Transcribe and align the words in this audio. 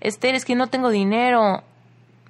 Esther, 0.00 0.34
es 0.34 0.44
que 0.44 0.54
no 0.54 0.66
tengo 0.66 0.90
dinero. 0.90 1.62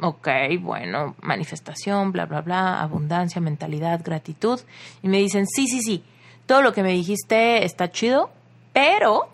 Ok, 0.00 0.28
bueno, 0.60 1.16
manifestación, 1.22 2.12
bla, 2.12 2.26
bla, 2.26 2.42
bla, 2.42 2.80
abundancia, 2.80 3.40
mentalidad, 3.40 4.00
gratitud. 4.04 4.60
Y 5.02 5.08
me 5.08 5.18
dicen, 5.18 5.46
sí, 5.46 5.66
sí, 5.66 5.80
sí, 5.80 6.04
todo 6.46 6.62
lo 6.62 6.72
que 6.72 6.82
me 6.82 6.92
dijiste 6.92 7.64
está 7.64 7.90
chido, 7.90 8.30
pero 8.72 9.28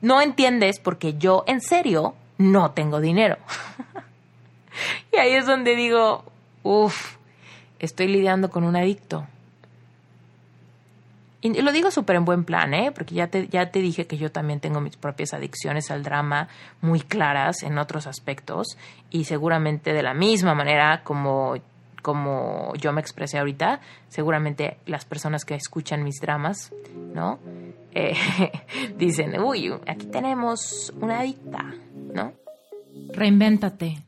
no 0.00 0.20
entiendes 0.20 0.80
porque 0.80 1.14
yo 1.18 1.44
en 1.46 1.60
serio 1.60 2.14
no 2.38 2.72
tengo 2.72 3.00
dinero. 3.00 3.36
y 5.12 5.18
ahí 5.18 5.34
es 5.34 5.46
donde 5.46 5.76
digo, 5.76 6.24
uff, 6.64 7.16
estoy 7.78 8.08
lidiando 8.08 8.50
con 8.50 8.64
un 8.64 8.74
adicto. 8.74 9.26
Y 11.40 11.62
lo 11.62 11.70
digo 11.70 11.90
súper 11.92 12.16
en 12.16 12.24
buen 12.24 12.44
plan, 12.44 12.74
¿eh? 12.74 12.90
Porque 12.92 13.14
ya 13.14 13.28
te, 13.28 13.46
ya 13.46 13.70
te 13.70 13.78
dije 13.78 14.08
que 14.08 14.16
yo 14.16 14.32
también 14.32 14.58
tengo 14.58 14.80
mis 14.80 14.96
propias 14.96 15.34
adicciones 15.34 15.90
al 15.90 16.02
drama 16.02 16.48
muy 16.80 17.00
claras 17.00 17.62
en 17.62 17.78
otros 17.78 18.08
aspectos 18.08 18.76
y 19.10 19.24
seguramente 19.24 19.92
de 19.92 20.02
la 20.02 20.14
misma 20.14 20.54
manera 20.54 21.02
como, 21.04 21.54
como 22.02 22.72
yo 22.74 22.92
me 22.92 23.00
expresé 23.00 23.38
ahorita, 23.38 23.80
seguramente 24.08 24.78
las 24.86 25.04
personas 25.04 25.44
que 25.44 25.54
escuchan 25.54 26.02
mis 26.02 26.20
dramas, 26.20 26.72
¿no? 27.14 27.38
Eh, 27.94 28.16
dicen, 28.96 29.40
uy, 29.40 29.72
aquí 29.86 30.06
tenemos 30.06 30.92
una 31.00 31.20
adicta, 31.20 31.72
¿no? 32.12 32.32
Reinvéntate. 33.12 34.07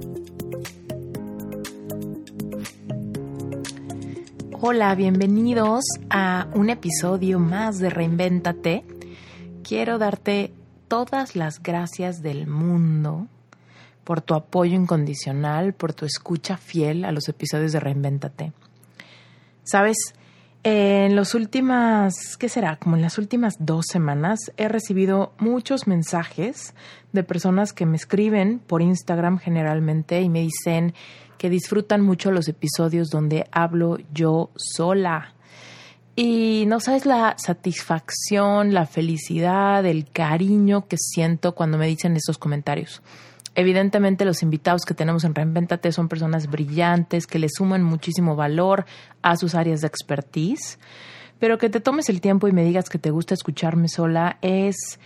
Hola, 4.63 4.93
bienvenidos 4.93 5.83
a 6.11 6.47
un 6.53 6.69
episodio 6.69 7.39
más 7.39 7.79
de 7.79 7.89
Reinvéntate. 7.89 8.85
Quiero 9.67 9.97
darte 9.97 10.53
todas 10.87 11.35
las 11.35 11.63
gracias 11.63 12.21
del 12.21 12.45
mundo 12.45 13.25
por 14.03 14.21
tu 14.21 14.35
apoyo 14.35 14.75
incondicional, 14.75 15.73
por 15.73 15.95
tu 15.95 16.05
escucha 16.05 16.57
fiel 16.57 17.05
a 17.05 17.11
los 17.11 17.27
episodios 17.27 17.71
de 17.71 17.79
Reinvéntate. 17.79 18.53
Sabes, 19.63 19.97
en 20.63 21.15
las 21.15 21.33
últimas, 21.33 22.37
¿qué 22.37 22.47
será? 22.47 22.75
Como 22.75 22.95
en 22.95 23.01
las 23.01 23.17
últimas 23.17 23.55
dos 23.57 23.87
semanas 23.87 24.51
he 24.57 24.67
recibido 24.67 25.33
muchos 25.39 25.87
mensajes 25.87 26.75
de 27.13 27.23
personas 27.23 27.73
que 27.73 27.87
me 27.87 27.97
escriben 27.97 28.59
por 28.59 28.83
Instagram 28.83 29.39
generalmente 29.39 30.21
y 30.21 30.29
me 30.29 30.41
dicen 30.41 30.93
que 31.41 31.49
disfrutan 31.49 32.01
mucho 32.01 32.29
los 32.29 32.47
episodios 32.47 33.09
donde 33.09 33.47
hablo 33.51 33.97
yo 34.13 34.51
sola. 34.55 35.33
Y 36.15 36.65
no 36.67 36.79
sabes 36.79 37.07
la 37.07 37.33
satisfacción, 37.39 38.75
la 38.75 38.85
felicidad, 38.85 39.83
el 39.87 40.07
cariño 40.07 40.87
que 40.87 40.97
siento 40.99 41.55
cuando 41.55 41.79
me 41.79 41.87
dicen 41.87 42.15
esos 42.15 42.37
comentarios. 42.37 43.01
Evidentemente 43.55 44.23
los 44.23 44.43
invitados 44.43 44.83
que 44.85 44.93
tenemos 44.93 45.23
en 45.23 45.33
Reinventate 45.33 45.91
son 45.91 46.09
personas 46.09 46.45
brillantes 46.45 47.25
que 47.25 47.39
le 47.39 47.47
suman 47.49 47.81
muchísimo 47.81 48.35
valor 48.35 48.85
a 49.23 49.35
sus 49.35 49.55
áreas 49.55 49.81
de 49.81 49.87
expertise, 49.87 50.77
pero 51.39 51.57
que 51.57 51.71
te 51.71 51.79
tomes 51.79 52.07
el 52.09 52.21
tiempo 52.21 52.49
y 52.49 52.51
me 52.51 52.63
digas 52.63 52.87
que 52.87 52.99
te 52.99 53.09
gusta 53.09 53.33
escucharme 53.33 53.87
sola 53.87 54.37
es 54.43 54.99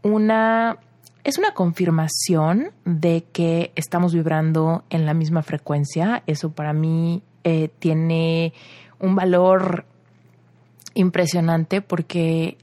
una 0.00 0.78
es 1.24 1.38
una 1.38 1.54
confirmación 1.54 2.72
de 2.84 3.24
que 3.32 3.72
estamos 3.76 4.12
vibrando 4.14 4.84
en 4.90 5.06
la 5.06 5.14
misma 5.14 5.42
frecuencia. 5.42 6.22
Eso 6.26 6.50
para 6.50 6.72
mí 6.72 7.22
eh, 7.44 7.68
tiene 7.78 8.52
un 8.98 9.14
valor 9.14 9.84
impresionante 10.94 11.80
porque 11.80 12.58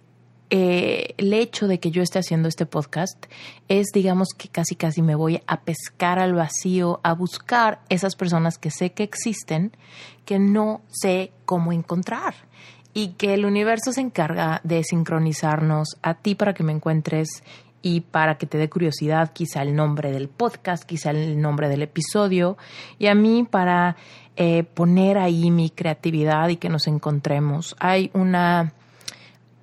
eh, 0.49 1.13
el 1.17 1.33
hecho 1.33 1.67
de 1.67 1.79
que 1.79 1.91
yo 1.91 2.01
esté 2.01 2.19
haciendo 2.19 2.49
este 2.49 2.65
podcast 2.65 3.27
es, 3.67 3.87
digamos, 3.93 4.29
que 4.37 4.49
casi 4.49 4.75
casi 4.75 5.01
me 5.01 5.15
voy 5.15 5.41
a 5.47 5.61
pescar 5.61 6.19
al 6.19 6.33
vacío, 6.33 6.99
a 7.03 7.13
buscar 7.13 7.81
esas 7.89 8.15
personas 8.15 8.57
que 8.57 8.71
sé 8.71 8.91
que 8.91 9.03
existen, 9.03 9.71
que 10.25 10.39
no 10.39 10.81
sé 10.89 11.31
cómo 11.45 11.71
encontrar. 11.71 12.33
Y 12.91 13.09
que 13.09 13.35
el 13.35 13.45
universo 13.45 13.93
se 13.93 14.01
encarga 14.01 14.59
de 14.63 14.83
sincronizarnos 14.83 15.97
a 16.01 16.15
ti 16.15 16.33
para 16.33 16.55
que 16.55 16.63
me 16.63 16.73
encuentres 16.73 17.43
y 17.81 18.01
para 18.01 18.37
que 18.37 18.45
te 18.45 18.57
dé 18.57 18.69
curiosidad 18.69 19.31
quizá 19.33 19.61
el 19.61 19.75
nombre 19.75 20.11
del 20.11 20.27
podcast, 20.27 20.83
quizá 20.83 21.11
el 21.11 21.39
nombre 21.39 21.69
del 21.69 21.81
episodio 21.81 22.57
y 22.97 23.07
a 23.07 23.15
mí 23.15 23.47
para 23.49 23.95
eh, 24.35 24.63
poner 24.63 25.17
ahí 25.17 25.51
mi 25.51 25.69
creatividad 25.69 26.49
y 26.49 26.57
que 26.57 26.69
nos 26.69 26.87
encontremos. 26.87 27.75
Hay 27.79 28.11
una 28.13 28.73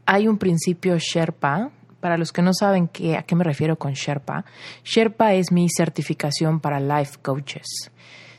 hay 0.07 0.29
un 0.29 0.39
principio 0.39 0.97
Sherpa. 0.99 1.71
Para 2.01 2.19
los 2.19 2.31
que 2.31 2.43
no 2.43 2.53
saben 2.53 2.87
qué, 2.87 3.17
a 3.17 3.23
qué 3.23 3.35
me 3.35 3.43
refiero 3.43 3.77
con 3.77 3.95
Sherpa, 3.95 4.45
Sherpa 4.85 5.33
es 5.33 5.51
mi 5.51 5.67
certificación 5.69 6.61
para 6.61 6.79
life 6.79 7.19
coaches. 7.21 7.91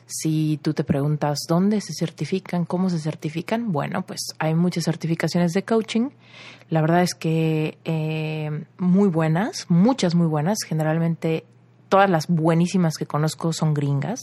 Si 0.08 0.58
tú 0.62 0.74
te 0.74 0.86
preguntas 0.86 1.40
dónde 1.48 1.82
se 1.82 1.94
certifican, 1.94 2.64
cómo 2.64 2.90
se 2.90 2.98
certifican, 2.98 3.74
bueno, 3.74 4.04
pues 4.04 4.34
hay 4.40 4.56
muchas 4.56 4.86
certificaciones 4.86 5.52
de 5.52 5.64
coaching. 5.64 6.10
La 6.70 6.82
verdad 6.82 7.04
es 7.04 7.14
que 7.14 7.78
eh, 7.84 8.64
muy 8.78 9.10
buenas, 9.10 9.66
muchas 9.70 10.16
muy 10.16 10.28
buenas. 10.28 10.60
Generalmente 10.66 11.44
todas 11.90 12.10
las 12.10 12.28
buenísimas 12.28 12.98
que 12.98 13.06
conozco 13.06 13.52
son 13.52 13.74
gringas, 13.74 14.22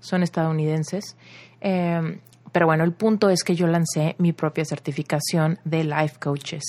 son 0.00 0.22
estadounidenses. 0.22 1.16
Eh, 1.62 2.20
pero 2.52 2.66
bueno, 2.66 2.84
el 2.84 2.92
punto 2.92 3.30
es 3.30 3.42
que 3.42 3.54
yo 3.54 3.66
lancé 3.66 4.14
mi 4.18 4.32
propia 4.32 4.64
certificación 4.66 5.58
de 5.64 5.84
Life 5.84 6.16
Coaches. 6.20 6.62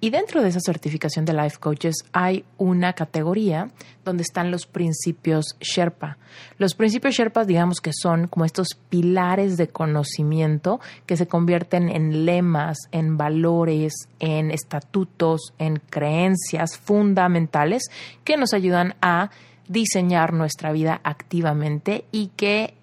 Y 0.00 0.10
dentro 0.10 0.42
de 0.42 0.48
esa 0.48 0.60
certificación 0.60 1.26
de 1.26 1.34
Life 1.34 1.58
Coaches 1.60 1.96
hay 2.12 2.44
una 2.56 2.94
categoría 2.94 3.70
donde 4.04 4.22
están 4.22 4.50
los 4.50 4.66
principios 4.66 5.56
Sherpa. 5.60 6.16
Los 6.58 6.74
principios 6.74 7.14
Sherpa, 7.14 7.44
digamos 7.44 7.80
que 7.80 7.92
son 7.92 8.28
como 8.28 8.46
estos 8.46 8.68
pilares 8.88 9.58
de 9.58 9.68
conocimiento 9.68 10.80
que 11.04 11.16
se 11.18 11.26
convierten 11.26 11.90
en 11.90 12.24
lemas, 12.24 12.78
en 12.90 13.18
valores, 13.18 13.92
en 14.20 14.50
estatutos, 14.50 15.52
en 15.58 15.76
creencias 15.90 16.78
fundamentales 16.78 17.84
que 18.24 18.38
nos 18.38 18.54
ayudan 18.54 18.94
a 19.02 19.30
diseñar 19.68 20.32
nuestra 20.32 20.72
vida 20.72 21.00
activamente 21.04 22.04
y 22.12 22.28
que 22.36 22.74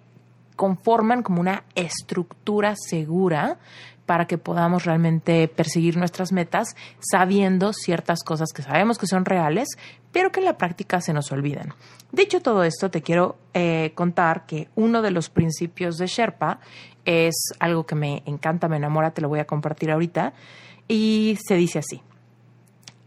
conforman 0.56 1.22
como 1.22 1.40
una 1.40 1.64
estructura 1.74 2.74
segura 2.76 3.58
para 4.06 4.26
que 4.26 4.38
podamos 4.38 4.84
realmente 4.84 5.48
perseguir 5.48 5.96
nuestras 5.96 6.32
metas 6.32 6.76
sabiendo 7.00 7.72
ciertas 7.72 8.22
cosas 8.22 8.50
que 8.52 8.62
sabemos 8.62 8.98
que 8.98 9.06
son 9.06 9.24
reales, 9.24 9.68
pero 10.12 10.30
que 10.30 10.40
en 10.40 10.46
la 10.46 10.58
práctica 10.58 11.00
se 11.00 11.12
nos 11.12 11.32
olvidan. 11.32 11.74
Dicho 12.12 12.40
todo 12.40 12.64
esto, 12.64 12.90
te 12.90 13.02
quiero 13.02 13.38
eh, 13.54 13.92
contar 13.94 14.46
que 14.46 14.68
uno 14.74 15.02
de 15.02 15.10
los 15.10 15.30
principios 15.30 15.96
de 15.96 16.06
Sherpa 16.06 16.60
es 17.04 17.34
algo 17.58 17.86
que 17.86 17.94
me 17.94 18.22
encanta, 18.26 18.68
me 18.68 18.76
enamora, 18.76 19.12
te 19.12 19.22
lo 19.22 19.28
voy 19.28 19.40
a 19.40 19.46
compartir 19.46 19.90
ahorita, 19.90 20.34
y 20.86 21.38
se 21.46 21.54
dice 21.56 21.78
así, 21.78 22.02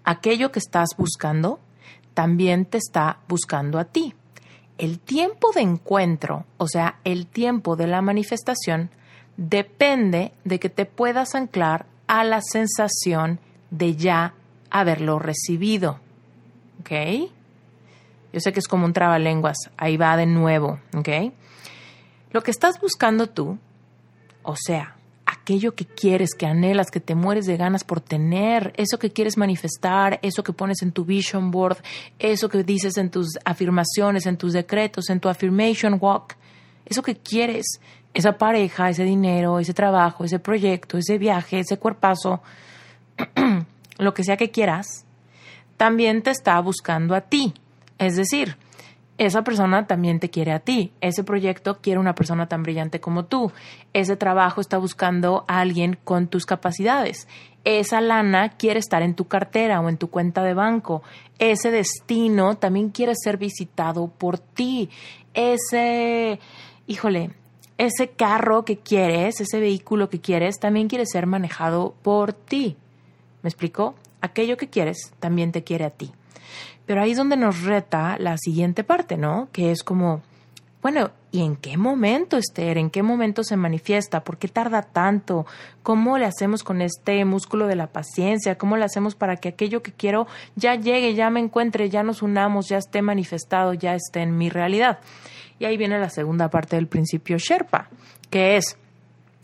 aquello 0.04 0.52
que 0.52 0.60
estás 0.60 0.90
buscando 0.98 1.60
también 2.14 2.66
te 2.66 2.80
está 2.80 3.20
buscando 3.28 3.78
a 3.78 3.86
ti 3.86 4.16
el 4.78 5.00
tiempo 5.00 5.52
de 5.54 5.62
encuentro, 5.62 6.46
o 6.58 6.68
sea, 6.68 7.00
el 7.04 7.28
tiempo 7.28 7.76
de 7.76 7.88
la 7.88 8.02
manifestación, 8.02 8.90
depende 9.38 10.32
de 10.44 10.60
que 10.60 10.70
te 10.70 10.86
puedas 10.86 11.36
anclar 11.36 11.86
a 12.08 12.24
la 12.24 12.42
sensación 12.42 13.40
de 13.70 13.96
ya 13.96 14.34
haberlo 14.70 15.20
recibido. 15.20 16.00
¿Ok? 16.82 16.92
Yo 18.34 18.40
sé 18.40 18.54
que 18.54 18.60
es 18.60 18.68
como 18.68 18.86
un 18.86 18.94
trabalenguas, 18.94 19.58
ahí 19.78 19.98
va 19.98 20.18
de 20.18 20.26
nuevo. 20.26 20.80
¿Ok? 20.96 21.34
Lo 22.32 22.42
que 22.44 22.52
estás 22.52 22.80
buscando 22.80 23.28
tú, 23.28 23.58
o 24.44 24.56
sea, 24.56 24.97
aquello 25.48 25.76
que 25.76 25.86
quieres, 25.86 26.36
que 26.38 26.46
anhelas, 26.46 26.92
que 26.92 27.00
te 27.00 27.16
mueres 27.16 27.46
de 27.46 27.56
ganas 27.56 27.86
por 27.86 28.02
tener, 28.02 28.74
eso 28.76 29.00
que 29.00 29.12
quieres 29.12 29.38
manifestar, 29.38 30.20
eso 30.22 30.44
que 30.44 30.52
pones 30.52 30.82
en 30.82 30.92
tu 30.92 31.06
vision 31.06 31.52
board, 31.52 31.78
eso 32.20 32.50
que 32.50 32.66
dices 32.66 32.98
en 32.98 33.10
tus 33.10 33.40
afirmaciones, 33.46 34.26
en 34.26 34.36
tus 34.36 34.52
decretos, 34.52 35.10
en 35.10 35.22
tu 35.22 35.30
affirmation 35.30 35.98
walk, 36.02 36.36
eso 36.86 37.02
que 37.02 37.16
quieres, 37.16 37.80
esa 38.14 38.34
pareja, 38.34 38.90
ese 38.90 39.06
dinero, 39.06 39.60
ese 39.60 39.74
trabajo, 39.74 40.26
ese 40.26 40.38
proyecto, 40.38 40.98
ese 40.98 41.18
viaje, 41.18 41.60
ese 41.60 41.78
cuerpazo, 41.78 42.42
lo 44.00 44.14
que 44.14 44.26
sea 44.26 44.36
que 44.36 44.52
quieras, 44.52 45.06
también 45.78 46.24
te 46.24 46.32
está 46.32 46.60
buscando 46.60 47.16
a 47.16 47.22
ti. 47.22 47.54
Es 48.00 48.18
decir, 48.18 48.58
esa 49.18 49.44
persona 49.44 49.88
también 49.88 50.20
te 50.20 50.30
quiere 50.30 50.52
a 50.52 50.60
ti. 50.60 50.94
Ese 51.02 51.24
proyecto 51.24 51.80
quiere 51.82 52.00
una 52.00 52.14
persona 52.14 52.48
tan 52.48 52.64
brillante 52.64 53.00
como 53.00 53.26
tú. 53.26 53.52
Ese 53.94 54.16
trabajo 54.16 54.62
está 54.62 54.78
buscando 54.78 55.44
a 55.48 55.60
alguien 55.60 55.98
con 56.04 56.28
tus 56.28 56.46
capacidades. 56.46 57.28
Esa 57.64 58.00
lana 58.00 58.50
quiere 58.50 58.80
estar 58.80 59.02
en 59.02 59.16
tu 59.16 59.26
cartera 59.28 59.82
o 59.82 59.90
en 59.90 59.98
tu 59.98 60.10
cuenta 60.10 60.44
de 60.44 60.54
banco. 60.54 61.02
Ese 61.40 61.72
destino 61.72 62.58
también 62.58 62.90
quiere 62.90 63.14
ser 63.16 63.38
visitado 63.38 64.08
por 64.08 64.38
ti. 64.38 64.90
Ese, 65.34 66.40
híjole, 66.86 67.32
ese 67.78 68.10
carro 68.10 68.66
que 68.66 68.78
quieres, 68.78 69.42
ese 69.42 69.60
vehículo 69.60 70.10
que 70.10 70.22
quieres, 70.22 70.60
también 70.60 70.88
quiere 70.88 71.06
ser 71.06 71.26
manejado 71.26 71.96
por 72.04 72.34
ti. 72.34 72.78
¿Me 73.42 73.50
explico? 73.50 73.96
Aquello 74.22 74.58
que 74.58 74.70
quieres 74.70 75.12
también 75.20 75.52
te 75.52 75.64
quiere 75.64 75.86
a 75.86 75.90
ti. 75.90 76.12
Pero 76.88 77.02
ahí 77.02 77.12
es 77.12 77.18
donde 77.18 77.38
nos 77.38 77.62
reta 77.62 78.18
la 78.18 78.38
siguiente 78.38 78.84
parte, 78.84 79.18
¿no? 79.18 79.50
Que 79.52 79.72
es 79.72 79.84
como, 79.84 80.22
bueno, 80.82 81.12
¿y 81.32 81.44
en 81.44 81.58
qué 81.58 81.78
momento, 81.78 82.38
Esther? 82.38 82.78
¿En 82.78 82.90
qué 82.90 83.04
momento 83.04 83.44
se 83.44 83.58
manifiesta? 83.58 84.24
¿Por 84.24 84.38
qué 84.38 84.48
tarda 84.48 84.82
tanto? 84.82 85.46
¿Cómo 85.84 86.18
le 86.18 86.26
hacemos 86.26 86.64
con 86.64 86.82
este 86.82 87.24
músculo 87.26 87.68
de 87.68 87.76
la 87.76 87.88
paciencia? 87.88 88.58
¿Cómo 88.58 88.78
le 88.78 88.86
hacemos 88.86 89.14
para 89.14 89.36
que 89.36 89.50
aquello 89.50 89.84
que 89.84 89.92
quiero 89.92 90.28
ya 90.56 90.76
llegue, 90.76 91.14
ya 91.14 91.30
me 91.30 91.42
encuentre, 91.42 91.90
ya 91.90 92.04
nos 92.04 92.22
unamos, 92.22 92.70
ya 92.70 92.78
esté 92.78 93.02
manifestado, 93.02 93.74
ya 93.74 93.94
esté 93.94 94.22
en 94.22 94.38
mi 94.38 94.50
realidad? 94.50 95.00
Y 95.60 95.66
ahí 95.66 95.76
viene 95.76 96.00
la 96.00 96.10
segunda 96.10 96.50
parte 96.50 96.78
del 96.78 96.88
principio 96.88 97.38
Sherpa, 97.38 97.90
que 98.30 98.56
es 98.56 98.78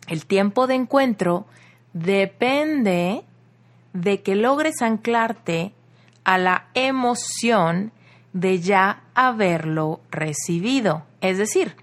el 0.08 0.26
tiempo 0.26 0.66
de 0.66 0.76
encuentro 0.76 1.46
depende 1.94 3.24
de 3.94 4.22
que 4.22 4.36
logres 4.36 4.82
anclarte 4.82 5.74
a 6.24 6.38
la 6.38 6.68
emoción 6.74 7.92
de 8.34 8.60
ya 8.60 9.04
haberlo 9.14 10.02
recibido. 10.10 11.04
Es 11.22 11.38
decir, 11.38 11.76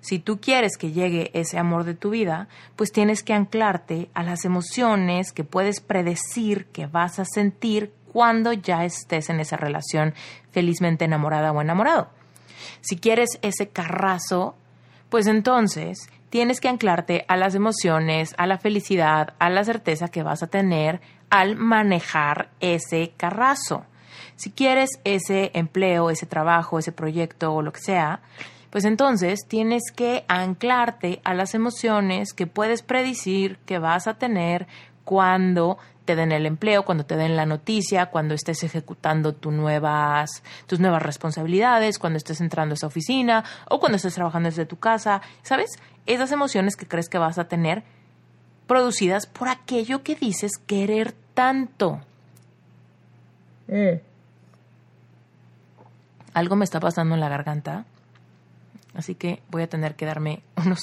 si 0.00 0.18
tú 0.18 0.40
quieres 0.40 0.76
que 0.76 0.92
llegue 0.92 1.30
ese 1.34 1.58
amor 1.58 1.84
de 1.84 1.94
tu 1.94 2.10
vida, 2.10 2.48
pues 2.76 2.92
tienes 2.92 3.22
que 3.22 3.34
anclarte 3.34 4.08
a 4.14 4.22
las 4.22 4.44
emociones 4.44 5.32
que 5.32 5.44
puedes 5.44 5.80
predecir 5.80 6.66
que 6.66 6.86
vas 6.86 7.18
a 7.18 7.24
sentir 7.24 7.92
cuando 8.12 8.52
ya 8.52 8.84
estés 8.84 9.28
en 9.28 9.40
esa 9.40 9.56
relación 9.56 10.14
felizmente 10.50 11.04
enamorada 11.04 11.52
o 11.52 11.60
enamorado. 11.60 12.08
Si 12.80 12.96
quieres 12.96 13.38
ese 13.42 13.68
carrazo, 13.68 14.56
pues 15.10 15.26
entonces 15.26 16.08
tienes 16.30 16.60
que 16.60 16.68
anclarte 16.68 17.24
a 17.28 17.36
las 17.36 17.54
emociones, 17.54 18.34
a 18.38 18.46
la 18.46 18.58
felicidad, 18.58 19.34
a 19.38 19.50
la 19.50 19.64
certeza 19.64 20.08
que 20.08 20.22
vas 20.22 20.42
a 20.42 20.48
tener 20.48 21.00
al 21.30 21.56
manejar 21.56 22.50
ese 22.60 23.12
carrazo. 23.16 23.84
Si 24.36 24.50
quieres 24.50 25.00
ese 25.04 25.50
empleo, 25.54 26.10
ese 26.10 26.26
trabajo, 26.26 26.78
ese 26.78 26.92
proyecto 26.92 27.52
o 27.52 27.62
lo 27.62 27.72
que 27.72 27.80
sea, 27.80 28.20
pues 28.70 28.84
entonces 28.84 29.40
tienes 29.48 29.82
que 29.94 30.24
anclarte 30.28 31.20
a 31.24 31.34
las 31.34 31.54
emociones 31.54 32.34
que 32.34 32.46
puedes 32.46 32.82
predecir 32.82 33.58
que 33.64 33.78
vas 33.78 34.06
a 34.06 34.14
tener 34.14 34.66
cuando 35.08 35.78
te 36.04 36.16
den 36.16 36.32
el 36.32 36.44
empleo, 36.44 36.84
cuando 36.84 37.06
te 37.06 37.16
den 37.16 37.34
la 37.34 37.46
noticia, 37.46 38.10
cuando 38.10 38.34
estés 38.34 38.62
ejecutando 38.62 39.32
tus 39.32 39.54
nuevas, 39.54 40.42
tus 40.66 40.80
nuevas 40.80 41.00
responsabilidades, 41.00 41.98
cuando 41.98 42.18
estés 42.18 42.42
entrando 42.42 42.74
a 42.74 42.76
esa 42.76 42.88
oficina 42.88 43.42
o 43.70 43.80
cuando 43.80 43.96
estés 43.96 44.12
trabajando 44.12 44.50
desde 44.50 44.66
tu 44.66 44.78
casa, 44.78 45.22
¿sabes? 45.40 45.70
Esas 46.04 46.30
emociones 46.30 46.76
que 46.76 46.86
crees 46.86 47.08
que 47.08 47.16
vas 47.16 47.38
a 47.38 47.48
tener 47.48 47.84
producidas 48.66 49.24
por 49.26 49.48
aquello 49.48 50.02
que 50.02 50.14
dices 50.14 50.58
querer 50.66 51.14
tanto. 51.32 52.00
Mm. 53.66 53.98
Algo 56.34 56.56
me 56.56 56.64
está 56.66 56.80
pasando 56.80 57.14
en 57.14 57.20
la 57.22 57.30
garganta, 57.30 57.86
así 58.92 59.14
que 59.14 59.40
voy 59.48 59.62
a 59.62 59.70
tener 59.70 59.94
que 59.94 60.04
darme 60.04 60.42
unos, 60.62 60.80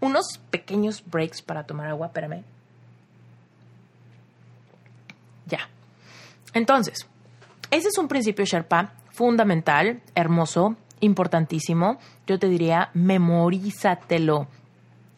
unos 0.00 0.40
pequeños 0.50 1.04
breaks 1.06 1.42
para 1.42 1.62
tomar 1.62 1.86
agua. 1.86 2.08
Espérame. 2.08 2.55
Ya. 5.46 5.68
Entonces, 6.52 7.06
ese 7.70 7.88
es 7.88 7.98
un 7.98 8.08
principio 8.08 8.44
Sherpa 8.44 8.92
fundamental, 9.10 10.02
hermoso, 10.14 10.76
importantísimo. 11.00 11.98
Yo 12.26 12.38
te 12.38 12.48
diría, 12.48 12.90
memorízatelo 12.94 14.48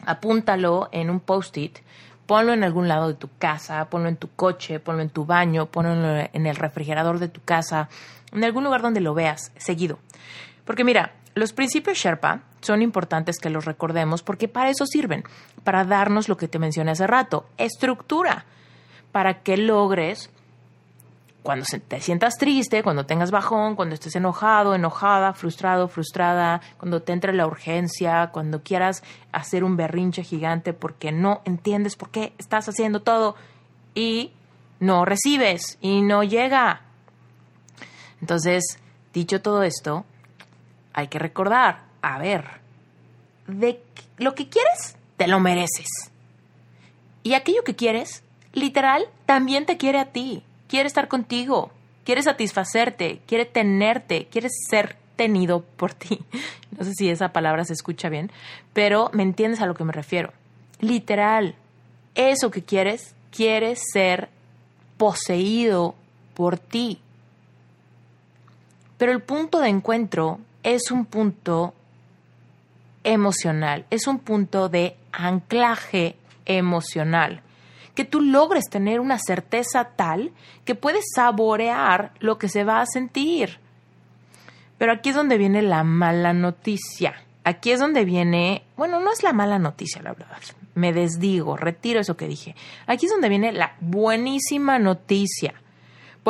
apúntalo 0.05 0.89
en 0.91 1.09
un 1.09 1.19
post-it, 1.19 1.79
ponlo 2.25 2.53
en 2.53 2.63
algún 2.63 2.87
lado 2.87 3.07
de 3.07 3.13
tu 3.15 3.29
casa, 3.37 3.85
ponlo 3.89 4.09
en 4.09 4.17
tu 4.17 4.29
coche, 4.29 4.79
ponlo 4.79 5.01
en 5.01 5.09
tu 5.09 5.25
baño, 5.25 5.67
ponlo 5.67 6.27
en 6.31 6.45
el 6.45 6.55
refrigerador 6.55 7.19
de 7.19 7.27
tu 7.27 7.41
casa, 7.41 7.89
en 8.31 8.43
algún 8.43 8.63
lugar 8.63 8.81
donde 8.81 9.01
lo 9.01 9.13
veas 9.13 9.51
seguido. 9.57 9.99
Porque 10.65 10.83
mira, 10.83 11.13
los 11.35 11.53
principios 11.53 11.97
Sherpa 11.97 12.41
son 12.61 12.81
importantes 12.81 13.39
que 13.39 13.49
los 13.49 13.65
recordemos 13.65 14.23
porque 14.23 14.47
para 14.47 14.69
eso 14.69 14.85
sirven, 14.85 15.23
para 15.63 15.85
darnos 15.85 16.29
lo 16.29 16.37
que 16.37 16.47
te 16.47 16.59
mencioné 16.59 16.91
hace 16.91 17.07
rato, 17.07 17.47
estructura, 17.57 18.45
para 19.11 19.41
que 19.41 19.57
logres 19.57 20.29
cuando 21.43 21.65
te 21.87 22.01
sientas 22.01 22.35
triste, 22.37 22.83
cuando 22.83 23.05
tengas 23.05 23.31
bajón, 23.31 23.75
cuando 23.75 23.95
estés 23.95 24.15
enojado, 24.15 24.75
enojada, 24.75 25.33
frustrado, 25.33 25.87
frustrada, 25.87 26.61
cuando 26.77 27.01
te 27.01 27.13
entre 27.13 27.33
la 27.33 27.47
urgencia, 27.47 28.29
cuando 28.31 28.61
quieras 28.61 29.03
hacer 29.31 29.63
un 29.63 29.77
berrinche 29.77 30.23
gigante 30.23 30.73
porque 30.73 31.11
no 31.11 31.41
entiendes 31.45 31.95
por 31.95 32.09
qué 32.09 32.33
estás 32.37 32.67
haciendo 32.67 33.01
todo 33.01 33.35
y 33.95 34.31
no 34.79 35.05
recibes 35.05 35.77
y 35.81 36.01
no 36.01 36.23
llega. 36.23 36.81
Entonces, 38.21 38.77
dicho 39.13 39.41
todo 39.41 39.63
esto, 39.63 40.05
hay 40.93 41.07
que 41.07 41.19
recordar, 41.19 41.83
a 42.01 42.19
ver, 42.19 42.45
de 43.47 43.81
lo 44.17 44.35
que 44.35 44.49
quieres, 44.49 44.97
te 45.17 45.27
lo 45.27 45.39
mereces. 45.39 46.11
Y 47.23 47.33
aquello 47.33 47.63
que 47.63 47.75
quieres, 47.75 48.23
literal, 48.53 49.05
también 49.25 49.65
te 49.65 49.77
quiere 49.77 49.99
a 49.99 50.05
ti 50.05 50.43
quiere 50.69 50.87
estar 50.87 51.09
contigo, 51.09 51.71
quiere 52.05 52.21
satisfacerte, 52.21 53.19
quiere 53.25 53.45
tenerte, 53.45 54.27
quiere 54.31 54.47
ser 54.69 54.95
tenido 55.17 55.61
por 55.61 55.93
ti. 55.93 56.21
No 56.77 56.85
sé 56.85 56.93
si 56.93 57.09
esa 57.09 57.33
palabra 57.33 57.65
se 57.65 57.73
escucha 57.73 58.07
bien, 58.07 58.31
pero 58.71 59.09
me 59.11 59.23
entiendes 59.23 59.59
a 59.59 59.65
lo 59.65 59.73
que 59.73 59.83
me 59.83 59.91
refiero. 59.91 60.31
Literal, 60.79 61.55
eso 62.15 62.51
que 62.51 62.63
quieres, 62.63 63.15
quiere 63.35 63.75
ser 63.75 64.29
poseído 64.95 65.95
por 66.35 66.57
ti. 66.57 67.01
Pero 68.97 69.11
el 69.11 69.21
punto 69.21 69.59
de 69.59 69.67
encuentro 69.67 70.39
es 70.63 70.89
un 70.89 71.05
punto 71.05 71.73
emocional, 73.03 73.85
es 73.89 74.07
un 74.07 74.19
punto 74.19 74.69
de 74.69 74.95
anclaje 75.11 76.15
emocional 76.45 77.41
que 77.95 78.05
tú 78.05 78.21
logres 78.21 78.65
tener 78.69 78.99
una 78.99 79.19
certeza 79.19 79.89
tal 79.95 80.31
que 80.65 80.75
puedes 80.75 81.05
saborear 81.15 82.11
lo 82.19 82.37
que 82.37 82.49
se 82.49 82.63
va 82.63 82.81
a 82.81 82.85
sentir. 82.85 83.59
Pero 84.77 84.93
aquí 84.93 85.09
es 85.09 85.15
donde 85.15 85.37
viene 85.37 85.61
la 85.61 85.83
mala 85.83 86.33
noticia. 86.33 87.15
Aquí 87.43 87.71
es 87.71 87.79
donde 87.79 88.05
viene, 88.05 88.63
bueno, 88.77 88.99
no 88.99 89.11
es 89.11 89.23
la 89.23 89.33
mala 89.33 89.59
noticia, 89.59 90.01
la 90.01 90.13
verdad. 90.13 90.37
Me 90.75 90.93
desdigo, 90.93 91.57
retiro 91.57 91.99
eso 91.99 92.15
que 92.15 92.27
dije. 92.27 92.55
Aquí 92.85 93.05
es 93.05 93.11
donde 93.11 93.29
viene 93.29 93.51
la 93.51 93.75
buenísima 93.79 94.79
noticia 94.79 95.53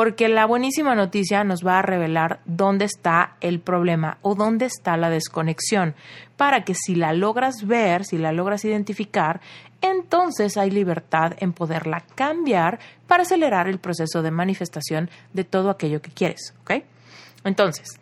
porque 0.00 0.30
la 0.30 0.46
buenísima 0.46 0.94
noticia 0.94 1.44
nos 1.44 1.62
va 1.62 1.78
a 1.78 1.82
revelar 1.82 2.40
dónde 2.46 2.86
está 2.86 3.36
el 3.42 3.60
problema 3.60 4.16
o 4.22 4.34
dónde 4.34 4.64
está 4.64 4.96
la 4.96 5.10
desconexión, 5.10 5.94
para 6.38 6.64
que 6.64 6.74
si 6.74 6.94
la 6.94 7.12
logras 7.12 7.66
ver, 7.66 8.06
si 8.06 8.16
la 8.16 8.32
logras 8.32 8.64
identificar, 8.64 9.42
entonces 9.82 10.56
hay 10.56 10.70
libertad 10.70 11.34
en 11.40 11.52
poderla 11.52 12.02
cambiar 12.14 12.78
para 13.06 13.24
acelerar 13.24 13.68
el 13.68 13.78
proceso 13.78 14.22
de 14.22 14.30
manifestación 14.30 15.10
de 15.34 15.44
todo 15.44 15.68
aquello 15.68 16.00
que 16.00 16.12
quieres, 16.12 16.54
¿ok? 16.62 16.82
Entonces, 17.44 18.00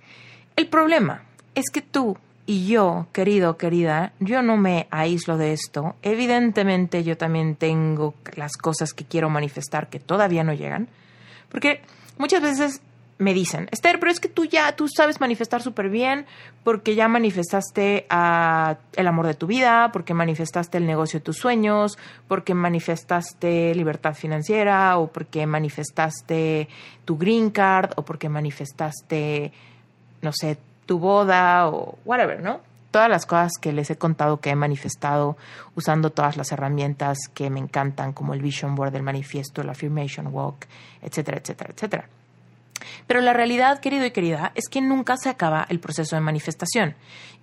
el 0.55 0.69
problema 0.69 1.25
es 1.57 1.65
que 1.69 1.83
tú 1.83 2.17
y 2.47 2.69
yo, 2.69 3.09
querido, 3.13 3.57
querida, 3.57 4.13
yo 4.21 4.41
no 4.43 4.57
me 4.57 4.87
aíslo 4.93 5.37
de 5.37 5.53
esto. 5.53 5.97
Evidentemente 6.03 7.03
yo 7.03 7.17
también 7.17 7.57
tengo 7.57 8.15
las 8.37 8.57
cosas 8.57 8.93
que 8.93 9.05
quiero 9.05 9.31
manifestar 9.31 9.91
que 9.91 9.99
todavía 9.99 10.45
no 10.45 10.53
llegan. 10.53 10.89
Porque 11.49 11.81
muchas 12.19 12.43
veces 12.43 12.83
me 13.19 13.35
dicen, 13.35 13.69
Esther, 13.73 13.99
pero 13.99 14.13
es 14.13 14.21
que 14.21 14.29
tú 14.29 14.45
ya, 14.45 14.77
tú 14.77 14.87
sabes 14.89 15.21
manifestar 15.21 15.61
súper 15.61 15.91
bien 15.91 16.25
porque 16.63 16.95
ya 16.95 17.09
manifestaste 17.09 18.07
el 18.09 19.07
amor 19.07 19.27
de 19.27 19.35
tu 19.35 19.49
vida, 19.49 19.91
porque 19.93 20.15
manifestaste 20.15 20.79
el 20.79 20.87
negocio 20.87 21.19
de 21.19 21.25
tus 21.25 21.37
sueños, 21.37 21.99
porque 22.29 22.55
manifestaste 22.55 23.75
libertad 23.75 24.15
financiera 24.15 24.99
o 24.99 25.09
porque 25.09 25.47
manifestaste 25.47 26.69
tu 27.05 27.19
green 27.19 27.51
card 27.51 27.91
o 27.97 28.03
porque 28.03 28.29
manifestaste, 28.29 29.53
no 30.23 30.31
sé, 30.33 30.59
tu 30.87 31.01
boda 31.01 31.69
o 31.69 31.99
whatever, 32.05 32.41
¿no? 32.41 32.61
Todas 32.91 33.09
las 33.09 33.27
cosas 33.27 33.53
que 33.61 33.73
les 33.73 33.91
he 33.91 33.97
contado 33.97 34.41
que 34.41 34.51
he 34.51 34.57
manifestado 34.57 35.37
usando 35.75 36.11
todas 36.11 36.37
las 36.37 36.53
herramientas 36.53 37.19
que 37.35 37.51
me 37.51 37.61
encantan, 37.61 38.13
como 38.13 38.35
el 38.35 38.43
Vision 38.43 38.75
Board, 38.75 38.95
el 38.95 39.03
manifiesto, 39.03 39.63
el 39.63 39.71
Affirmation 39.71 40.29
Walk, 40.29 40.67
etcétera, 41.03 41.39
etcétera, 41.39 41.73
etcétera. 41.75 42.09
Pero 43.07 43.21
la 43.21 43.33
realidad, 43.33 43.81
querido 43.81 44.07
y 44.07 44.11
querida, 44.11 44.53
es 44.55 44.69
que 44.69 44.81
nunca 44.81 45.17
se 45.17 45.29
acaba 45.29 45.67
el 45.69 45.81
proceso 45.81 46.17
de 46.17 46.21
manifestación 46.21 46.95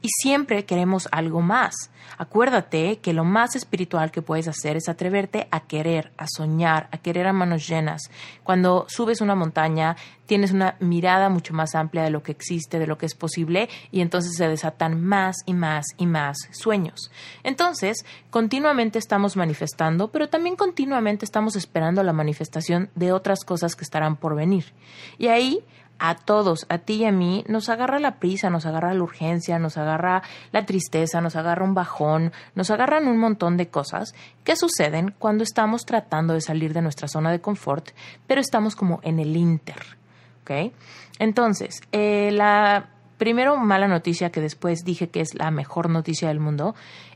y 0.02 0.10
siempre 0.10 0.66
queremos 0.66 1.10
algo 1.12 1.42
más. 1.42 1.74
Acuérdate 2.18 3.00
que 3.00 3.14
lo 3.14 3.24
más 3.24 3.56
espiritual 3.56 4.12
que 4.12 4.22
puedes 4.22 4.48
hacer 4.48 4.78
es 4.78 4.88
atreverte 4.88 5.48
a 5.52 5.62
querer, 5.62 6.12
a 6.18 6.28
soñar, 6.28 6.88
a 6.92 6.98
querer 6.98 7.28
a 7.28 7.34
manos 7.34 7.68
llenas. 7.68 8.04
Cuando 8.44 8.86
subes 8.88 9.22
una 9.22 9.36
montaña, 9.36 9.98
tienes 10.26 10.52
una 10.52 10.76
mirada 10.80 11.30
mucho 11.30 11.54
más 11.54 11.76
amplia 11.76 12.04
de 12.04 12.10
lo 12.10 12.24
que 12.24 12.32
existe, 12.32 12.80
de 12.80 12.88
lo 12.88 12.98
que 12.98 13.06
es 13.06 13.16
posible, 13.16 13.70
y 13.92 14.02
entonces 14.02 14.36
se 14.36 14.48
desatan 14.48 15.04
más 15.04 15.38
y 15.46 15.54
más 15.54 15.86
y 15.98 16.06
más 16.06 16.38
sueños. 16.52 17.12
Entonces, 17.44 18.06
continuamente 18.30 19.00
estamos 19.00 19.36
manifestando, 19.36 20.10
pero 20.10 20.30
también 20.30 20.56
continuamente 20.56 21.26
estamos 21.26 21.56
esperando 21.56 22.04
la 22.04 22.14
manifestación 22.14 22.90
de 22.96 23.12
otras 23.12 23.44
cosas 23.44 23.76
que 23.76 23.84
estarán 23.84 24.16
por 24.16 24.36
venir. 24.36 24.74
Y 25.18 25.28
ahí 25.28 25.64
a 26.00 26.16
todos, 26.16 26.66
a 26.70 26.80
ti 26.80 26.96
y 26.96 27.06
a 27.06 27.12
mí, 27.12 27.44
nos 27.48 27.70
agarra 27.70 28.00
la 28.00 28.20
prisa, 28.20 28.50
nos 28.50 28.66
agarra 28.66 28.94
la 28.94 29.04
urgencia, 29.04 29.60
nos 29.60 29.78
agarra 29.78 30.24
la 30.52 30.66
tristeza, 30.66 31.22
nos 31.22 31.36
agarra 31.36 31.64
un 31.64 31.74
bajón, 31.74 32.34
nos 32.54 32.70
agarran 32.70 33.08
un 33.08 33.18
montón 33.18 33.58
de 33.58 33.70
cosas 33.70 34.14
que 34.44 34.56
suceden 34.56 35.14
cuando 35.18 35.44
estamos 35.44 35.86
tratando 35.86 36.34
de 36.34 36.42
salir 36.42 36.74
de 36.74 36.82
nuestra 36.82 37.08
zona 37.08 37.32
de 37.32 37.42
confort, 37.42 37.90
pero 38.28 38.42
estamos 38.42 38.76
como 38.76 39.00
en 39.04 39.20
el 39.20 39.36
inter. 39.38 39.98
¿Ok? 40.46 40.74
Entonces, 41.18 41.82
eh, 41.92 42.30
la 42.32 42.90
primero 43.18 43.58
mala 43.58 43.88
noticia 43.88 44.30
que 44.30 44.42
después 44.42 44.84
dije 44.84 45.10
que 45.10 45.22
es 45.22 45.34
la 45.34 45.50
mejor 45.50 45.90
noticia 45.90 46.28
del 46.28 46.40
mundo 46.40 46.76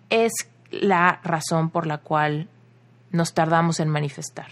es 0.10 0.32
la 0.72 1.20
razón 1.24 1.70
por 1.70 1.86
la 1.86 2.00
cual 2.00 2.48
nos 3.12 3.34
tardamos 3.34 3.80
en 3.80 3.90
manifestar. 3.90 4.48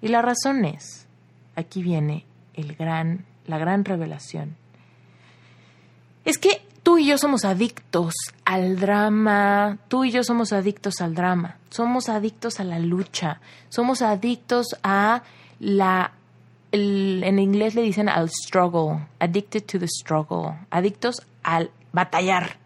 Y 0.00 0.08
la 0.08 0.20
razón 0.20 0.64
es, 0.64 1.06
aquí 1.54 1.82
viene 1.82 2.26
el 2.54 2.74
gran 2.74 3.24
la 3.46 3.58
gran 3.58 3.84
revelación, 3.84 4.56
es 6.24 6.38
que 6.38 6.62
tú 6.82 6.98
y 6.98 7.06
yo 7.06 7.18
somos 7.18 7.44
adictos 7.44 8.14
al 8.44 8.78
drama, 8.78 9.78
tú 9.88 10.04
y 10.04 10.12
yo 10.12 10.22
somos 10.22 10.52
adictos 10.52 11.00
al 11.00 11.14
drama, 11.14 11.56
somos 11.70 12.08
adictos 12.08 12.60
a 12.60 12.64
la 12.64 12.78
lucha, 12.78 13.40
somos 13.68 14.02
adictos 14.02 14.66
a 14.82 15.22
la, 15.58 16.12
en 16.72 17.38
inglés 17.38 17.74
le 17.74 17.82
dicen 17.82 18.08
al 18.08 18.30
struggle, 18.30 19.06
addicted 19.20 19.64
to 19.64 19.78
the 19.78 19.88
struggle, 19.88 20.54
adictos 20.70 21.22
al 21.42 21.70
batallar, 21.92 22.56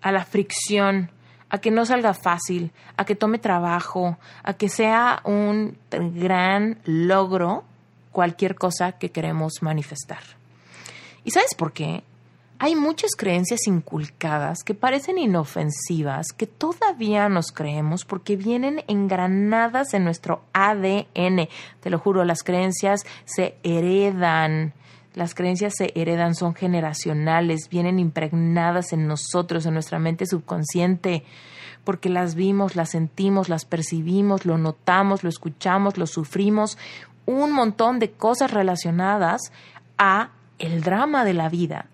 a 0.00 0.12
la 0.12 0.24
fricción, 0.24 1.10
a 1.50 1.58
que 1.58 1.70
no 1.70 1.84
salga 1.84 2.14
fácil, 2.14 2.72
a 2.96 3.04
que 3.04 3.14
tome 3.14 3.38
trabajo, 3.38 4.18
a 4.42 4.54
que 4.54 4.68
sea 4.68 5.20
un 5.24 5.78
gran 5.90 6.78
logro 6.84 7.64
cualquier 8.12 8.54
cosa 8.54 8.92
que 8.92 9.10
queremos 9.10 9.62
manifestar. 9.62 10.22
¿Y 11.24 11.30
sabes 11.30 11.54
por 11.54 11.72
qué? 11.72 12.02
Hay 12.60 12.76
muchas 12.76 13.16
creencias 13.16 13.66
inculcadas 13.66 14.62
que 14.62 14.74
parecen 14.74 15.18
inofensivas, 15.18 16.28
que 16.32 16.46
todavía 16.46 17.28
nos 17.28 17.50
creemos 17.50 18.04
porque 18.04 18.36
vienen 18.36 18.84
engranadas 18.86 19.92
en 19.92 20.04
nuestro 20.04 20.44
ADN. 20.52 21.48
Te 21.80 21.90
lo 21.90 21.98
juro, 21.98 22.24
las 22.24 22.44
creencias 22.44 23.02
se 23.24 23.56
heredan. 23.64 24.72
Las 25.14 25.34
creencias 25.34 25.74
se 25.76 25.92
heredan, 25.96 26.36
son 26.36 26.54
generacionales, 26.54 27.68
vienen 27.68 27.98
impregnadas 27.98 28.92
en 28.92 29.08
nosotros, 29.08 29.66
en 29.66 29.74
nuestra 29.74 29.98
mente 29.98 30.24
subconsciente, 30.24 31.24
porque 31.82 32.08
las 32.08 32.36
vimos, 32.36 32.76
las 32.76 32.90
sentimos, 32.90 33.48
las 33.48 33.64
percibimos, 33.64 34.46
lo 34.46 34.58
notamos, 34.58 35.22
lo 35.22 35.28
escuchamos, 35.28 35.98
lo 35.98 36.06
sufrimos 36.06 36.78
un 37.26 37.52
montón 37.52 37.98
de 37.98 38.12
cosas 38.12 38.52
relacionadas 38.52 39.52
a 39.98 40.30
el 40.58 40.82
drama 40.82 41.24
de 41.24 41.34
la 41.34 41.48
vida 41.48 41.88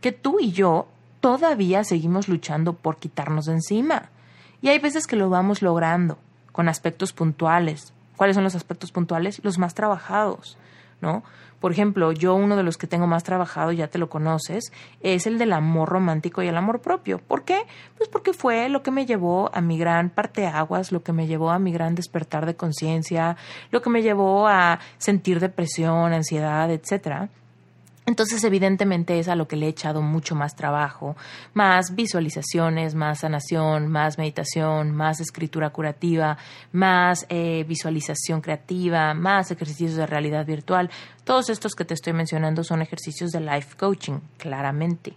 que 0.00 0.12
tú 0.12 0.38
y 0.40 0.52
yo 0.52 0.88
todavía 1.20 1.84
seguimos 1.84 2.28
luchando 2.28 2.72
por 2.72 2.96
quitarnos 2.96 3.46
de 3.46 3.52
encima. 3.52 4.10
Y 4.62 4.68
hay 4.68 4.78
veces 4.78 5.06
que 5.06 5.16
lo 5.16 5.30
vamos 5.30 5.62
logrando 5.62 6.18
con 6.52 6.68
aspectos 6.68 7.12
puntuales. 7.12 7.92
¿Cuáles 8.16 8.34
son 8.34 8.44
los 8.44 8.54
aspectos 8.54 8.92
puntuales? 8.92 9.40
Los 9.44 9.58
más 9.58 9.74
trabajados, 9.74 10.58
¿no? 11.00 11.22
Por 11.60 11.72
ejemplo, 11.72 12.12
yo 12.12 12.34
uno 12.34 12.56
de 12.56 12.62
los 12.62 12.78
que 12.78 12.86
tengo 12.86 13.06
más 13.06 13.22
trabajado, 13.22 13.70
ya 13.70 13.88
te 13.88 13.98
lo 13.98 14.08
conoces, 14.08 14.72
es 15.02 15.26
el 15.26 15.38
del 15.38 15.52
amor 15.52 15.90
romántico 15.90 16.42
y 16.42 16.48
el 16.48 16.56
amor 16.56 16.80
propio. 16.80 17.18
¿Por 17.18 17.44
qué? 17.44 17.66
Pues 17.98 18.08
porque 18.08 18.32
fue 18.32 18.70
lo 18.70 18.82
que 18.82 18.90
me 18.90 19.04
llevó 19.04 19.50
a 19.54 19.60
mi 19.60 19.78
gran 19.78 20.08
parteaguas, 20.08 20.90
lo 20.90 21.02
que 21.02 21.12
me 21.12 21.26
llevó 21.26 21.50
a 21.50 21.58
mi 21.58 21.70
gran 21.70 21.94
despertar 21.94 22.46
de 22.46 22.56
conciencia, 22.56 23.36
lo 23.70 23.82
que 23.82 23.90
me 23.90 24.00
llevó 24.00 24.48
a 24.48 24.80
sentir 24.96 25.38
depresión, 25.38 26.14
ansiedad, 26.14 26.70
etcétera. 26.70 27.28
Entonces, 28.10 28.42
evidentemente 28.42 29.20
es 29.20 29.28
a 29.28 29.36
lo 29.36 29.46
que 29.46 29.54
le 29.54 29.66
he 29.66 29.68
echado 29.68 30.02
mucho 30.02 30.34
más 30.34 30.56
trabajo, 30.56 31.14
más 31.54 31.94
visualizaciones, 31.94 32.96
más 32.96 33.20
sanación, 33.20 33.86
más 33.86 34.18
meditación, 34.18 34.90
más 34.90 35.20
escritura 35.20 35.70
curativa, 35.70 36.36
más 36.72 37.24
eh, 37.28 37.64
visualización 37.68 38.40
creativa, 38.40 39.14
más 39.14 39.52
ejercicios 39.52 39.94
de 39.94 40.08
realidad 40.08 40.44
virtual. 40.44 40.90
Todos 41.22 41.50
estos 41.50 41.76
que 41.76 41.84
te 41.84 41.94
estoy 41.94 42.12
mencionando 42.12 42.64
son 42.64 42.82
ejercicios 42.82 43.30
de 43.30 43.42
life 43.42 43.76
coaching, 43.78 44.18
claramente. 44.38 45.14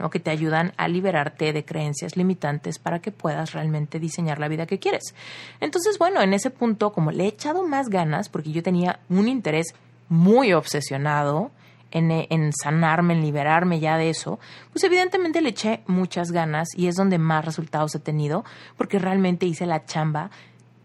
¿no? 0.00 0.10
que 0.10 0.18
te 0.18 0.30
ayudan 0.30 0.72
a 0.78 0.88
liberarte 0.88 1.52
de 1.52 1.64
creencias 1.64 2.16
limitantes 2.16 2.80
para 2.80 2.98
que 2.98 3.12
puedas 3.12 3.52
realmente 3.52 4.00
diseñar 4.00 4.40
la 4.40 4.48
vida 4.48 4.66
que 4.66 4.80
quieres. 4.80 5.14
Entonces, 5.60 5.96
bueno, 5.96 6.20
en 6.22 6.34
ese 6.34 6.50
punto, 6.50 6.92
como 6.92 7.12
le 7.12 7.22
he 7.22 7.28
echado 7.28 7.68
más 7.68 7.88
ganas, 7.88 8.28
porque 8.28 8.50
yo 8.50 8.64
tenía 8.64 8.98
un 9.08 9.28
interés 9.28 9.74
muy 10.08 10.54
obsesionado 10.54 11.52
en, 11.92 12.52
sanarme, 12.52 13.14
en 13.14 13.22
liberarme 13.22 13.80
ya 13.80 13.96
de 13.96 14.10
eso, 14.10 14.38
pues 14.72 14.84
evidentemente 14.84 15.40
le 15.40 15.50
eché 15.50 15.82
muchas 15.86 16.32
ganas 16.32 16.68
y 16.76 16.88
es 16.88 16.96
donde 16.96 17.18
más 17.18 17.44
resultados 17.44 17.94
he 17.94 18.00
tenido, 18.00 18.44
porque 18.76 18.98
realmente 18.98 19.46
hice 19.46 19.66
la 19.66 19.84
chamba 19.84 20.30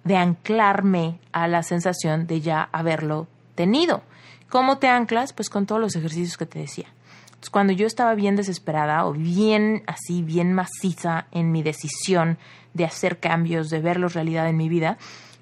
de 0.03 0.15
anclarme 0.15 1.19
a 1.31 1.47
la 1.47 1.63
sensación 1.63 2.27
de 2.27 2.41
ya 2.41 2.69
haberlo 2.71 3.27
tenido. 3.55 4.03
¿Cómo 4.49 4.77
te 4.77 4.87
anclas? 4.87 5.33
Pues 5.33 5.49
con 5.49 5.65
todos 5.65 5.81
los 5.81 5.95
ejercicios 5.95 6.37
que 6.37 6.45
te 6.45 6.59
decía. 6.59 6.87
Entonces, 7.25 7.49
cuando 7.49 7.73
yo 7.73 7.85
estaba 7.85 8.15
bien 8.15 8.35
desesperada 8.35 9.05
o 9.05 9.13
bien 9.13 9.83
así, 9.85 10.23
bien 10.23 10.53
maciza 10.53 11.27
en 11.31 11.51
mi 11.51 11.61
decisión 11.61 12.37
de 12.73 12.85
hacer 12.85 13.19
cambios, 13.19 13.69
de 13.69 13.79
verlos 13.79 14.13
realidad 14.13 14.47
en 14.47 14.57
mi 14.57 14.69
vida, 14.69 14.97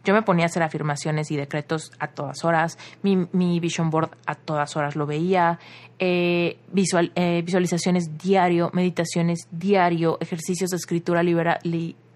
yo 0.06 0.14
me 0.14 0.22
ponía 0.22 0.46
a 0.46 0.48
hacer 0.48 0.64
afirmaciones 0.64 1.32
y 1.32 1.36
decretos 1.36 1.92
a 2.00 2.08
todas 2.08 2.46
horas, 2.46 2.78
mi, 3.02 3.28
mi 3.34 3.60
vision 3.60 3.90
board 3.90 4.12
a 4.26 4.36
todas 4.36 4.78
horas 4.78 4.96
lo 4.96 5.06
veía, 5.06 5.60
eh, 6.00 6.58
visual, 6.72 7.12
eh, 7.16 7.42
visualizaciones 7.44 8.18
diario, 8.18 8.70
meditaciones 8.74 9.48
diario, 9.52 10.18
ejercicios 10.22 10.70
de 10.70 10.78
escritura 10.78 11.24
libera, 11.24 11.60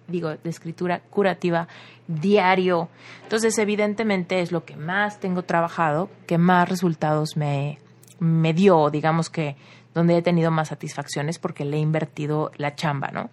digo, 0.08 0.30
de 0.30 0.50
escritura 0.50 1.00
curativa 1.00 1.68
diario. 2.08 2.90
Entonces, 3.24 3.58
evidentemente 3.58 4.42
es 4.42 4.52
lo 4.52 4.64
que 4.66 4.76
más 4.76 5.20
tengo 5.20 5.44
trabajado, 5.44 6.10
que 6.28 6.38
más 6.38 6.70
resultados 6.70 7.36
me, 7.36 7.80
me 8.20 8.54
dio, 8.54 8.90
digamos 8.90 9.30
que 9.30 9.56
donde 9.94 10.18
he 10.18 10.22
tenido 10.22 10.52
más 10.52 10.70
satisfacciones 10.70 11.40
porque 11.40 11.66
le 11.66 11.78
he 11.78 11.80
invertido 11.80 12.52
la 12.58 12.76
chamba, 12.76 13.10
¿no? 13.12 13.30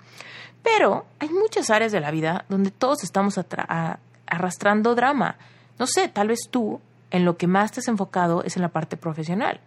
Pero 0.63 1.07
hay 1.21 1.29
muchas 1.29 1.71
áreas 1.71 1.93
de 1.93 2.01
la 2.01 2.11
vida 2.11 2.45
donde 2.49 2.73
todos 2.73 3.05
estamos 3.05 3.39
a, 3.39 3.99
arrastrando 4.26 4.95
drama. 4.95 5.37
No 5.78 5.87
sé, 5.87 6.09
tal 6.09 6.28
vez 6.28 6.40
tú 6.50 6.80
en 7.11 7.25
lo 7.25 7.37
que 7.37 7.47
más 7.47 7.73
te 7.73 7.80
has 7.80 7.88
enfocado 7.88 8.42
es 8.42 8.56
en 8.56 8.62
la 8.62 8.68
parte 8.68 8.97
profesional, 8.97 9.61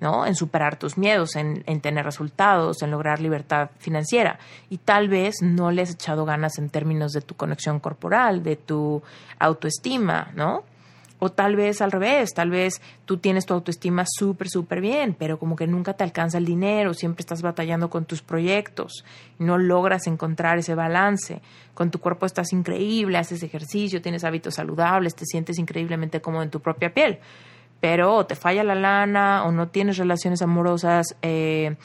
¿no? 0.00 0.26
En 0.26 0.34
superar 0.34 0.78
tus 0.78 0.96
miedos, 0.96 1.36
en, 1.36 1.64
en, 1.66 1.80
tener 1.80 2.04
resultados, 2.04 2.82
en 2.82 2.90
lograr 2.90 3.20
libertad 3.20 3.70
financiera. 3.78 4.38
Y 4.70 4.78
tal 4.78 5.08
vez 5.08 5.36
no 5.42 5.70
le 5.70 5.82
has 5.82 5.90
echado 5.90 6.24
ganas 6.24 6.58
en 6.58 6.70
términos 6.70 7.12
de 7.12 7.20
tu 7.20 7.34
conexión 7.34 7.80
corporal, 7.80 8.42
de 8.42 8.56
tu 8.56 9.02
autoestima, 9.38 10.30
¿no? 10.34 10.64
O 11.20 11.30
tal 11.30 11.56
vez 11.56 11.80
al 11.80 11.90
revés, 11.90 12.32
tal 12.32 12.50
vez 12.50 12.80
tú 13.04 13.16
tienes 13.16 13.44
tu 13.44 13.54
autoestima 13.54 14.04
súper, 14.06 14.48
súper 14.48 14.80
bien, 14.80 15.16
pero 15.18 15.38
como 15.38 15.56
que 15.56 15.66
nunca 15.66 15.94
te 15.94 16.04
alcanza 16.04 16.38
el 16.38 16.44
dinero, 16.44 16.94
siempre 16.94 17.22
estás 17.22 17.42
batallando 17.42 17.90
con 17.90 18.04
tus 18.04 18.22
proyectos, 18.22 19.04
no 19.38 19.58
logras 19.58 20.06
encontrar 20.06 20.58
ese 20.58 20.74
balance. 20.74 21.42
Con 21.74 21.90
tu 21.90 22.00
cuerpo 22.00 22.26
estás 22.26 22.52
increíble, 22.52 23.18
haces 23.18 23.42
ejercicio, 23.42 24.02
tienes 24.02 24.24
hábitos 24.24 24.54
saludables, 24.54 25.14
te 25.14 25.24
sientes 25.24 25.58
increíblemente 25.58 26.20
cómodo 26.20 26.42
en 26.42 26.50
tu 26.50 26.60
propia 26.60 26.92
piel, 26.94 27.18
pero 27.80 28.26
te 28.26 28.34
falla 28.34 28.64
la 28.64 28.74
lana 28.74 29.44
o 29.44 29.52
no 29.52 29.68
tienes 29.68 29.96
relaciones 29.96 30.42
amorosas 30.42 31.16
eh, 31.22 31.76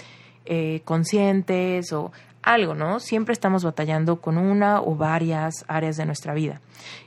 eh, 0.46 0.82
conscientes 0.84 1.94
o 1.94 2.12
algo, 2.44 2.76
¿no? 2.76 3.00
Siempre 3.00 3.34
estamos 3.34 3.64
batallando 3.64 4.22
con 4.22 4.38
una 4.38 4.82
o 4.82 4.96
varias 4.96 5.66
áreas 5.68 5.98
de 5.98 6.06
nuestra 6.06 6.34
vida. 6.34 6.62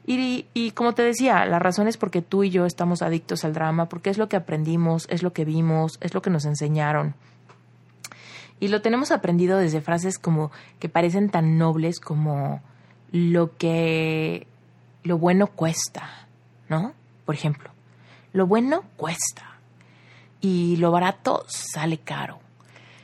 Y, 0.07 0.73
como 0.75 0.95
te 0.95 1.03
decía, 1.03 1.45
la 1.45 1.59
razón 1.59 1.89
es 1.89 1.97
porque 1.97 2.23
tú 2.23 2.43
y 2.43 2.51
yo 2.51 2.67
estamos 2.67 3.03
adictos 3.03 3.45
al 3.45 3.53
drama, 3.53 3.89
porque 3.89 4.11
es 4.11 4.19
lo 4.19 4.29
que 4.29 4.37
aprendimos, 4.37 5.07
es 5.11 5.23
lo 5.23 5.33
que 5.33 5.45
vimos, 5.45 5.99
es 6.01 6.15
lo 6.15 6.23
que 6.23 6.31
nos 6.31 6.45
enseñaron. 6.45 7.15
Y 8.59 8.69
lo 8.69 8.81
tenemos 8.81 9.13
aprendido 9.13 9.59
desde 9.59 9.83
frases 9.83 10.19
como 10.19 10.51
que 10.79 10.89
parecen 10.89 11.29
tan 11.29 11.59
nobles 11.59 12.01
como 12.01 12.63
lo 13.13 13.57
que 13.57 14.47
lo 15.03 15.19
bueno 15.19 15.49
cuesta, 15.49 16.27
¿no? 16.69 16.95
Por 17.27 17.35
ejemplo, 17.35 17.71
lo 18.33 18.47
bueno 18.47 18.85
cuesta 18.97 19.59
y 20.41 20.77
lo 20.77 20.91
barato 20.91 21.45
sale 21.49 21.99
caro. 21.99 22.39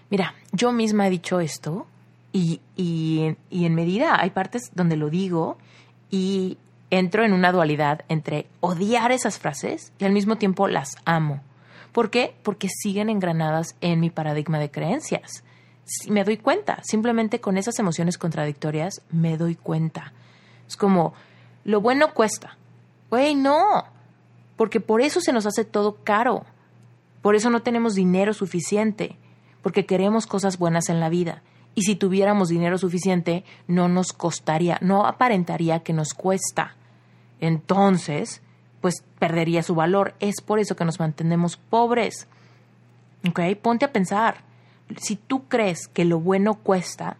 Mira, 0.09 0.35
yo 0.53 0.73
misma 0.73 1.07
he 1.07 1.11
dicho 1.11 1.41
esto 1.41 1.87
y, 2.33 2.61
y, 2.77 3.37
y 3.51 3.67
en 3.67 3.75
medida 3.75 4.21
hay 4.21 4.31
partes 4.31 4.71
donde 4.75 4.97
lo 4.97 5.11
digo 5.11 5.59
y 6.11 6.59
entro 6.91 7.25
en 7.25 7.33
una 7.33 7.53
dualidad 7.53 8.05
entre 8.09 8.47
odiar 8.61 9.12
esas 9.12 9.39
frases 9.39 9.93
y 9.99 10.05
al 10.05 10.12
mismo 10.12 10.37
tiempo 10.37 10.69
las 10.69 10.97
amo. 11.05 11.41
¿Por 11.93 12.11
qué? 12.11 12.35
Porque 12.43 12.69
siguen 12.69 13.11
engranadas 13.11 13.77
en 13.81 14.01
mi 14.01 14.11
paradigma 14.11 14.59
de 14.59 14.71
creencias. 14.71 15.45
me 16.09 16.25
doy 16.25 16.37
cuenta, 16.37 16.81
simplemente 16.83 17.41
con 17.41 17.57
esas 17.59 17.79
emociones 17.79 18.19
contradictorias 18.19 19.03
me 19.11 19.37
doy 19.37 19.57
cuenta. 19.57 20.12
Es 20.67 20.77
como, 20.77 21.15
lo 21.65 21.81
bueno 21.81 22.15
cuesta. 22.15 22.57
Güey, 23.11 23.35
no, 23.35 23.85
porque 24.57 24.81
por 24.81 25.01
eso 25.01 25.21
se 25.21 25.33
nos 25.33 25.47
hace 25.47 25.65
todo 25.65 25.97
caro. 26.03 26.45
Por 27.21 27.37
eso 27.37 27.51
no 27.51 27.61
tenemos 27.62 27.95
dinero 27.95 28.35
suficiente, 28.35 29.17
porque 29.62 29.87
queremos 29.87 30.27
cosas 30.27 30.59
buenas 30.59 30.89
en 30.89 31.01
la 31.01 31.09
vida. 31.09 31.43
Y 31.75 31.83
si 31.83 31.97
tuviéramos 31.97 32.49
dinero 32.49 32.76
suficiente, 32.79 33.45
no 33.67 33.88
nos 33.88 34.12
costaría, 34.12 34.79
no 34.81 35.07
aparentaría 35.07 35.81
que 35.81 35.93
nos 35.93 36.12
cuesta. 36.12 36.76
Entonces, 37.41 38.43
pues 38.81 39.05
perdería 39.19 39.62
su 39.62 39.75
valor. 39.75 40.14
Es 40.21 40.43
por 40.43 40.59
eso 40.59 40.76
que 40.76 40.85
nos 40.85 41.00
mantenemos 41.00 41.57
pobres. 41.57 42.26
¿Ok? 43.26 43.41
Ponte 43.62 43.87
a 43.87 43.93
pensar. 43.93 44.43
Si 44.99 45.17
tú 45.17 45.45
crees 45.49 45.88
que 45.88 46.05
lo 46.05 46.21
bueno 46.21 46.55
cuesta, 46.55 47.17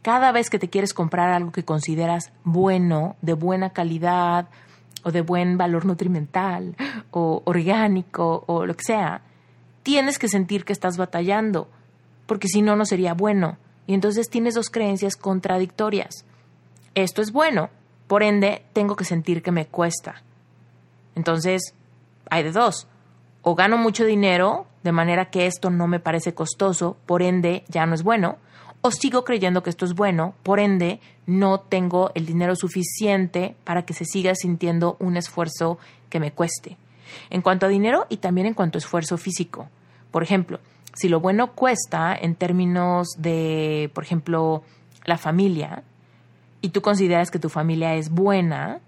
cada 0.00 0.32
vez 0.32 0.48
que 0.48 0.58
te 0.58 0.70
quieres 0.70 0.94
comprar 0.94 1.30
algo 1.30 1.52
que 1.52 1.64
consideras 1.64 2.32
bueno, 2.44 3.16
de 3.20 3.34
buena 3.34 3.70
calidad, 3.70 4.48
o 5.02 5.12
de 5.12 5.20
buen 5.20 5.58
valor 5.58 5.84
nutrimental, 5.84 6.76
o 7.10 7.42
orgánico, 7.44 8.44
o 8.46 8.64
lo 8.64 8.74
que 8.74 8.84
sea, 8.84 9.22
tienes 9.82 10.18
que 10.18 10.28
sentir 10.28 10.64
que 10.64 10.72
estás 10.72 10.96
batallando, 10.96 11.68
porque 12.28 12.46
si 12.46 12.60
no, 12.60 12.76
no 12.76 12.84
sería 12.84 13.14
bueno. 13.14 13.56
Y 13.86 13.94
entonces 13.94 14.28
tienes 14.28 14.54
dos 14.54 14.68
creencias 14.68 15.16
contradictorias. 15.16 16.26
Esto 16.94 17.22
es 17.22 17.32
bueno, 17.32 17.70
por 18.06 18.22
ende, 18.22 18.64
tengo 18.74 18.96
que 18.96 19.04
sentir 19.04 19.42
que 19.42 19.50
me 19.50 19.66
cuesta. 19.66 20.22
Entonces, 21.14 21.74
hay 22.28 22.42
de 22.42 22.52
dos. 22.52 22.86
O 23.40 23.54
gano 23.54 23.78
mucho 23.78 24.04
dinero, 24.04 24.66
de 24.82 24.92
manera 24.92 25.30
que 25.30 25.46
esto 25.46 25.70
no 25.70 25.88
me 25.88 26.00
parece 26.00 26.34
costoso, 26.34 26.98
por 27.06 27.22
ende 27.22 27.64
ya 27.68 27.86
no 27.86 27.94
es 27.94 28.02
bueno, 28.02 28.36
o 28.82 28.90
sigo 28.90 29.24
creyendo 29.24 29.62
que 29.62 29.70
esto 29.70 29.86
es 29.86 29.94
bueno, 29.94 30.34
por 30.42 30.60
ende 30.60 31.00
no 31.26 31.60
tengo 31.60 32.10
el 32.14 32.26
dinero 32.26 32.56
suficiente 32.56 33.56
para 33.64 33.86
que 33.86 33.94
se 33.94 34.04
siga 34.04 34.34
sintiendo 34.34 34.96
un 35.00 35.16
esfuerzo 35.16 35.78
que 36.10 36.20
me 36.20 36.32
cueste. 36.32 36.76
En 37.30 37.40
cuanto 37.40 37.64
a 37.64 37.70
dinero 37.70 38.06
y 38.10 38.18
también 38.18 38.46
en 38.46 38.54
cuanto 38.54 38.76
a 38.76 38.80
esfuerzo 38.80 39.16
físico. 39.16 39.68
Por 40.10 40.22
ejemplo, 40.22 40.60
si 40.98 41.08
lo 41.08 41.20
bueno 41.20 41.52
cuesta 41.52 42.12
en 42.12 42.34
términos 42.34 43.10
de, 43.18 43.88
por 43.94 44.02
ejemplo, 44.02 44.64
la 45.04 45.16
familia, 45.16 45.84
y 46.60 46.70
tú 46.70 46.82
consideras 46.82 47.30
que 47.30 47.38
tu 47.38 47.48
familia 47.48 47.94
es 47.94 48.10
buena, 48.10 48.80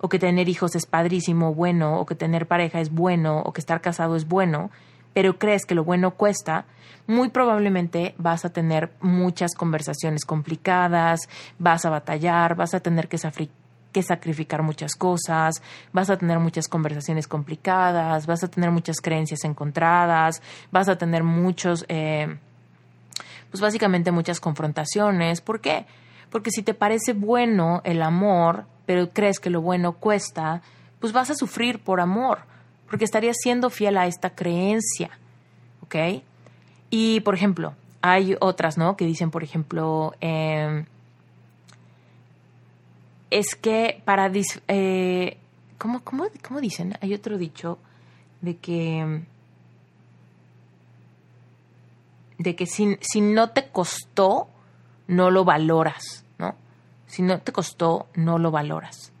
o 0.00 0.08
que 0.08 0.18
tener 0.18 0.48
hijos 0.48 0.74
es 0.74 0.86
padrísimo, 0.86 1.54
bueno, 1.54 2.00
o 2.00 2.06
que 2.06 2.14
tener 2.14 2.46
pareja 2.46 2.80
es 2.80 2.90
bueno, 2.90 3.42
o 3.44 3.52
que 3.52 3.60
estar 3.60 3.82
casado 3.82 4.16
es 4.16 4.26
bueno, 4.26 4.70
pero 5.12 5.38
crees 5.38 5.66
que 5.66 5.74
lo 5.74 5.84
bueno 5.84 6.12
cuesta, 6.12 6.64
muy 7.06 7.28
probablemente 7.28 8.14
vas 8.16 8.46
a 8.46 8.50
tener 8.50 8.90
muchas 9.02 9.54
conversaciones 9.54 10.24
complicadas, 10.24 11.28
vas 11.58 11.84
a 11.84 11.90
batallar, 11.90 12.54
vas 12.56 12.72
a 12.72 12.80
tener 12.80 13.08
que, 13.08 13.18
sacrificar 14.00 14.62
muchas 14.62 14.94
cosas, 14.94 15.60
vas 15.92 16.08
a 16.08 16.16
tener 16.16 16.38
muchas 16.38 16.68
conversaciones 16.68 17.28
complicadas, 17.28 18.26
vas 18.26 18.42
a 18.42 18.48
tener 18.48 18.70
muchas 18.70 19.00
creencias 19.02 19.44
encontradas, 19.44 20.40
vas 20.70 20.88
a 20.88 20.96
tener 20.96 21.24
muchos, 21.24 21.84
eh, 21.88 22.38
pues 23.50 23.60
básicamente 23.60 24.12
muchas 24.12 24.40
confrontaciones. 24.40 25.42
¿Por 25.42 25.60
qué? 25.60 25.84
Porque 26.30 26.50
si 26.50 26.62
te 26.62 26.72
parece 26.72 27.12
bueno 27.12 27.82
el 27.84 28.00
amor, 28.00 28.64
pero 28.86 29.10
crees 29.10 29.38
que 29.40 29.50
lo 29.50 29.60
bueno 29.60 29.92
cuesta, 29.92 30.62
pues 31.00 31.12
vas 31.12 31.30
a 31.30 31.34
sufrir 31.34 31.80
por 31.80 32.00
amor, 32.00 32.38
porque 32.88 33.04
estarías 33.04 33.36
siendo 33.42 33.68
fiel 33.70 33.98
a 33.98 34.06
esta 34.06 34.30
creencia, 34.30 35.10
¿ok? 35.82 36.22
Y, 36.90 37.20
por 37.20 37.34
ejemplo, 37.34 37.74
hay 38.02 38.36
otras, 38.40 38.78
¿no? 38.78 38.96
Que 38.96 39.04
dicen, 39.04 39.30
por 39.30 39.42
ejemplo, 39.42 40.14
em, 40.20 40.86
es 43.32 43.54
que 43.54 44.02
para... 44.04 44.30
Eh, 44.68 45.38
¿cómo, 45.78 46.04
cómo, 46.04 46.26
cómo 46.46 46.60
dicen? 46.60 46.94
Hay 47.00 47.14
otro 47.14 47.38
dicho 47.38 47.78
de 48.40 48.56
que... 48.56 49.22
De 52.38 52.56
que 52.56 52.66
si, 52.66 52.98
si 53.00 53.20
no 53.20 53.50
te 53.50 53.68
costó, 53.68 54.48
no 55.06 55.30
lo 55.30 55.44
valoras, 55.44 56.24
¿no? 56.38 56.56
Si 57.06 57.22
no 57.22 57.40
te 57.40 57.52
costó, 57.52 58.08
no 58.14 58.38
lo 58.38 58.50
valoras. 58.50 59.12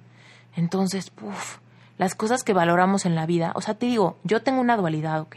Entonces, 0.56 1.10
puff, 1.10 1.58
las 1.98 2.14
cosas 2.14 2.42
que 2.42 2.52
valoramos 2.52 3.06
en 3.06 3.14
la 3.14 3.26
vida, 3.26 3.52
o 3.54 3.60
sea, 3.60 3.74
te 3.74 3.86
digo, 3.86 4.18
yo 4.24 4.42
tengo 4.42 4.60
una 4.60 4.76
dualidad, 4.76 5.20
¿ok? 5.20 5.36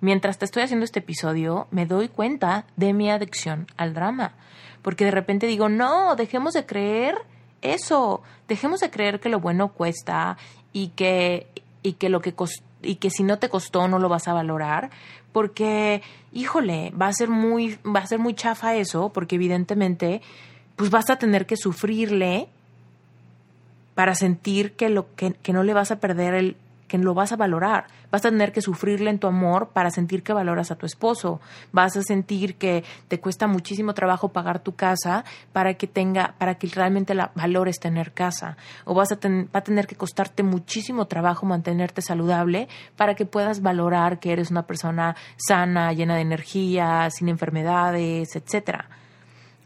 Mientras 0.00 0.38
te 0.38 0.44
estoy 0.44 0.62
haciendo 0.62 0.84
este 0.84 0.98
episodio, 0.98 1.68
me 1.70 1.86
doy 1.86 2.08
cuenta 2.08 2.66
de 2.76 2.92
mi 2.92 3.10
adicción 3.10 3.66
al 3.76 3.94
drama. 3.94 4.34
Porque 4.82 5.04
de 5.06 5.10
repente 5.10 5.46
digo, 5.46 5.68
no, 5.68 6.14
dejemos 6.16 6.52
de 6.52 6.66
creer 6.66 7.16
eso, 7.62 8.22
dejemos 8.48 8.80
de 8.80 8.90
creer 8.90 9.20
que 9.20 9.28
lo 9.28 9.40
bueno 9.40 9.68
cuesta 9.68 10.36
y 10.72 10.88
que, 10.88 11.46
y 11.82 11.94
que 11.94 12.08
lo 12.08 12.20
que 12.20 12.34
y 12.82 12.96
que 12.96 13.10
si 13.10 13.22
no 13.22 13.38
te 13.38 13.48
costó 13.48 13.88
no 13.88 13.98
lo 13.98 14.08
vas 14.08 14.28
a 14.28 14.32
valorar, 14.32 14.90
porque, 15.32 16.02
híjole, 16.32 16.90
va 16.90 17.08
a 17.08 17.12
ser 17.12 17.28
muy, 17.28 17.78
va 17.84 18.00
a 18.00 18.06
ser 18.06 18.18
muy 18.18 18.34
chafa 18.34 18.74
eso, 18.74 19.10
porque 19.10 19.36
evidentemente 19.36 20.20
pues 20.76 20.90
vas 20.90 21.10
a 21.10 21.16
tener 21.16 21.46
que 21.46 21.56
sufrirle 21.56 22.48
para 23.94 24.14
sentir 24.14 24.72
que, 24.72 24.88
lo, 24.88 25.14
que, 25.14 25.32
que 25.32 25.52
no 25.52 25.62
le 25.62 25.74
vas 25.74 25.90
a 25.90 26.00
perder 26.00 26.34
el 26.34 26.56
que 26.92 26.98
lo 26.98 27.14
vas 27.14 27.32
a 27.32 27.36
valorar. 27.36 27.86
Vas 28.10 28.26
a 28.26 28.28
tener 28.28 28.52
que 28.52 28.60
sufrirle 28.60 29.08
en 29.08 29.18
tu 29.18 29.26
amor 29.26 29.70
para 29.70 29.90
sentir 29.90 30.22
que 30.22 30.34
valoras 30.34 30.70
a 30.70 30.74
tu 30.76 30.84
esposo. 30.84 31.40
Vas 31.72 31.96
a 31.96 32.02
sentir 32.02 32.56
que 32.56 32.84
te 33.08 33.18
cuesta 33.18 33.46
muchísimo 33.46 33.94
trabajo 33.94 34.28
pagar 34.28 34.58
tu 34.58 34.74
casa 34.76 35.24
para 35.54 35.72
que 35.72 35.86
tenga, 35.86 36.34
para 36.36 36.56
que 36.56 36.66
realmente 36.66 37.14
la 37.14 37.32
valores 37.34 37.80
tener 37.80 38.12
casa. 38.12 38.58
O 38.84 38.92
vas 38.92 39.10
a 39.10 39.14
va 39.16 39.60
a 39.60 39.64
tener 39.64 39.86
que 39.86 39.96
costarte 39.96 40.42
muchísimo 40.42 41.06
trabajo 41.06 41.46
mantenerte 41.46 42.02
saludable 42.02 42.68
para 42.94 43.14
que 43.14 43.24
puedas 43.24 43.62
valorar 43.62 44.20
que 44.20 44.32
eres 44.32 44.50
una 44.50 44.66
persona 44.66 45.16
sana, 45.38 45.94
llena 45.94 46.16
de 46.16 46.20
energía, 46.20 47.08
sin 47.08 47.30
enfermedades, 47.30 48.36
etcétera 48.36 48.90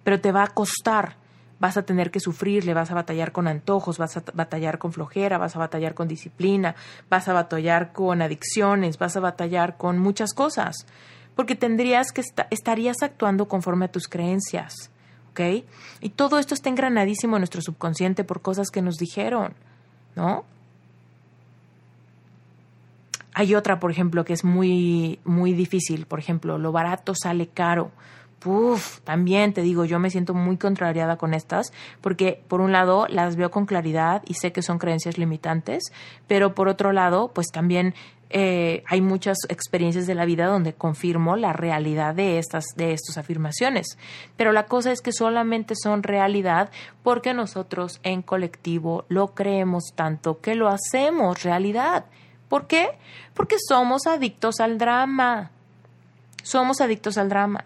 pero 0.06 0.20
te 0.20 0.30
va 0.30 0.44
a 0.44 0.46
costar. 0.46 1.16
Vas 1.58 1.76
a 1.76 1.82
tener 1.82 2.10
que 2.10 2.20
sufrir, 2.20 2.64
le 2.64 2.74
vas 2.74 2.90
a 2.90 2.94
batallar 2.94 3.32
con 3.32 3.48
antojos, 3.48 3.98
vas 3.98 4.16
a 4.16 4.22
batallar 4.34 4.78
con 4.78 4.92
flojera, 4.92 5.38
vas 5.38 5.56
a 5.56 5.58
batallar 5.58 5.94
con 5.94 6.06
disciplina, 6.06 6.74
vas 7.08 7.28
a 7.28 7.32
batallar 7.32 7.92
con 7.92 8.20
adicciones, 8.20 8.98
vas 8.98 9.16
a 9.16 9.20
batallar 9.20 9.76
con 9.76 9.98
muchas 9.98 10.34
cosas, 10.34 10.86
porque 11.34 11.54
tendrías 11.54 12.12
que 12.12 12.22
estarías 12.50 13.02
actuando 13.02 13.48
conforme 13.48 13.86
a 13.86 13.92
tus 13.92 14.08
creencias, 14.08 14.90
¿ok? 15.30 15.64
Y 16.00 16.10
todo 16.10 16.38
esto 16.38 16.54
está 16.54 16.68
engranadísimo 16.68 17.36
en 17.36 17.40
nuestro 17.40 17.62
subconsciente 17.62 18.24
por 18.24 18.42
cosas 18.42 18.70
que 18.70 18.82
nos 18.82 18.96
dijeron, 18.96 19.54
¿no? 20.14 20.44
Hay 23.38 23.54
otra, 23.54 23.78
por 23.78 23.90
ejemplo, 23.90 24.24
que 24.24 24.32
es 24.32 24.44
muy, 24.44 25.20
muy 25.24 25.52
difícil. 25.52 26.06
Por 26.06 26.18
ejemplo, 26.18 26.56
lo 26.56 26.72
barato 26.72 27.14
sale 27.14 27.48
caro. 27.48 27.90
Uf, 28.44 29.00
también 29.00 29.52
te 29.52 29.62
digo, 29.62 29.84
yo 29.84 29.98
me 29.98 30.10
siento 30.10 30.32
muy 30.32 30.56
contrariada 30.56 31.16
con 31.16 31.34
estas, 31.34 31.72
porque 32.00 32.42
por 32.46 32.60
un 32.60 32.70
lado 32.70 33.06
las 33.08 33.34
veo 33.34 33.50
con 33.50 33.66
claridad 33.66 34.22
y 34.26 34.34
sé 34.34 34.52
que 34.52 34.62
son 34.62 34.78
creencias 34.78 35.18
limitantes, 35.18 35.82
pero 36.28 36.54
por 36.54 36.68
otro 36.68 36.92
lado, 36.92 37.32
pues 37.34 37.48
también 37.48 37.94
eh, 38.28 38.82
hay 38.86 39.00
muchas 39.00 39.38
experiencias 39.48 40.06
de 40.06 40.14
la 40.14 40.24
vida 40.24 40.46
donde 40.46 40.74
confirmo 40.74 41.36
la 41.36 41.52
realidad 41.52 42.14
de 42.14 42.38
estas, 42.38 42.64
de 42.76 42.92
estas 42.92 43.18
afirmaciones. 43.18 43.98
Pero 44.36 44.52
la 44.52 44.66
cosa 44.66 44.92
es 44.92 45.00
que 45.00 45.12
solamente 45.12 45.74
son 45.80 46.02
realidad 46.02 46.70
porque 47.02 47.34
nosotros 47.34 48.00
en 48.02 48.22
colectivo 48.22 49.04
lo 49.08 49.34
creemos 49.34 49.92
tanto 49.94 50.40
que 50.40 50.54
lo 50.54 50.68
hacemos 50.68 51.42
realidad. 51.42 52.06
¿Por 52.48 52.66
qué? 52.66 52.90
Porque 53.34 53.56
somos 53.58 54.06
adictos 54.06 54.60
al 54.60 54.78
drama. 54.78 55.50
Somos 56.42 56.80
adictos 56.80 57.18
al 57.18 57.28
drama. 57.28 57.64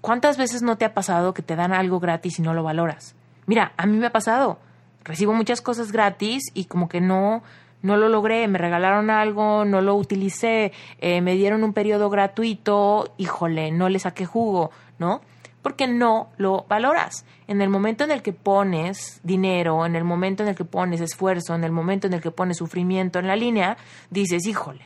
¿Cuántas 0.00 0.36
veces 0.38 0.62
no 0.62 0.78
te 0.78 0.84
ha 0.84 0.94
pasado 0.94 1.34
que 1.34 1.42
te 1.42 1.56
dan 1.56 1.72
algo 1.72 1.98
gratis 1.98 2.38
y 2.38 2.42
no 2.42 2.54
lo 2.54 2.62
valoras? 2.62 3.16
Mira, 3.46 3.72
a 3.76 3.86
mí 3.86 3.96
me 3.96 4.06
ha 4.06 4.12
pasado. 4.12 4.58
Recibo 5.02 5.32
muchas 5.32 5.60
cosas 5.60 5.90
gratis 5.90 6.44
y 6.54 6.66
como 6.66 6.88
que 6.88 7.00
no, 7.00 7.42
no 7.82 7.96
lo 7.96 8.08
logré, 8.08 8.46
me 8.48 8.58
regalaron 8.58 9.10
algo, 9.10 9.64
no 9.64 9.80
lo 9.80 9.94
utilicé, 9.94 10.72
eh, 11.00 11.20
me 11.20 11.34
dieron 11.34 11.64
un 11.64 11.72
periodo 11.72 12.10
gratuito, 12.10 13.14
híjole, 13.16 13.70
no 13.72 13.88
le 13.88 13.98
saqué 13.98 14.26
jugo, 14.26 14.70
¿no? 14.98 15.22
Porque 15.62 15.88
no 15.88 16.28
lo 16.36 16.66
valoras. 16.68 17.24
En 17.48 17.60
el 17.60 17.68
momento 17.68 18.04
en 18.04 18.12
el 18.12 18.22
que 18.22 18.32
pones 18.32 19.20
dinero, 19.24 19.86
en 19.86 19.96
el 19.96 20.04
momento 20.04 20.42
en 20.42 20.48
el 20.50 20.54
que 20.54 20.64
pones 20.64 21.00
esfuerzo, 21.00 21.54
en 21.54 21.64
el 21.64 21.72
momento 21.72 22.06
en 22.06 22.14
el 22.14 22.20
que 22.20 22.30
pones 22.30 22.58
sufrimiento 22.58 23.18
en 23.18 23.26
la 23.26 23.34
línea, 23.34 23.76
dices, 24.10 24.46
híjole, 24.46 24.82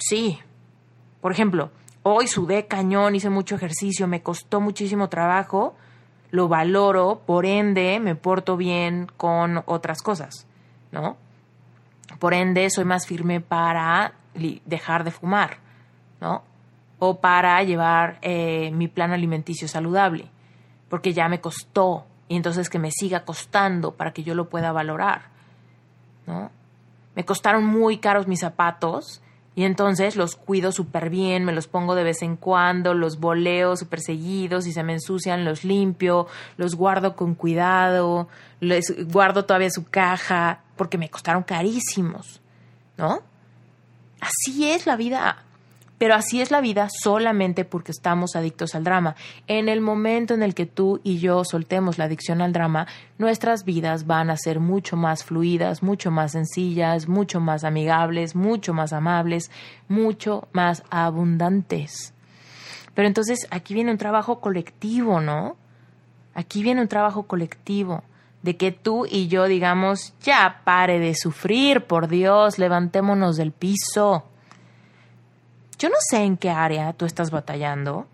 sí. 0.00 0.38
Por 1.20 1.32
ejemplo, 1.32 1.70
hoy 2.02 2.26
sudé 2.26 2.66
cañón, 2.66 3.14
hice 3.14 3.30
mucho 3.30 3.54
ejercicio, 3.54 4.08
me 4.08 4.22
costó 4.22 4.60
muchísimo 4.60 5.08
trabajo, 5.08 5.76
lo 6.30 6.48
valoro, 6.48 7.22
por 7.26 7.46
ende 7.46 8.00
me 8.00 8.16
porto 8.16 8.56
bien 8.56 9.06
con 9.16 9.62
otras 9.66 10.02
cosas, 10.02 10.46
¿no? 10.92 11.16
Por 12.18 12.34
ende, 12.34 12.68
soy 12.70 12.84
más 12.84 13.06
firme 13.06 13.40
para 13.40 14.14
dejar 14.64 15.04
de 15.04 15.10
fumar, 15.10 15.58
¿no? 16.20 16.42
O 16.98 17.20
para 17.20 17.62
llevar 17.62 18.18
eh, 18.22 18.70
mi 18.72 18.88
plan 18.88 19.12
alimenticio 19.12 19.68
saludable, 19.68 20.30
porque 20.88 21.12
ya 21.12 21.28
me 21.28 21.40
costó 21.40 22.06
y 22.28 22.36
entonces 22.36 22.70
que 22.70 22.78
me 22.78 22.90
siga 22.90 23.24
costando 23.24 23.94
para 23.96 24.12
que 24.12 24.22
yo 24.22 24.34
lo 24.34 24.48
pueda 24.48 24.72
valorar, 24.72 25.22
¿no? 26.26 26.50
Me 27.14 27.24
costaron 27.24 27.64
muy 27.64 27.98
caros 27.98 28.28
mis 28.28 28.40
zapatos 28.40 29.20
y 29.54 29.64
entonces 29.64 30.16
los 30.16 30.36
cuido 30.36 30.72
súper 30.72 31.10
bien, 31.10 31.44
me 31.44 31.52
los 31.52 31.66
pongo 31.66 31.94
de 31.94 32.04
vez 32.04 32.22
en 32.22 32.36
cuando, 32.36 32.94
los 32.94 33.18
boleo 33.18 33.76
súper 33.76 34.00
seguidos, 34.00 34.66
y 34.66 34.72
se 34.72 34.82
me 34.82 34.94
ensucian 34.94 35.44
los 35.44 35.64
limpio, 35.64 36.28
los 36.56 36.76
guardo 36.76 37.16
con 37.16 37.34
cuidado, 37.34 38.28
les 38.60 38.94
guardo 39.08 39.44
todavía 39.44 39.70
su 39.70 39.88
caja, 39.88 40.60
porque 40.76 40.98
me 40.98 41.10
costaron 41.10 41.42
carísimos, 41.42 42.40
¿no? 42.96 43.22
Así 44.20 44.70
es 44.70 44.86
la 44.86 44.96
vida. 44.96 45.44
Pero 46.00 46.14
así 46.14 46.40
es 46.40 46.50
la 46.50 46.62
vida 46.62 46.88
solamente 47.02 47.66
porque 47.66 47.92
estamos 47.92 48.34
adictos 48.34 48.74
al 48.74 48.84
drama. 48.84 49.16
En 49.48 49.68
el 49.68 49.82
momento 49.82 50.32
en 50.32 50.42
el 50.42 50.54
que 50.54 50.64
tú 50.64 50.98
y 51.04 51.18
yo 51.18 51.44
soltemos 51.44 51.98
la 51.98 52.06
adicción 52.06 52.40
al 52.40 52.54
drama, 52.54 52.86
nuestras 53.18 53.66
vidas 53.66 54.06
van 54.06 54.30
a 54.30 54.38
ser 54.38 54.60
mucho 54.60 54.96
más 54.96 55.24
fluidas, 55.24 55.82
mucho 55.82 56.10
más 56.10 56.32
sencillas, 56.32 57.06
mucho 57.06 57.38
más 57.38 57.64
amigables, 57.64 58.34
mucho 58.34 58.72
más 58.72 58.94
amables, 58.94 59.50
mucho 59.88 60.48
más 60.52 60.84
abundantes. 60.88 62.14
Pero 62.94 63.06
entonces 63.06 63.46
aquí 63.50 63.74
viene 63.74 63.90
un 63.90 63.98
trabajo 63.98 64.40
colectivo, 64.40 65.20
¿no? 65.20 65.58
Aquí 66.32 66.62
viene 66.62 66.80
un 66.80 66.88
trabajo 66.88 67.24
colectivo 67.24 68.04
de 68.40 68.56
que 68.56 68.72
tú 68.72 69.04
y 69.04 69.28
yo 69.28 69.44
digamos, 69.44 70.14
ya 70.22 70.62
pare 70.64 70.98
de 70.98 71.14
sufrir, 71.14 71.82
por 71.82 72.08
Dios, 72.08 72.58
levantémonos 72.58 73.36
del 73.36 73.52
piso. 73.52 74.29
Yo 75.80 75.88
no 75.88 75.96
sé 75.98 76.18
en 76.18 76.36
qué 76.36 76.50
área 76.50 76.92
tú 76.92 77.06
estás 77.06 77.30
batallando, 77.30 78.06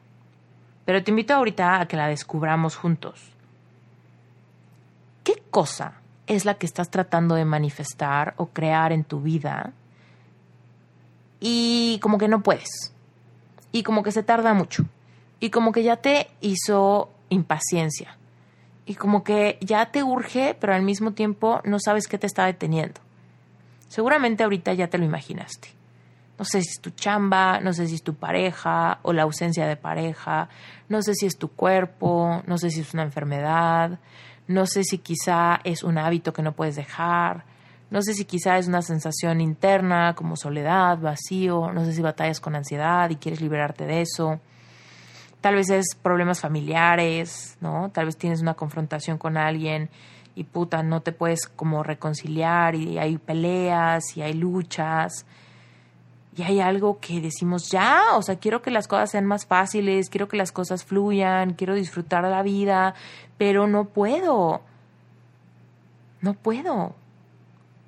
pero 0.85 1.03
te 1.03 1.11
invito 1.11 1.35
ahorita 1.35 1.81
a 1.81 1.89
que 1.89 1.97
la 1.97 2.07
descubramos 2.07 2.77
juntos. 2.77 3.21
¿Qué 5.25 5.43
cosa 5.51 5.95
es 6.29 6.45
la 6.45 6.55
que 6.55 6.67
estás 6.67 6.91
tratando 6.91 7.35
de 7.35 7.45
manifestar 7.45 8.35
o 8.37 8.47
crear 8.47 8.93
en 8.93 9.03
tu 9.03 9.21
vida 9.21 9.73
y 11.41 11.99
como 12.01 12.19
que 12.19 12.29
no 12.29 12.45
puedes? 12.45 12.95
Y 13.73 13.83
como 13.83 14.05
que 14.05 14.13
se 14.13 14.23
tarda 14.23 14.55
mucho. 14.55 14.85
Y 15.41 15.51
como 15.51 15.73
que 15.73 15.83
ya 15.83 15.97
te 15.97 16.31
hizo 16.41 17.11
impaciencia. 17.31 18.17
Y 18.87 18.95
como 18.95 19.25
que 19.25 19.59
ya 19.61 19.87
te 19.87 20.05
urge, 20.05 20.57
pero 20.61 20.73
al 20.73 20.83
mismo 20.83 21.15
tiempo 21.15 21.61
no 21.65 21.81
sabes 21.81 22.07
qué 22.07 22.17
te 22.17 22.29
está 22.29 22.47
deteniendo. 22.47 23.01
Seguramente 23.89 24.45
ahorita 24.45 24.73
ya 24.73 24.87
te 24.87 24.99
lo 24.99 25.05
imaginaste. 25.05 25.76
No 26.39 26.45
sé 26.45 26.63
si 26.63 26.69
es 26.71 26.81
tu 26.81 26.91
chamba, 26.91 27.61
no 27.61 27.73
sé 27.73 27.87
si 27.87 27.95
es 27.95 28.03
tu 28.03 28.15
pareja 28.15 28.99
o 29.03 29.13
la 29.13 29.23
ausencia 29.23 29.67
de 29.67 29.77
pareja, 29.77 30.49
no 30.89 31.01
sé 31.03 31.15
si 31.15 31.27
es 31.27 31.39
tu 31.39 31.49
cuerpo, 31.49 32.43
no 32.47 32.59
sé 32.59 32.71
si 32.71 32.81
es 32.81 32.93
una 32.93 33.05
enfermedad, 33.05 33.99
no 34.47 34.67
sé 34.67 34.85
si 34.85 34.99
quizá 34.99 35.61
es 35.65 35.83
un 35.83 35.99
hábito 35.99 36.33
que 36.33 36.43
no 36.43 36.53
puedes 36.53 36.77
dejar, 36.77 37.45
no 37.91 38.03
sé 38.03 38.15
si 38.15 38.25
quizá 38.25 38.59
es 38.59 38.69
una 38.69 38.83
sensación 38.83 39.41
interna 39.41 40.15
como 40.15 40.37
soledad, 40.37 40.99
vacío, 40.99 41.73
no 41.73 41.85
sé 41.85 41.93
si 41.93 42.03
batallas 42.03 42.41
con 42.41 42.55
ansiedad 42.55 43.09
y 43.11 43.17
quieres 43.17 43.41
liberarte 43.41 43.87
de 43.87 44.03
eso. 44.03 44.41
Tal 45.41 45.55
vez 45.55 45.71
es 45.71 45.95
problemas 45.95 46.41
familiares, 46.41 47.57
¿no? 47.61 47.91
Tal 47.91 48.07
vez 48.07 48.17
tienes 48.17 48.43
una 48.43 48.55
confrontación 48.55 49.19
con 49.19 49.37
alguien 49.37 49.89
y 50.35 50.45
puta, 50.45 50.83
no 50.83 51.01
te 51.01 51.13
puedes 51.13 51.47
como 51.47 51.83
reconciliar 51.83 52.75
y 52.75 52.99
hay 52.99 53.19
peleas 53.19 54.17
y 54.17 54.23
hay 54.23 54.35
luchas 54.35 55.25
y 56.37 56.43
hay 56.43 56.61
algo 56.61 56.99
que 57.01 57.21
decimos 57.21 57.71
ya, 57.71 58.15
o 58.15 58.23
sea, 58.23 58.37
quiero 58.37 58.61
que 58.61 58.71
las 58.71 58.89
cosas 58.89 59.11
sean 59.11 59.25
más 59.25 59.47
fáciles, 59.47 60.11
quiero 60.11 60.29
que 60.29 60.37
las 60.37 60.53
cosas 60.53 60.85
fluyan, 60.85 61.55
quiero 61.55 61.75
disfrutar 61.75 62.25
la 62.25 62.43
vida, 62.43 62.95
pero 63.39 63.67
no 63.67 63.87
puedo. 63.87 64.61
No 66.21 66.35
puedo. 66.35 66.95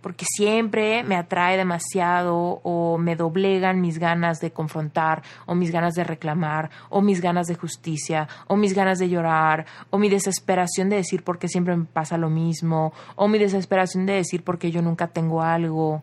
Porque 0.01 0.25
siempre 0.27 1.03
me 1.03 1.17
atrae 1.17 1.59
demasiado 1.59 2.61
o 2.63 2.97
me 2.97 3.17
doblegan 3.17 3.83
mis 3.83 3.99
ganas 3.99 4.41
de 4.41 4.51
confrontar 4.51 5.23
o 5.45 5.55
mis 5.55 5.71
ganas 5.71 5.95
de 5.95 6.05
reclamar 6.05 6.71
o 6.89 7.03
mis 7.03 7.21
ganas 7.21 7.49
de 7.49 7.57
justicia 7.57 8.29
o 8.47 8.57
mis 8.57 8.73
ganas 8.73 8.99
de 8.99 9.11
llorar 9.11 9.67
o 9.91 9.99
mi 9.99 10.09
desesperación 10.09 10.89
de 10.89 10.97
decir 10.97 11.23
por 11.23 11.39
qué 11.39 11.49
siempre 11.49 11.77
me 11.77 11.85
pasa 11.85 12.17
lo 12.17 12.31
mismo 12.31 12.95
o 13.17 13.29
mi 13.29 13.39
desesperación 13.39 14.07
de 14.07 14.15
decir 14.15 14.43
por 14.43 14.59
qué 14.59 14.71
yo 14.71 14.81
nunca 14.81 15.09
tengo 15.09 15.43
algo 15.43 16.03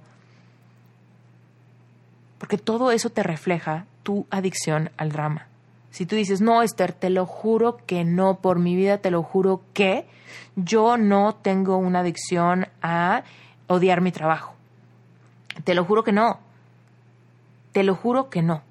porque 2.45 2.59
todo 2.59 2.91
eso 2.91 3.09
te 3.09 3.23
refleja 3.23 3.87
tu 4.03 4.27
adicción 4.29 4.91
al 4.97 5.11
drama. 5.11 5.47
Si 5.89 6.05
tú 6.05 6.15
dices, 6.15 6.41
no, 6.41 6.61
Esther, 6.61 6.93
te 6.93 7.09
lo 7.09 7.25
juro 7.25 7.77
que 7.87 8.05
no, 8.05 8.35
por 8.35 8.59
mi 8.59 8.75
vida 8.75 8.99
te 8.99 9.09
lo 9.09 9.23
juro 9.23 9.63
que 9.73 10.05
yo 10.55 10.95
no 10.95 11.33
tengo 11.33 11.77
una 11.77 12.01
adicción 12.01 12.67
a 12.83 13.23
odiar 13.65 14.01
mi 14.01 14.11
trabajo. 14.11 14.53
Te 15.63 15.73
lo 15.73 15.85
juro 15.85 16.03
que 16.03 16.11
no. 16.11 16.37
Te 17.71 17.83
lo 17.83 17.95
juro 17.95 18.29
que 18.29 18.43
no. 18.43 18.61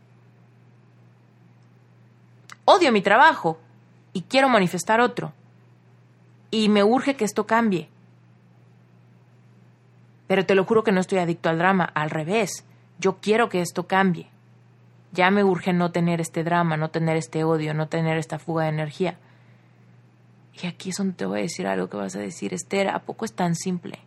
Odio 2.64 2.92
mi 2.92 3.02
trabajo 3.02 3.58
y 4.12 4.22
quiero 4.22 4.48
manifestar 4.48 5.00
otro. 5.00 5.32
Y 6.52 6.68
me 6.68 6.84
urge 6.84 7.16
que 7.16 7.24
esto 7.24 7.44
cambie. 7.44 7.88
Pero 10.28 10.46
te 10.46 10.54
lo 10.54 10.64
juro 10.64 10.84
que 10.84 10.92
no 10.92 11.00
estoy 11.00 11.18
adicto 11.18 11.48
al 11.48 11.58
drama, 11.58 11.90
al 11.92 12.10
revés 12.10 12.64
yo 12.98 13.18
quiero 13.20 13.48
que 13.48 13.60
esto 13.60 13.86
cambie. 13.86 14.28
Ya 15.12 15.30
me 15.30 15.44
urge 15.44 15.72
no 15.72 15.92
tener 15.92 16.20
este 16.20 16.42
drama, 16.42 16.76
no 16.76 16.90
tener 16.90 17.16
este 17.16 17.44
odio, 17.44 17.74
no 17.74 17.88
tener 17.88 18.18
esta 18.18 18.38
fuga 18.38 18.64
de 18.64 18.70
energía. 18.70 19.18
Y 20.60 20.66
aquí 20.66 20.90
es 20.90 20.96
donde 20.96 21.14
te 21.14 21.26
voy 21.26 21.40
a 21.40 21.42
decir 21.42 21.66
algo 21.66 21.88
que 21.88 21.96
vas 21.96 22.16
a 22.16 22.20
decir, 22.20 22.54
Esther, 22.54 22.88
¿a 22.88 23.00
poco 23.00 23.24
es 23.24 23.32
tan 23.32 23.54
simple? 23.54 23.98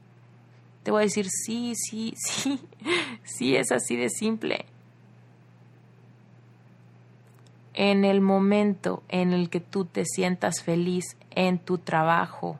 Te 0.84 0.91
voy 0.91 1.02
a 1.02 1.06
decir, 1.06 1.28
sí, 1.30 1.73
sí, 1.76 2.13
sí, 2.17 2.60
sí 3.23 3.56
es 3.56 3.71
así 3.71 3.95
de 3.95 4.10
simple. 4.10 4.65
En 7.73 8.06
el 8.06 8.21
momento 8.21 9.04
en 9.08 9.34
el 9.34 9.50
que 9.50 9.60
tú 9.60 9.86
te 9.86 10.04
sientas 10.06 10.63
feliz 10.63 11.17
en 11.32 11.60
tu 11.60 11.78
trabajo, 11.78 12.60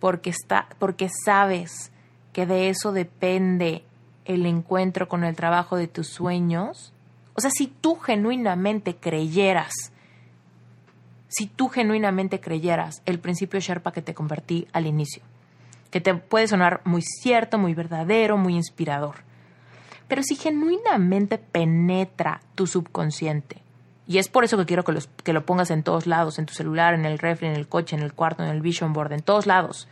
porque, 0.00 0.30
está, 0.30 0.68
porque 0.78 1.08
sabes 1.24 1.92
que 2.32 2.44
de 2.44 2.68
eso 2.68 2.92
depende 2.92 3.84
el 4.24 4.46
encuentro 4.46 5.08
con 5.08 5.24
el 5.24 5.36
trabajo 5.36 5.76
de 5.76 5.88
tus 5.88 6.08
sueños, 6.08 6.92
o 7.34 7.40
sea, 7.40 7.50
si 7.50 7.66
tú 7.66 7.96
genuinamente 7.96 8.96
creyeras, 8.96 9.72
si 11.28 11.46
tú 11.46 11.68
genuinamente 11.68 12.40
creyeras 12.40 13.02
el 13.06 13.18
principio 13.18 13.60
Sherpa 13.60 13.92
que 13.92 14.02
te 14.02 14.14
convertí 14.14 14.68
al 14.72 14.86
inicio, 14.86 15.22
que 15.90 16.00
te 16.00 16.14
puede 16.14 16.48
sonar 16.48 16.80
muy 16.84 17.02
cierto, 17.02 17.58
muy 17.58 17.74
verdadero, 17.74 18.36
muy 18.36 18.54
inspirador, 18.54 19.16
pero 20.08 20.22
si 20.22 20.36
genuinamente 20.36 21.38
penetra 21.38 22.42
tu 22.54 22.66
subconsciente, 22.66 23.62
y 24.06 24.18
es 24.18 24.28
por 24.28 24.44
eso 24.44 24.58
que 24.58 24.66
quiero 24.66 24.84
que, 24.84 24.92
los, 24.92 25.08
que 25.22 25.32
lo 25.32 25.46
pongas 25.46 25.70
en 25.70 25.82
todos 25.82 26.06
lados, 26.06 26.38
en 26.38 26.46
tu 26.46 26.54
celular, 26.54 26.94
en 26.94 27.06
el 27.06 27.18
refri, 27.18 27.46
en 27.46 27.54
el 27.54 27.68
coche, 27.68 27.96
en 27.96 28.02
el 28.02 28.12
cuarto, 28.12 28.42
en 28.42 28.50
el 28.50 28.60
vision 28.60 28.92
board, 28.92 29.12
en 29.12 29.22
todos 29.22 29.46
lados, 29.46 29.88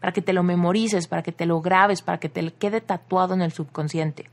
para 0.00 0.12
que 0.12 0.22
te 0.22 0.32
lo 0.32 0.42
memorices, 0.42 1.06
para 1.06 1.22
que 1.22 1.32
te 1.32 1.46
lo 1.46 1.60
grabes, 1.60 2.02
para 2.02 2.18
que 2.18 2.28
te 2.28 2.52
quede 2.52 2.80
tatuado 2.80 3.34
en 3.34 3.42
el 3.42 3.52
subconsciente. 3.52 4.26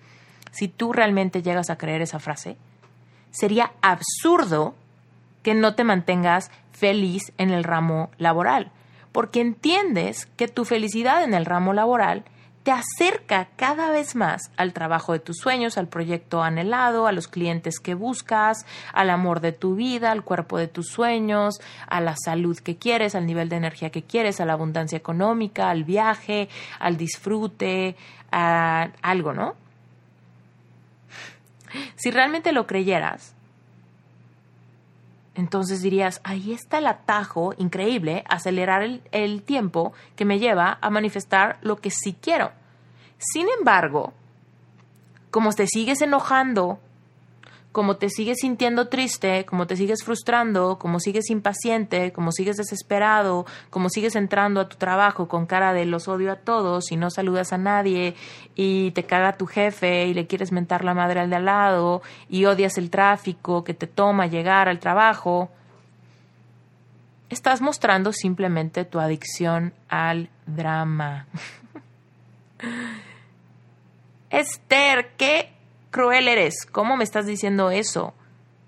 Si 0.51 0.67
tú 0.67 0.93
realmente 0.93 1.41
llegas 1.41 1.69
a 1.69 1.77
creer 1.77 2.01
esa 2.01 2.19
frase, 2.19 2.57
sería 3.31 3.73
absurdo 3.81 4.75
que 5.43 5.53
no 5.53 5.75
te 5.75 5.83
mantengas 5.83 6.51
feliz 6.71 7.33
en 7.37 7.51
el 7.51 7.63
ramo 7.63 8.09
laboral, 8.17 8.71
porque 9.11 9.41
entiendes 9.41 10.25
que 10.37 10.47
tu 10.47 10.65
felicidad 10.65 11.23
en 11.23 11.33
el 11.33 11.45
ramo 11.45 11.73
laboral 11.73 12.23
te 12.67 12.73
acerca 12.73 13.47
cada 13.55 13.91
vez 13.91 14.13
más 14.13 14.51
al 14.57 14.73
trabajo 14.73 15.13
de 15.13 15.19
tus 15.19 15.37
sueños, 15.37 15.77
al 15.77 15.87
proyecto 15.87 16.43
anhelado, 16.43 17.07
a 17.07 17.13
los 17.13 17.29
clientes 17.29 17.79
que 17.79 17.93
buscas, 17.93 18.65
al 18.91 19.09
amor 19.09 19.39
de 19.39 19.53
tu 19.53 19.75
vida, 19.75 20.11
al 20.11 20.25
cuerpo 20.25 20.57
de 20.57 20.67
tus 20.67 20.89
sueños, 20.89 21.61
a 21.87 22.01
la 22.01 22.17
salud 22.17 22.57
que 22.57 22.75
quieres, 22.75 23.15
al 23.15 23.25
nivel 23.25 23.47
de 23.47 23.55
energía 23.55 23.89
que 23.89 24.03
quieres, 24.03 24.41
a 24.41 24.45
la 24.45 24.51
abundancia 24.51 24.97
económica, 24.97 25.69
al 25.69 25.85
viaje, 25.85 26.49
al 26.77 26.97
disfrute, 26.97 27.95
a 28.33 28.89
algo, 29.01 29.31
¿no? 29.31 29.55
Si 31.95 32.11
realmente 32.11 32.51
lo 32.51 32.67
creyeras, 32.67 33.33
entonces 35.37 35.83
dirías, 35.83 36.19
ahí 36.23 36.51
está 36.51 36.79
el 36.79 36.87
atajo 36.87 37.53
increíble, 37.59 38.23
acelerar 38.27 38.81
el, 39.11 39.43
tiempo 39.43 39.93
que 40.15 40.25
me 40.25 40.39
lleva 40.39 40.79
a 40.81 40.89
manifestar 40.89 41.59
lo 41.61 41.75
que 41.75 41.91
sí 41.91 42.17
quiero. 42.19 42.51
Sin 43.19 43.45
embargo, 43.59 44.13
como 45.29 45.53
te 45.53 45.67
sigues 45.67 46.01
enojando 46.01 46.79
como 47.77 47.97
te 47.97 48.09
sigues 48.09 48.39
sintiendo 48.41 48.87
triste, 48.87 49.45
como 49.45 49.67
te 49.67 49.75
sigues 49.75 50.03
frustrando, 50.03 50.79
como 50.79 50.99
sigues 50.99 51.29
impaciente, 51.29 52.11
como 52.11 52.31
sigues 52.31 52.57
desesperado, 52.57 53.45
como 53.69 53.89
sigues 53.89 54.15
entrando 54.15 54.61
a 54.61 54.67
tu 54.67 54.77
trabajo 54.77 55.27
con 55.27 55.45
cara 55.45 55.73
de 55.73 55.85
los 55.85 56.07
odio 56.07 56.31
a 56.31 56.37
todos 56.37 56.91
y 56.91 56.95
no 56.95 57.11
saludas 57.11 57.53
a 57.53 57.59
nadie 57.59 58.15
y 58.55 58.89
te 58.93 59.03
caga 59.03 59.37
tu 59.37 59.45
jefe 59.45 60.07
y 60.07 60.15
le 60.15 60.25
quieres 60.25 60.51
mentar 60.51 60.83
la 60.83 60.95
madre 60.95 61.19
al 61.19 61.29
de 61.29 61.35
al 61.35 61.45
lado 61.45 62.01
y 62.29 62.45
odias 62.45 62.79
el 62.79 62.89
tráfico 62.89 63.63
que 63.63 63.75
te 63.75 63.85
toma 63.85 64.25
llegar 64.25 64.67
al 64.69 64.79
trabajo, 64.79 65.51
estás 67.29 67.61
mostrando 67.61 68.11
simplemente 68.11 68.85
tu 68.85 68.99
adicción 68.99 69.71
al 69.87 70.29
drama. 70.47 71.27
Esther, 74.31 75.11
¿qué 75.15 75.56
cruel 75.97 76.27
eres. 76.27 76.67
¿Cómo 76.71 76.95
me 76.95 77.03
estás 77.03 77.25
diciendo 77.25 77.71
eso? 77.71 78.13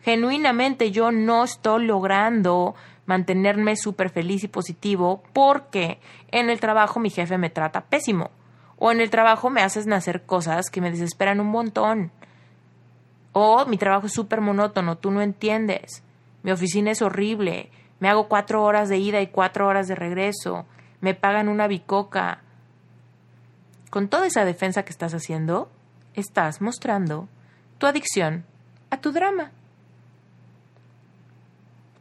Genuinamente 0.01 0.89
yo 0.89 1.11
no 1.11 1.43
estoy 1.43 1.85
logrando 1.85 2.73
mantenerme 3.05 3.75
súper 3.75 4.09
feliz 4.09 4.43
y 4.43 4.47
positivo 4.47 5.21
porque 5.31 5.99
en 6.31 6.49
el 6.49 6.59
trabajo 6.59 6.99
mi 6.99 7.11
jefe 7.11 7.37
me 7.37 7.51
trata 7.51 7.81
pésimo. 7.81 8.31
O 8.77 8.91
en 8.91 8.99
el 8.99 9.11
trabajo 9.11 9.51
me 9.51 9.61
haces 9.61 9.85
nacer 9.85 10.23
cosas 10.23 10.71
que 10.71 10.81
me 10.81 10.89
desesperan 10.89 11.39
un 11.39 11.49
montón. 11.49 12.11
O 13.31 13.63
mi 13.67 13.77
trabajo 13.77 14.07
es 14.07 14.13
súper 14.13 14.41
monótono, 14.41 14.97
tú 14.97 15.11
no 15.11 15.21
entiendes. 15.21 16.01
Mi 16.41 16.49
oficina 16.49 16.89
es 16.89 17.03
horrible. 17.03 17.69
Me 17.99 18.09
hago 18.09 18.27
cuatro 18.27 18.63
horas 18.63 18.89
de 18.89 18.97
ida 18.97 19.21
y 19.21 19.27
cuatro 19.27 19.67
horas 19.67 19.87
de 19.87 19.93
regreso. 19.93 20.65
Me 20.99 21.13
pagan 21.13 21.47
una 21.47 21.67
bicoca. 21.67 22.41
Con 23.91 24.07
toda 24.07 24.25
esa 24.25 24.45
defensa 24.45 24.81
que 24.81 24.91
estás 24.91 25.13
haciendo, 25.13 25.69
estás 26.19 26.61
mostrando 26.61 27.27
tu 27.77 27.87
adicción 27.87 28.45
a 28.89 28.97
tu 28.97 29.11
drama. 29.11 29.51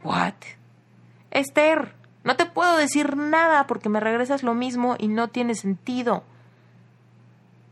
What? 0.03 0.35
Esther, 1.31 1.95
no 2.25 2.37
te 2.37 2.47
puedo 2.47 2.77
decir 2.77 3.17
nada 3.17 3.67
porque 3.67 3.89
me 3.89 4.01
regresas 4.01 4.43
lo 4.43 4.55
mismo 4.55 4.97
y 4.99 5.09
no 5.09 5.29
tiene 5.29 5.55
sentido. 5.55 6.25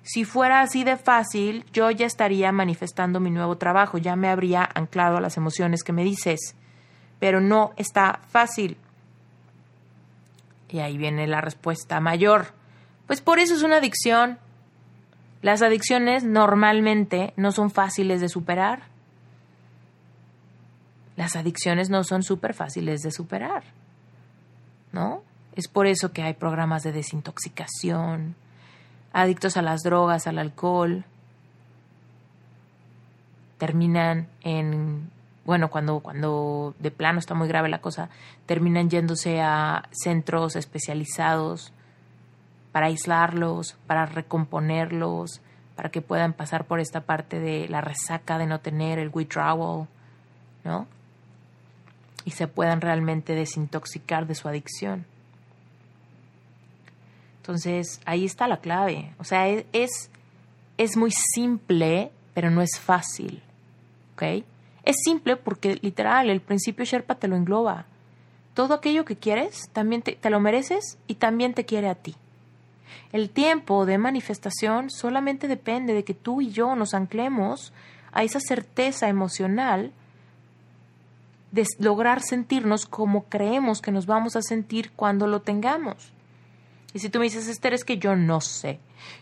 Si 0.03 0.25
fuera 0.25 0.61
así 0.61 0.85
de 0.85 0.97
fácil, 0.97 1.65
yo 1.73 1.91
ya 1.91 2.07
estaría 2.07 2.53
manifestando 2.53 3.19
mi 3.19 3.31
nuevo 3.31 3.59
trabajo, 3.59 3.99
ya 3.99 4.15
me 4.15 4.29
habría 4.29 4.69
anclado 4.75 5.17
a 5.17 5.21
las 5.21 5.37
emociones 5.37 5.83
que 5.83 5.93
me 5.93 6.05
dices. 6.05 6.55
Pero 7.19 7.41
no 7.41 7.73
está 7.77 8.21
fácil. 8.29 8.77
Y 10.69 10.79
ahí 10.79 10.97
viene 10.97 11.27
la 11.27 11.41
respuesta 11.41 11.99
mayor. 12.01 12.53
Pues 13.07 13.21
por 13.21 13.39
eso 13.41 13.55
es 13.55 13.63
una 13.63 13.79
adicción. 13.79 14.39
Las 15.43 15.63
adicciones 15.63 16.25
normalmente 16.25 17.33
no 17.37 17.53
son 17.53 17.71
fáciles 17.71 18.21
de 18.21 18.29
superar. 18.29 18.83
Las 21.17 21.37
adicciones 21.37 21.91
no 21.91 22.05
son 22.05 22.23
súper 22.23 22.55
fáciles 22.55 23.03
de 23.03 23.11
superar. 23.11 23.65
¿No? 24.93 25.23
Es 25.55 25.69
por 25.69 25.87
eso 25.87 26.13
que 26.13 26.23
hay 26.23 26.35
programas 26.35 26.83
de 26.83 26.93
desintoxicación, 26.93 28.35
adictos 29.13 29.57
a 29.57 29.63
las 29.63 29.83
drogas, 29.83 30.27
al 30.27 30.39
alcohol, 30.39 31.05
terminan 33.59 34.29
en, 34.43 35.11
bueno, 35.45 35.71
cuando, 35.71 36.01
cuando 36.01 36.75
de 36.79 36.91
plano 36.91 37.19
está 37.19 37.35
muy 37.35 37.49
grave 37.49 37.69
la 37.69 37.81
cosa, 37.81 38.11
terminan 38.45 38.91
yéndose 38.91 39.41
a 39.41 39.89
centros 39.93 40.57
especializados 40.57 41.73
para 42.77 42.89
aislarlos, 42.89 43.75
para 43.87 44.05
recomponerlos, 44.05 45.41
para 45.77 45.89
que 45.89 46.03
puedan 46.03 46.35
pasar 46.35 46.67
por 46.67 46.79
esta 46.79 47.01
parte 47.01 47.41
de 47.41 47.71
la 47.71 47.81
resaca 47.81 48.37
de 48.37 48.45
no 48.45 48.61
tener 48.61 48.99
el 48.99 49.09
withdrawal, 49.11 49.89
¿no? 50.63 50.87
Y 52.27 52.33
se 52.33 52.49
puedan 52.49 52.83
realmente 52.83 53.35
desintoxicar 53.35 54.27
de 54.27 54.35
su 54.35 54.47
adicción. 54.47 55.07
Entonces, 57.39 57.99
ahí 58.05 58.27
está 58.27 58.47
la 58.47 58.59
clave. 58.59 59.15
O 59.17 59.25
sea, 59.25 59.49
e-, 59.49 59.65
es, 59.73 60.11
es 60.77 60.99
muy 60.99 61.13
simple, 61.13 62.13
pero 62.35 62.51
no 62.51 62.61
es 62.61 62.79
fácil. 62.79 63.43
¿Ok? 64.13 64.45
Es 64.85 64.97
simple 65.03 65.37
porque 65.37 65.79
literal, 65.81 66.29
el 66.29 66.43
principio 66.43 66.85
Sherpa 66.85 67.15
te 67.15 67.27
lo 67.27 67.37
engloba. 67.37 67.87
Todo 68.53 68.75
aquello 68.75 69.07
que 69.07 69.17
quieres, 69.17 69.71
también 69.73 70.03
te, 70.03 70.13
te 70.13 70.29
lo 70.29 70.41
mereces 70.41 70.99
y 71.07 71.15
también 71.15 71.55
te 71.55 71.65
quiere 71.65 71.89
a 71.89 71.95
ti. 71.95 72.17
El 73.13 73.31
tiempo 73.31 73.87
de 73.87 73.99
manifestación 73.99 74.91
solamente 74.91 75.49
depende 75.49 75.95
de 75.95 76.05
que 76.05 76.15
tú 76.15 76.41
y 76.41 76.51
yo 76.51 76.75
nos 76.77 76.95
anclemos 76.95 77.73
a 78.13 78.23
esa 78.23 78.41
certeza 78.41 79.09
emocional 79.09 79.93
de 81.53 81.65
lograr 81.79 82.23
sentirnos 82.23 82.87
como 82.87 83.25
creemos 83.25 83.81
que 83.81 83.93
nos 83.93 84.07
vamos 84.07 84.37
a 84.37 84.43
sentir 84.43 84.93
cuando 84.93 85.27
lo 85.27 85.41
tengamos. 85.41 86.13
Y 86.93 86.99
si 86.99 87.11
tú 87.11 87.19
me 87.19 87.25
dices, 87.25 87.49
Esther, 87.49 87.75
es 87.75 87.85
que 87.85 87.99
yo 87.99 88.17
no 88.17 88.41
sé, 88.41 88.81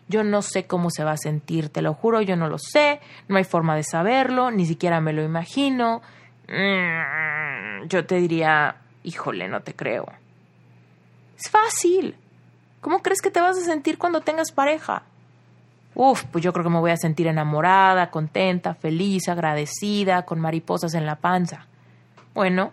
yo 0.08 0.22
no 0.22 0.42
sé 0.42 0.66
cómo 0.66 0.90
se 0.90 1.02
va 1.02 1.12
a 1.12 1.16
sentir, 1.16 1.68
te 1.70 1.82
lo 1.82 1.94
juro, 1.94 2.20
yo 2.22 2.36
no 2.36 2.48
lo 2.48 2.58
sé, 2.58 3.00
no 3.28 3.36
hay 3.36 3.44
forma 3.44 3.74
de 3.74 3.82
saberlo, 3.82 4.50
ni 4.50 4.64
siquiera 4.64 5.00
me 5.00 5.12
lo 5.12 5.24
imagino, 5.24 6.02
mm, 6.48 7.88
yo 7.88 8.06
te 8.06 8.16
diría, 8.16 8.76
híjole, 9.02 9.48
no 9.48 9.62
te 9.62 9.74
creo. 9.74 10.06
Es 11.36 11.50
fácil. 11.50 12.16
¿Cómo 12.84 12.98
crees 12.98 13.22
que 13.22 13.30
te 13.30 13.40
vas 13.40 13.56
a 13.56 13.62
sentir 13.62 13.96
cuando 13.96 14.20
tengas 14.20 14.52
pareja? 14.52 15.04
Uf, 15.94 16.24
pues 16.24 16.44
yo 16.44 16.52
creo 16.52 16.64
que 16.64 16.70
me 16.70 16.80
voy 16.80 16.90
a 16.90 16.98
sentir 16.98 17.26
enamorada, 17.26 18.10
contenta, 18.10 18.74
feliz, 18.74 19.26
agradecida, 19.30 20.26
con 20.26 20.38
mariposas 20.38 20.92
en 20.92 21.06
la 21.06 21.16
panza. 21.16 21.66
Bueno, 22.34 22.72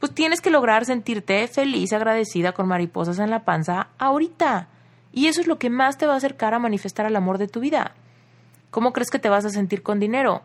pues 0.00 0.12
tienes 0.12 0.40
que 0.40 0.50
lograr 0.50 0.84
sentirte 0.84 1.46
feliz, 1.46 1.92
agradecida, 1.92 2.54
con 2.54 2.66
mariposas 2.66 3.20
en 3.20 3.30
la 3.30 3.44
panza 3.44 3.86
ahorita. 3.98 4.66
Y 5.12 5.28
eso 5.28 5.42
es 5.42 5.46
lo 5.46 5.60
que 5.60 5.70
más 5.70 5.96
te 5.96 6.08
va 6.08 6.14
a 6.14 6.16
acercar 6.16 6.52
a 6.52 6.58
manifestar 6.58 7.06
el 7.06 7.14
amor 7.14 7.38
de 7.38 7.46
tu 7.46 7.60
vida. 7.60 7.92
¿Cómo 8.72 8.92
crees 8.92 9.10
que 9.10 9.20
te 9.20 9.28
vas 9.28 9.44
a 9.44 9.50
sentir 9.50 9.84
con 9.84 10.00
dinero? 10.00 10.42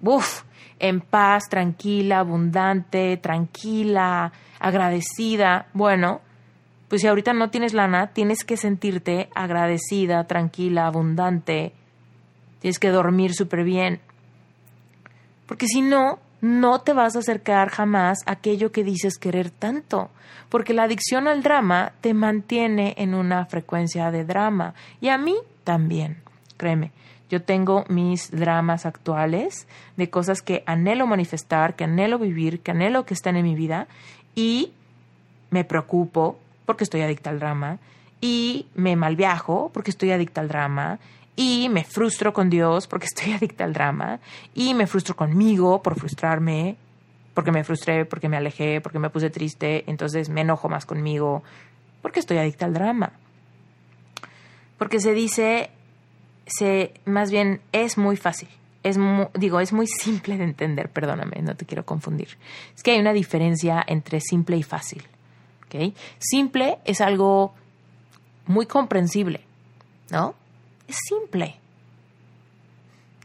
Uf, 0.00 0.44
en 0.78 1.00
paz, 1.00 1.48
tranquila, 1.50 2.20
abundante, 2.20 3.16
tranquila, 3.16 4.30
agradecida. 4.60 5.66
Bueno, 5.72 6.20
pues 6.94 7.02
si 7.02 7.08
ahorita 7.08 7.32
no 7.32 7.50
tienes 7.50 7.72
lana, 7.72 8.12
tienes 8.12 8.44
que 8.44 8.56
sentirte 8.56 9.28
agradecida, 9.34 10.28
tranquila, 10.28 10.86
abundante. 10.86 11.72
Tienes 12.60 12.78
que 12.78 12.90
dormir 12.90 13.34
súper 13.34 13.64
bien. 13.64 13.98
Porque 15.46 15.66
si 15.66 15.82
no, 15.82 16.20
no 16.40 16.82
te 16.82 16.92
vas 16.92 17.16
a 17.16 17.18
acercar 17.18 17.70
jamás 17.70 18.20
a 18.26 18.30
aquello 18.34 18.70
que 18.70 18.84
dices 18.84 19.18
querer 19.18 19.50
tanto. 19.50 20.08
Porque 20.50 20.72
la 20.72 20.84
adicción 20.84 21.26
al 21.26 21.42
drama 21.42 21.94
te 22.00 22.14
mantiene 22.14 22.94
en 22.96 23.14
una 23.14 23.44
frecuencia 23.46 24.12
de 24.12 24.24
drama. 24.24 24.74
Y 25.00 25.08
a 25.08 25.18
mí 25.18 25.34
también, 25.64 26.18
créeme. 26.56 26.92
Yo 27.28 27.42
tengo 27.42 27.84
mis 27.88 28.30
dramas 28.30 28.86
actuales 28.86 29.66
de 29.96 30.10
cosas 30.10 30.42
que 30.42 30.62
anhelo 30.64 31.08
manifestar, 31.08 31.74
que 31.74 31.82
anhelo 31.82 32.20
vivir, 32.20 32.60
que 32.60 32.70
anhelo 32.70 33.04
que 33.04 33.14
estén 33.14 33.34
en 33.34 33.42
mi 33.42 33.56
vida 33.56 33.88
y 34.36 34.70
me 35.50 35.64
preocupo 35.64 36.38
porque 36.66 36.84
estoy 36.84 37.02
adicta 37.02 37.30
al 37.30 37.38
drama, 37.38 37.78
y 38.20 38.66
me 38.74 38.96
malviajo 38.96 39.70
porque 39.72 39.90
estoy 39.90 40.10
adicta 40.10 40.40
al 40.40 40.48
drama, 40.48 40.98
y 41.36 41.68
me 41.68 41.84
frustro 41.84 42.32
con 42.32 42.50
Dios 42.50 42.86
porque 42.86 43.06
estoy 43.14 43.32
adicta 43.32 43.64
al 43.64 43.72
drama, 43.72 44.20
y 44.54 44.74
me 44.74 44.86
frustro 44.86 45.16
conmigo 45.16 45.82
por 45.82 45.98
frustrarme, 45.98 46.76
porque 47.34 47.50
me 47.50 47.64
frustré, 47.64 48.04
porque 48.04 48.28
me 48.28 48.36
alejé, 48.36 48.80
porque 48.80 48.98
me 48.98 49.10
puse 49.10 49.30
triste, 49.30 49.84
entonces 49.88 50.28
me 50.28 50.42
enojo 50.42 50.68
más 50.68 50.86
conmigo, 50.86 51.42
porque 52.00 52.20
estoy 52.20 52.38
adicta 52.38 52.64
al 52.64 52.74
drama. 52.74 53.12
Porque 54.78 55.00
se 55.00 55.12
dice, 55.12 55.70
se, 56.46 56.94
más 57.04 57.30
bien 57.30 57.60
es 57.72 57.98
muy 57.98 58.16
fácil, 58.16 58.48
es 58.84 58.98
digo, 59.34 59.60
es 59.60 59.72
muy 59.72 59.86
simple 59.86 60.36
de 60.36 60.44
entender, 60.44 60.90
perdóname, 60.90 61.42
no 61.42 61.56
te 61.56 61.64
quiero 61.64 61.84
confundir. 61.84 62.36
Es 62.76 62.82
que 62.82 62.92
hay 62.92 63.00
una 63.00 63.12
diferencia 63.12 63.82
entre 63.86 64.20
simple 64.20 64.56
y 64.56 64.62
fácil. 64.62 65.02
Simple 66.18 66.78
es 66.84 67.00
algo 67.00 67.54
muy 68.46 68.66
comprensible, 68.66 69.40
¿no? 70.10 70.34
Es 70.86 70.96
simple. 71.08 71.56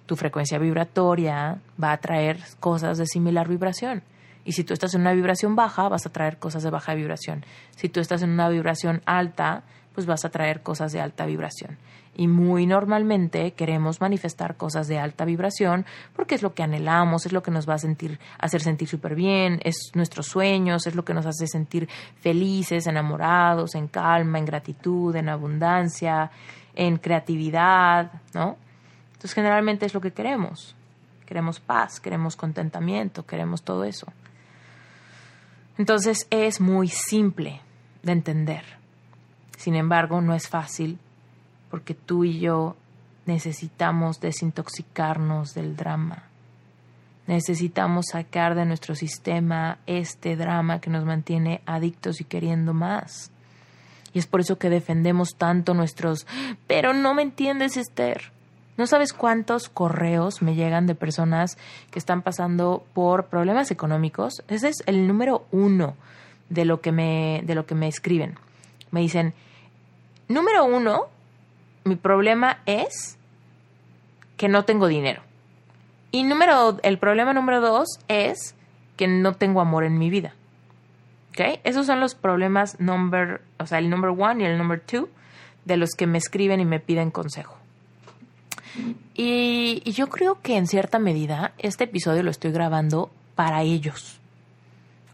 Tu 0.06 0.16
frecuencia 0.16 0.58
vibratoria 0.58 1.60
va 1.82 1.92
a 1.92 1.98
traer 1.98 2.40
cosas 2.60 2.98
de 2.98 3.06
similar 3.06 3.48
vibración. 3.48 4.02
Y 4.46 4.54
si 4.54 4.64
tú 4.64 4.74
estás 4.74 4.94
en 4.96 5.02
una 5.02 5.14
vibración 5.14 5.56
baja, 5.56 5.90
vas 5.90 6.06
a 6.06 6.12
traer 6.12 6.38
cosas 6.38 6.64
de 6.64 6.70
baja 6.70 6.96
vibración. 6.96 7.46
Si 7.76 7.90
tú 7.90 8.00
estás 8.00 8.22
en 8.24 8.32
una 8.32 8.50
vibración 8.50 9.02
alta, 9.06 9.64
pues 9.94 10.06
vas 10.06 10.26
a 10.26 10.30
traer 10.30 10.62
cosas 10.62 10.92
de 10.92 11.02
alta 11.02 11.26
vibración. 11.26 11.78
Y 12.16 12.28
muy 12.28 12.66
normalmente 12.66 13.52
queremos 13.52 14.02
manifestar 14.02 14.58
cosas 14.58 14.88
de 14.88 15.00
alta 15.00 15.26
vibración 15.26 15.86
porque 16.16 16.36
es 16.36 16.42
lo 16.42 16.54
que 16.54 16.64
anhelamos, 16.64 17.26
es 17.26 17.32
lo 17.32 17.44
que 17.44 17.52
nos 17.52 17.68
va 17.68 17.76
a 17.76 17.80
sentir, 17.80 18.20
hacer 18.40 18.62
sentir 18.62 18.88
súper 18.88 19.16
bien, 19.16 19.60
es 19.64 19.92
nuestros 19.94 20.28
sueños, 20.28 20.86
es 20.88 20.96
lo 20.96 21.06
que 21.06 21.14
nos 21.14 21.26
hace 21.26 21.48
sentir 21.48 21.88
felices, 22.20 22.88
enamorados, 22.88 23.76
en 23.76 23.88
calma, 23.88 24.38
en 24.40 24.46
gratitud, 24.46 25.16
en 25.16 25.30
abundancia, 25.30 26.32
en 26.76 26.98
creatividad, 26.98 28.12
¿no? 28.34 28.58
Entonces 29.14 29.34
generalmente 29.34 29.86
es 29.86 29.94
lo 29.94 30.02
que 30.02 30.12
queremos. 30.12 30.76
Queremos 31.26 31.60
paz, 31.60 32.00
queremos 32.00 32.36
contentamiento, 32.36 33.26
queremos 33.26 33.64
todo 33.64 33.84
eso. 33.84 34.08
Entonces 35.78 36.28
es 36.32 36.60
muy 36.60 36.88
simple 36.88 37.62
de 38.02 38.12
entender. 38.12 38.79
Sin 39.60 39.76
embargo, 39.76 40.22
no 40.22 40.34
es 40.34 40.48
fácil 40.48 40.98
porque 41.70 41.94
tú 41.94 42.24
y 42.24 42.40
yo 42.40 42.78
necesitamos 43.26 44.22
desintoxicarnos 44.22 45.54
del 45.54 45.76
drama. 45.76 46.24
Necesitamos 47.28 48.06
sacar 48.14 48.56
de 48.56 48.66
nuestro 48.66 48.96
sistema 48.96 49.78
este 49.86 50.38
drama 50.38 50.80
que 50.80 50.90
nos 50.90 51.04
mantiene 51.04 51.60
adictos 51.66 52.22
y 52.22 52.24
queriendo 52.24 52.74
más. 52.74 53.32
Y 54.14 54.20
es 54.20 54.28
por 54.28 54.40
eso 54.40 54.58
que 54.58 54.70
defendemos 54.70 55.36
tanto 55.38 55.74
nuestros, 55.74 56.26
pero 56.66 56.94
no 56.94 57.14
me 57.14 57.22
entiendes, 57.22 57.76
Esther. 57.76 58.32
No 58.78 58.88
sabes 58.88 59.12
cuántos 59.12 59.68
correos 59.68 60.42
me 60.42 60.56
llegan 60.56 60.88
de 60.88 60.96
personas 60.96 61.58
que 61.92 62.00
están 62.00 62.22
pasando 62.22 62.86
por 62.94 63.26
problemas 63.26 63.72
económicos. 63.72 64.42
Ese 64.48 64.70
es 64.70 64.84
el 64.86 65.06
número 65.06 65.46
uno 65.52 65.96
de 66.48 66.64
lo 66.64 66.80
que 66.80 66.94
me, 66.94 67.42
de 67.44 67.56
lo 67.56 67.66
que 67.66 67.76
me 67.76 67.90
escriben. 67.90 68.36
Me 68.92 69.02
dicen, 69.02 69.34
número 70.30 70.64
uno, 70.64 71.08
mi 71.84 71.98
problema 71.98 72.60
es 72.66 73.18
que 74.38 74.48
no 74.48 74.64
tengo 74.64 74.88
dinero. 74.88 75.22
Y 76.12 76.24
número, 76.24 76.78
el 76.82 76.98
problema 76.98 77.34
número 77.34 77.60
dos 77.60 78.00
es 78.08 78.56
que 78.96 79.08
no 79.08 79.34
tengo 79.34 79.62
amor 79.62 79.84
en 79.84 79.98
mi 79.98 80.10
vida. 80.10 80.34
¿Ok? 81.32 81.60
Esos 81.64 81.86
son 81.86 82.00
los 82.00 82.16
problemas 82.16 82.80
number, 82.80 83.42
o 83.60 83.68
sea, 83.68 83.80
el 83.80 83.90
number 83.90 84.12
one 84.12 84.44
y 84.44 84.46
el 84.46 84.58
number 84.58 84.80
two 84.80 85.10
de 85.66 85.78
los 85.78 85.92
que 85.92 86.08
me 86.08 86.18
escriben 86.18 86.60
y 86.60 86.66
me 86.66 86.80
piden 86.80 87.12
consejo. 87.12 87.58
Y, 89.14 89.82
y, 89.84 89.92
yo 89.92 90.08
creo 90.08 90.42
que 90.42 90.56
en 90.56 90.68
cierta 90.68 91.00
medida 91.00 91.54
este 91.58 91.84
episodio 91.86 92.24
lo 92.24 92.32
estoy 92.32 92.52
grabando 92.52 93.10
para 93.36 93.62
ellos. 93.62 94.19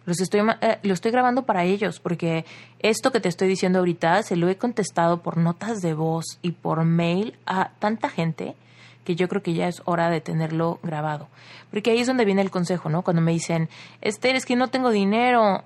Los 0.06 0.20
estoy, 0.22 0.41
eh, 0.62 0.80
lo 0.84 0.94
estoy 0.94 1.12
grabando 1.12 1.44
para 1.44 1.63
ellos, 1.63 2.00
porque 2.00 2.46
esto 2.80 3.12
que 3.12 3.20
te 3.20 3.30
estoy 3.30 3.48
diciendo 3.48 3.80
ahorita 3.80 4.22
se 4.24 4.36
lo 4.36 4.50
he 4.50 4.58
contestado 4.58 5.22
por 5.22 5.38
notas 5.38 5.82
de 5.82 5.94
voz 5.94 6.38
y 6.41 6.52
por 6.52 6.84
mail 6.84 7.38
a 7.46 7.72
tanta 7.80 8.10
gente 8.10 8.56
que 9.04 9.15
yo 9.15 9.28
creo 9.28 9.41
que 9.41 9.54
ya 9.54 9.68
es 9.68 9.82
hora 9.86 10.10
de 10.10 10.22
tenerlo 10.22 10.80
grabado. 10.84 11.28
Porque 11.72 11.91
ahí 11.91 12.00
es 12.00 12.08
donde 12.08 12.26
viene 12.26 12.41
el 12.41 12.52
consejo, 12.52 12.89
¿no? 12.89 13.04
Cuando 13.04 13.22
me 13.22 13.32
dicen, 13.32 13.70
Esther, 14.02 14.36
es 14.36 14.46
que 14.46 14.56
no 14.56 14.70
tengo 14.70 14.89
dinero. 14.89 15.63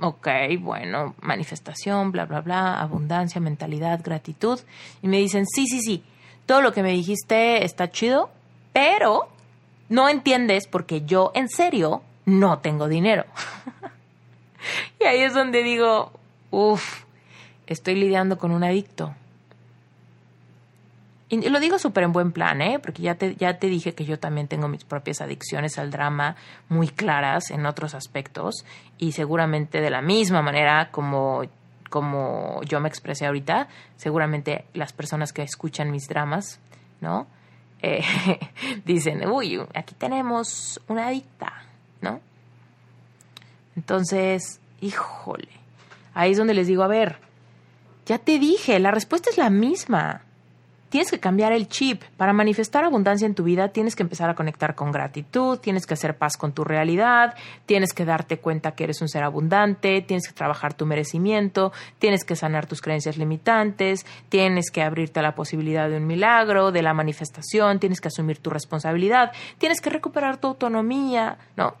Ok, 0.00 0.28
bueno, 0.60 1.14
manifestación, 1.20 2.10
bla, 2.10 2.26
bla, 2.26 2.40
bla, 2.40 2.80
abundancia, 2.80 3.40
mentalidad, 3.40 4.00
gratitud. 4.02 4.58
Y 5.02 5.08
me 5.08 5.18
dicen, 5.18 5.46
sí, 5.46 5.66
sí, 5.66 5.80
sí, 5.80 6.02
todo 6.46 6.60
lo 6.60 6.72
que 6.72 6.82
me 6.82 6.90
dijiste 6.90 7.64
está 7.64 7.90
chido, 7.90 8.30
pero 8.72 9.28
no 9.88 10.08
entiendes 10.08 10.66
porque 10.66 11.02
yo 11.02 11.30
en 11.34 11.48
serio 11.48 12.02
no 12.26 12.58
tengo 12.58 12.88
dinero. 12.88 13.24
y 15.00 15.04
ahí 15.04 15.20
es 15.20 15.34
donde 15.34 15.62
digo, 15.62 16.12
uff, 16.50 17.04
estoy 17.66 17.94
lidiando 17.94 18.38
con 18.38 18.50
un 18.50 18.64
adicto. 18.64 19.14
Y 21.30 21.48
lo 21.48 21.58
digo 21.58 21.78
súper 21.78 22.04
en 22.04 22.12
buen 22.12 22.32
plan, 22.32 22.60
¿eh? 22.60 22.78
Porque 22.78 23.02
ya 23.02 23.16
te, 23.16 23.34
ya 23.34 23.58
te 23.58 23.66
dije 23.66 23.94
que 23.94 24.04
yo 24.04 24.18
también 24.18 24.46
tengo 24.46 24.68
mis 24.68 24.84
propias 24.84 25.20
adicciones 25.20 25.78
al 25.78 25.90
drama 25.90 26.36
muy 26.68 26.88
claras 26.88 27.50
en 27.50 27.66
otros 27.66 27.94
aspectos 27.94 28.64
y 28.98 29.12
seguramente 29.12 29.80
de 29.80 29.90
la 29.90 30.02
misma 30.02 30.42
manera 30.42 30.90
como, 30.90 31.42
como 31.90 32.60
yo 32.64 32.78
me 32.78 32.88
expresé 32.88 33.26
ahorita, 33.26 33.68
seguramente 33.96 34.66
las 34.74 34.92
personas 34.92 35.32
que 35.32 35.42
escuchan 35.42 35.90
mis 35.90 36.08
dramas, 36.08 36.60
¿no? 37.00 37.26
Eh, 37.86 38.02
dicen, 38.86 39.28
uy, 39.28 39.60
aquí 39.74 39.94
tenemos 39.94 40.80
una 40.88 41.08
adicta. 41.08 41.63
¿No? 42.04 42.20
Entonces, 43.74 44.60
híjole, 44.80 45.48
ahí 46.14 46.30
es 46.30 46.38
donde 46.38 46.54
les 46.54 46.68
digo, 46.68 46.84
a 46.84 46.88
ver, 46.88 47.16
ya 48.06 48.18
te 48.18 48.38
dije, 48.38 48.78
la 48.78 48.92
respuesta 48.92 49.30
es 49.30 49.38
la 49.38 49.50
misma. 49.50 50.20
Tienes 50.90 51.10
que 51.10 51.18
cambiar 51.18 51.50
el 51.50 51.66
chip. 51.66 52.04
Para 52.16 52.32
manifestar 52.32 52.84
abundancia 52.84 53.26
en 53.26 53.34
tu 53.34 53.42
vida 53.42 53.70
tienes 53.70 53.96
que 53.96 54.04
empezar 54.04 54.30
a 54.30 54.36
conectar 54.36 54.76
con 54.76 54.92
gratitud, 54.92 55.58
tienes 55.58 55.86
que 55.86 55.94
hacer 55.94 56.16
paz 56.16 56.36
con 56.36 56.52
tu 56.52 56.62
realidad, 56.62 57.34
tienes 57.66 57.92
que 57.92 58.04
darte 58.04 58.38
cuenta 58.38 58.76
que 58.76 58.84
eres 58.84 59.00
un 59.00 59.08
ser 59.08 59.24
abundante, 59.24 60.02
tienes 60.02 60.28
que 60.28 60.34
trabajar 60.34 60.74
tu 60.74 60.86
merecimiento, 60.86 61.72
tienes 61.98 62.24
que 62.24 62.36
sanar 62.36 62.66
tus 62.66 62.80
creencias 62.80 63.16
limitantes, 63.16 64.06
tienes 64.28 64.70
que 64.70 64.82
abrirte 64.82 65.18
a 65.18 65.24
la 65.24 65.34
posibilidad 65.34 65.88
de 65.88 65.96
un 65.96 66.06
milagro, 66.06 66.70
de 66.70 66.82
la 66.82 66.94
manifestación, 66.94 67.80
tienes 67.80 68.00
que 68.00 68.06
asumir 68.06 68.38
tu 68.38 68.50
responsabilidad, 68.50 69.32
tienes 69.58 69.80
que 69.80 69.90
recuperar 69.90 70.36
tu 70.36 70.46
autonomía, 70.46 71.38
¿no? 71.56 71.74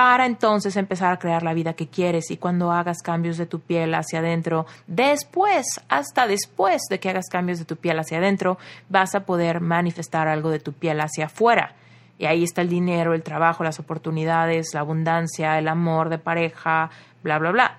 Para 0.00 0.24
entonces 0.24 0.78
empezar 0.78 1.12
a 1.12 1.18
crear 1.18 1.42
la 1.42 1.52
vida 1.52 1.74
que 1.74 1.86
quieres 1.86 2.30
y 2.30 2.38
cuando 2.38 2.72
hagas 2.72 3.02
cambios 3.02 3.36
de 3.36 3.44
tu 3.44 3.60
piel 3.60 3.94
hacia 3.94 4.20
adentro, 4.20 4.64
después, 4.86 5.66
hasta 5.90 6.26
después 6.26 6.80
de 6.88 6.98
que 6.98 7.10
hagas 7.10 7.28
cambios 7.28 7.58
de 7.58 7.66
tu 7.66 7.76
piel 7.76 7.98
hacia 7.98 8.16
adentro, 8.16 8.56
vas 8.88 9.14
a 9.14 9.26
poder 9.26 9.60
manifestar 9.60 10.26
algo 10.26 10.48
de 10.48 10.58
tu 10.58 10.72
piel 10.72 11.02
hacia 11.02 11.26
afuera. 11.26 11.74
Y 12.16 12.24
ahí 12.24 12.44
está 12.44 12.62
el 12.62 12.70
dinero, 12.70 13.12
el 13.12 13.22
trabajo, 13.22 13.62
las 13.62 13.78
oportunidades, 13.78 14.72
la 14.72 14.80
abundancia, 14.80 15.58
el 15.58 15.68
amor 15.68 16.08
de 16.08 16.16
pareja, 16.16 16.88
bla, 17.22 17.38
bla, 17.38 17.50
bla. 17.50 17.78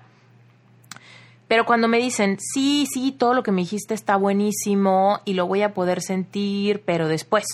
Pero 1.48 1.66
cuando 1.66 1.88
me 1.88 1.98
dicen, 1.98 2.38
sí, 2.40 2.86
sí, 2.88 3.10
todo 3.12 3.34
lo 3.34 3.42
que 3.42 3.50
me 3.52 3.62
dijiste 3.62 3.94
está 3.94 4.14
buenísimo 4.14 5.20
y 5.24 5.34
lo 5.34 5.48
voy 5.48 5.62
a 5.62 5.74
poder 5.74 6.00
sentir, 6.00 6.82
pero 6.86 7.08
después, 7.08 7.44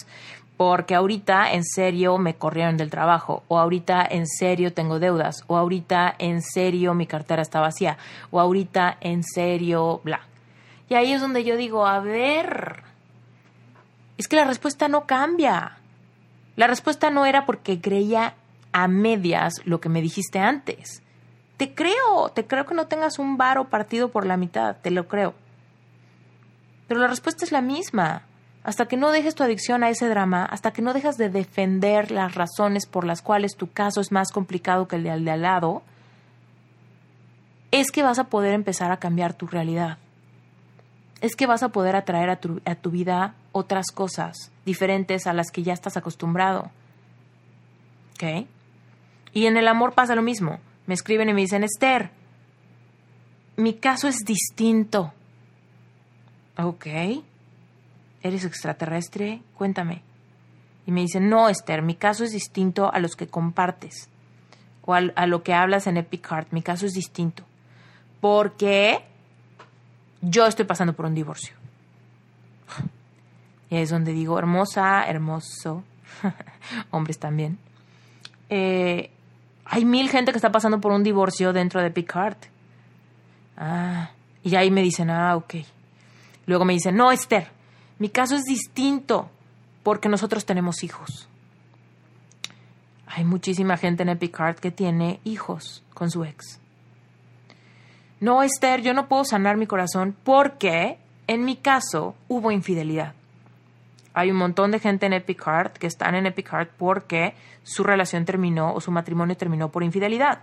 porque 0.58 0.96
ahorita 0.96 1.52
en 1.52 1.62
serio 1.62 2.18
me 2.18 2.34
corrieron 2.34 2.76
del 2.76 2.90
trabajo, 2.90 3.44
o 3.46 3.60
ahorita 3.60 4.04
en 4.10 4.26
serio 4.26 4.74
tengo 4.74 4.98
deudas, 4.98 5.44
o 5.46 5.56
ahorita 5.56 6.12
en 6.18 6.42
serio 6.42 6.94
mi 6.94 7.06
cartera 7.06 7.42
está 7.42 7.60
vacía, 7.60 7.96
o 8.32 8.40
ahorita 8.40 8.98
en 9.00 9.22
serio, 9.22 10.00
bla. 10.02 10.22
Y 10.88 10.94
ahí 10.94 11.12
es 11.12 11.20
donde 11.20 11.44
yo 11.44 11.56
digo, 11.56 11.86
a 11.86 12.00
ver, 12.00 12.82
es 14.16 14.26
que 14.26 14.34
la 14.34 14.46
respuesta 14.46 14.88
no 14.88 15.06
cambia. 15.06 15.78
La 16.56 16.66
respuesta 16.66 17.08
no 17.10 17.24
era 17.24 17.46
porque 17.46 17.80
creía 17.80 18.34
a 18.72 18.88
medias 18.88 19.64
lo 19.64 19.80
que 19.80 19.88
me 19.88 20.02
dijiste 20.02 20.40
antes. 20.40 21.04
Te 21.56 21.72
creo, 21.72 22.30
te 22.34 22.48
creo 22.48 22.66
que 22.66 22.74
no 22.74 22.88
tengas 22.88 23.20
un 23.20 23.36
varo 23.36 23.68
partido 23.68 24.10
por 24.10 24.26
la 24.26 24.36
mitad, 24.36 24.74
te 24.82 24.90
lo 24.90 25.06
creo. 25.06 25.34
Pero 26.88 26.98
la 26.98 27.06
respuesta 27.06 27.44
es 27.44 27.52
la 27.52 27.60
misma 27.60 28.22
hasta 28.68 28.84
que 28.84 28.98
no 28.98 29.12
dejes 29.12 29.34
tu 29.34 29.42
adicción 29.42 29.82
a 29.82 29.88
ese 29.88 30.10
drama, 30.10 30.44
hasta 30.44 30.72
que 30.72 30.82
no 30.82 30.92
dejas 30.92 31.16
de 31.16 31.30
defender 31.30 32.10
las 32.10 32.34
razones 32.34 32.84
por 32.84 33.06
las 33.06 33.22
cuales 33.22 33.56
tu 33.56 33.70
caso 33.70 34.02
es 34.02 34.12
más 34.12 34.30
complicado 34.30 34.86
que 34.86 34.96
el 34.96 35.04
de 35.04 35.10
al 35.10 35.40
lado, 35.40 35.80
es 37.70 37.90
que 37.90 38.02
vas 38.02 38.18
a 38.18 38.24
poder 38.24 38.52
empezar 38.52 38.92
a 38.92 38.98
cambiar 38.98 39.32
tu 39.32 39.46
realidad. 39.46 39.96
Es 41.22 41.34
que 41.34 41.46
vas 41.46 41.62
a 41.62 41.70
poder 41.70 41.96
atraer 41.96 42.28
a 42.28 42.36
tu, 42.36 42.60
a 42.66 42.74
tu 42.74 42.90
vida 42.90 43.34
otras 43.52 43.86
cosas 43.86 44.52
diferentes 44.66 45.26
a 45.26 45.32
las 45.32 45.50
que 45.50 45.62
ya 45.62 45.72
estás 45.72 45.96
acostumbrado. 45.96 46.70
¿Ok? 48.16 48.46
Y 49.32 49.46
en 49.46 49.56
el 49.56 49.66
amor 49.66 49.94
pasa 49.94 50.14
lo 50.14 50.20
mismo. 50.20 50.58
Me 50.84 50.92
escriben 50.92 51.30
y 51.30 51.32
me 51.32 51.40
dicen, 51.40 51.64
Esther, 51.64 52.10
mi 53.56 53.72
caso 53.72 54.08
es 54.08 54.18
distinto. 54.26 55.14
Ok. 56.58 56.86
¿Eres 58.22 58.44
extraterrestre? 58.44 59.42
Cuéntame. 59.56 60.02
Y 60.86 60.92
me 60.92 61.02
dicen, 61.02 61.28
no, 61.28 61.48
Esther, 61.48 61.82
mi 61.82 61.94
caso 61.94 62.24
es 62.24 62.32
distinto 62.32 62.92
a 62.92 62.98
los 62.98 63.14
que 63.14 63.26
compartes 63.26 64.08
o 64.84 64.94
a, 64.94 65.26
lo 65.26 65.42
que 65.42 65.52
hablas 65.52 65.86
en 65.86 65.98
Epic 65.98 66.26
Heart. 66.26 66.48
Mi 66.50 66.62
caso 66.62 66.86
es 66.86 66.94
distinto. 66.94 67.44
Porque 68.22 69.04
yo 70.22 70.46
estoy 70.46 70.64
pasando 70.64 70.94
por 70.94 71.04
un 71.04 71.14
divorcio. 71.14 71.54
Y 73.70 73.76
es 73.76 73.90
donde 73.90 74.12
digo, 74.12 74.38
hermosa, 74.38 75.04
hermoso, 75.06 75.84
hombres 76.90 77.18
también. 77.18 77.58
Eh, 78.48 79.10
hay 79.66 79.84
mil 79.84 80.08
gente 80.08 80.32
que 80.32 80.38
está 80.38 80.50
pasando 80.50 80.80
por 80.80 80.92
un 80.92 81.02
divorcio 81.02 81.52
dentro 81.52 81.82
de 81.82 81.88
Epic 81.88 82.10
Heart. 82.10 82.46
Ah, 83.58 84.10
y 84.42 84.56
ahí 84.56 84.70
me 84.70 84.80
dicen, 84.80 85.10
ah, 85.10 85.36
ok. 85.36 85.56
Luego 86.46 86.64
me 86.64 86.72
dicen, 86.72 86.96
no, 86.96 87.12
Esther, 87.12 87.48
Mi 87.98 88.08
caso 88.08 88.36
es 88.36 88.44
distinto 88.44 89.28
porque 89.82 90.08
nosotros 90.08 90.44
tenemos 90.44 90.84
hijos. 90.84 91.28
Hay 93.06 93.24
muchísima 93.24 93.76
gente 93.76 94.02
en 94.02 94.10
Epic 94.10 94.60
que 94.60 94.70
tiene 94.70 95.20
hijos 95.24 95.82
con 95.94 96.10
su 96.10 96.24
ex. 96.24 96.60
No, 98.20 98.42
Esther, 98.42 98.82
yo 98.82 98.94
no 98.94 99.08
puedo 99.08 99.24
sanar 99.24 99.56
mi 99.56 99.66
corazón 99.66 100.14
porque 100.24 100.98
en 101.26 101.44
mi 101.44 101.56
caso 101.56 102.14
hubo 102.28 102.50
infidelidad. 102.50 103.14
Hay 104.14 104.30
un 104.30 104.36
montón 104.36 104.70
de 104.70 104.80
gente 104.80 105.06
en 105.06 105.12
Epic 105.12 105.72
que 105.78 105.86
están 105.86 106.14
en 106.14 106.26
Epic 106.26 106.68
porque 106.76 107.34
su 107.62 107.84
relación 107.84 108.24
terminó 108.24 108.74
o 108.74 108.80
su 108.80 108.90
matrimonio 108.90 109.36
terminó 109.36 109.70
por 109.70 109.84
infidelidad. 109.84 110.40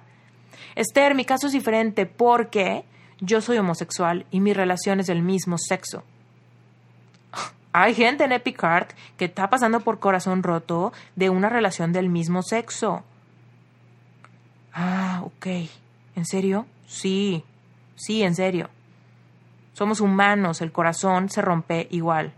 Esther, 0.75 1.15
mi 1.15 1.25
caso 1.25 1.47
es 1.47 1.53
diferente 1.53 2.05
porque 2.05 2.85
yo 3.19 3.41
soy 3.41 3.57
homosexual 3.57 4.25
y 4.31 4.39
mi 4.39 4.53
relación 4.53 4.99
es 4.99 5.07
del 5.07 5.21
mismo 5.21 5.57
sexo. 5.57 6.03
Hay 7.77 7.93
gente 7.93 8.23
en 8.23 8.31
Epic 8.31 8.63
que 9.17 9.25
está 9.25 9.49
pasando 9.49 9.81
por 9.81 9.99
corazón 9.99 10.43
roto 10.43 10.93
de 11.17 11.29
una 11.29 11.49
relación 11.49 11.91
del 11.91 12.07
mismo 12.07 12.41
sexo. 12.41 13.03
Ah, 14.73 15.21
ok. 15.25 15.47
¿En 16.15 16.23
serio? 16.23 16.67
Sí, 16.87 17.43
sí, 17.97 18.23
en 18.23 18.33
serio. 18.33 18.69
Somos 19.73 19.99
humanos, 19.99 20.61
el 20.61 20.71
corazón 20.71 21.27
se 21.27 21.41
rompe 21.41 21.89
igual. 21.91 22.31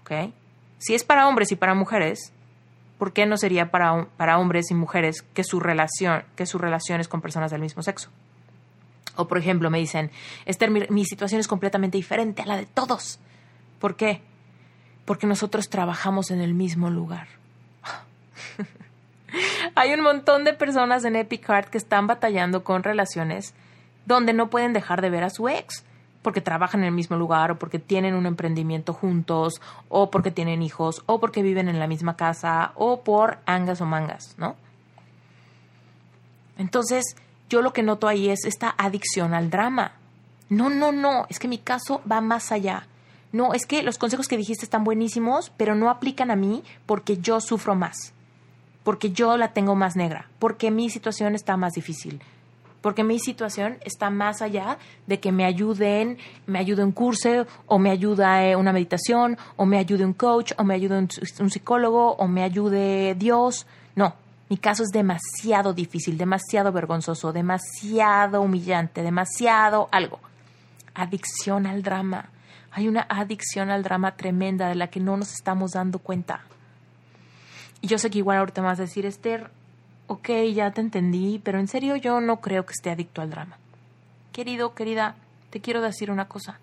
¿Ok? 0.00 0.32
Si 0.78 0.94
es 0.94 1.04
para 1.04 1.28
hombres 1.28 1.52
y 1.52 1.56
para 1.56 1.74
mujeres, 1.74 2.32
¿por 2.96 3.12
qué 3.12 3.26
no 3.26 3.36
sería 3.36 3.70
para, 3.70 4.06
para 4.16 4.38
hombres 4.38 4.70
y 4.70 4.74
mujeres 4.74 5.20
que 5.20 5.44
su 5.44 5.60
relación, 5.60 6.24
que 6.34 6.46
su 6.46 6.56
relación 6.56 6.98
es 6.98 7.08
con 7.08 7.20
personas 7.20 7.50
del 7.50 7.60
mismo 7.60 7.82
sexo? 7.82 8.08
O 9.16 9.28
por 9.28 9.36
ejemplo, 9.36 9.68
me 9.68 9.76
dicen, 9.76 10.10
Esther, 10.46 10.70
mi 10.70 11.04
situación 11.04 11.40
es 11.42 11.46
completamente 11.46 11.98
diferente 11.98 12.40
a 12.40 12.46
la 12.46 12.56
de 12.56 12.64
todos. 12.64 13.18
¿Por 13.80 13.96
qué? 13.96 14.22
Porque 15.06 15.26
nosotros 15.26 15.70
trabajamos 15.70 16.30
en 16.30 16.42
el 16.42 16.52
mismo 16.52 16.90
lugar. 16.90 17.28
Hay 19.74 19.94
un 19.94 20.02
montón 20.02 20.44
de 20.44 20.52
personas 20.52 21.04
en 21.04 21.16
Epic 21.16 21.70
que 21.70 21.78
están 21.78 22.06
batallando 22.06 22.62
con 22.64 22.82
relaciones 22.82 23.54
donde 24.04 24.34
no 24.34 24.50
pueden 24.50 24.72
dejar 24.72 25.00
de 25.00 25.10
ver 25.10 25.24
a 25.24 25.30
su 25.30 25.48
ex 25.48 25.84
porque 26.22 26.40
trabajan 26.40 26.80
en 26.80 26.86
el 26.86 26.92
mismo 26.92 27.16
lugar 27.16 27.52
o 27.52 27.58
porque 27.58 27.78
tienen 27.78 28.14
un 28.14 28.26
emprendimiento 28.26 28.92
juntos 28.92 29.60
o 29.88 30.10
porque 30.10 30.32
tienen 30.32 30.60
hijos 30.60 31.02
o 31.06 31.20
porque 31.20 31.42
viven 31.42 31.68
en 31.68 31.78
la 31.78 31.86
misma 31.86 32.16
casa 32.16 32.72
o 32.74 33.02
por 33.02 33.38
angas 33.46 33.80
o 33.80 33.86
mangas, 33.86 34.34
¿no? 34.36 34.56
Entonces, 36.58 37.04
yo 37.48 37.62
lo 37.62 37.72
que 37.72 37.84
noto 37.84 38.08
ahí 38.08 38.28
es 38.28 38.44
esta 38.44 38.74
adicción 38.76 39.34
al 39.34 39.50
drama. 39.50 39.92
No, 40.48 40.68
no, 40.68 40.90
no, 40.90 41.26
es 41.28 41.38
que 41.38 41.46
mi 41.46 41.58
caso 41.58 42.02
va 42.10 42.20
más 42.20 42.50
allá 42.50 42.88
no, 43.32 43.54
es 43.54 43.66
que 43.66 43.82
los 43.82 43.98
consejos 43.98 44.28
que 44.28 44.36
dijiste 44.36 44.64
están 44.64 44.84
buenísimos, 44.84 45.52
pero 45.56 45.74
no 45.74 45.90
aplican 45.90 46.30
a 46.30 46.36
mí 46.36 46.62
porque 46.86 47.18
yo 47.18 47.40
sufro 47.40 47.74
más, 47.74 48.12
porque 48.84 49.10
yo 49.10 49.36
la 49.36 49.52
tengo 49.52 49.74
más 49.74 49.96
negra, 49.96 50.28
porque 50.38 50.70
mi 50.70 50.90
situación 50.90 51.34
está 51.34 51.56
más 51.56 51.74
difícil, 51.74 52.20
porque 52.80 53.02
mi 53.02 53.18
situación 53.18 53.78
está 53.84 54.10
más 54.10 54.42
allá 54.42 54.78
de 55.06 55.18
que 55.18 55.32
me 55.32 55.44
ayuden, 55.44 56.18
me 56.46 56.60
ayude 56.60 56.84
un 56.84 56.92
curso, 56.92 57.46
o 57.66 57.78
me 57.78 57.90
ayuda 57.90 58.46
eh, 58.46 58.54
una 58.54 58.72
meditación, 58.72 59.36
o 59.56 59.66
me 59.66 59.78
ayude 59.78 60.04
un 60.04 60.12
coach, 60.12 60.52
o 60.56 60.64
me 60.64 60.74
ayude 60.74 60.98
un 60.98 61.50
psicólogo, 61.50 62.12
o 62.12 62.28
me 62.28 62.44
ayude 62.44 63.16
Dios. 63.16 63.66
No, 63.96 64.14
mi 64.48 64.56
caso 64.56 64.84
es 64.84 64.90
demasiado 64.90 65.72
difícil, 65.72 66.16
demasiado 66.16 66.70
vergonzoso, 66.70 67.32
demasiado 67.32 68.40
humillante, 68.40 69.02
demasiado 69.02 69.88
algo. 69.90 70.20
Adicción 70.94 71.66
al 71.66 71.82
drama 71.82 72.30
hay 72.76 72.88
una 72.88 73.06
adicción 73.08 73.70
al 73.70 73.82
drama 73.82 74.16
tremenda 74.16 74.68
de 74.68 74.74
la 74.74 74.88
que 74.88 75.00
no 75.00 75.16
nos 75.16 75.32
estamos 75.32 75.72
dando 75.72 75.98
cuenta. 75.98 76.42
Y 77.80 77.86
yo 77.86 77.96
sé 77.96 78.10
que 78.10 78.18
igual 78.18 78.36
ahorita 78.36 78.60
vas 78.60 78.78
a 78.78 78.82
decir, 78.82 79.06
Esther, 79.06 79.50
ok, 80.08 80.28
ya 80.52 80.70
te 80.72 80.82
entendí, 80.82 81.40
pero 81.42 81.58
en 81.58 81.68
serio 81.68 81.96
yo 81.96 82.20
no 82.20 82.42
creo 82.42 82.66
que 82.66 82.74
esté 82.74 82.90
adicto 82.90 83.22
al 83.22 83.30
drama. 83.30 83.56
Querido, 84.30 84.74
querida, 84.74 85.16
te 85.48 85.62
quiero 85.62 85.80
decir 85.80 86.10
una 86.10 86.28
cosa. 86.28 86.58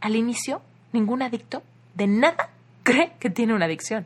Al 0.00 0.16
inicio, 0.16 0.62
ningún 0.92 1.22
adicto 1.22 1.62
de 1.94 2.08
nada 2.08 2.50
cree 2.82 3.12
que 3.20 3.30
tiene 3.30 3.54
una 3.54 3.66
adicción. 3.66 4.04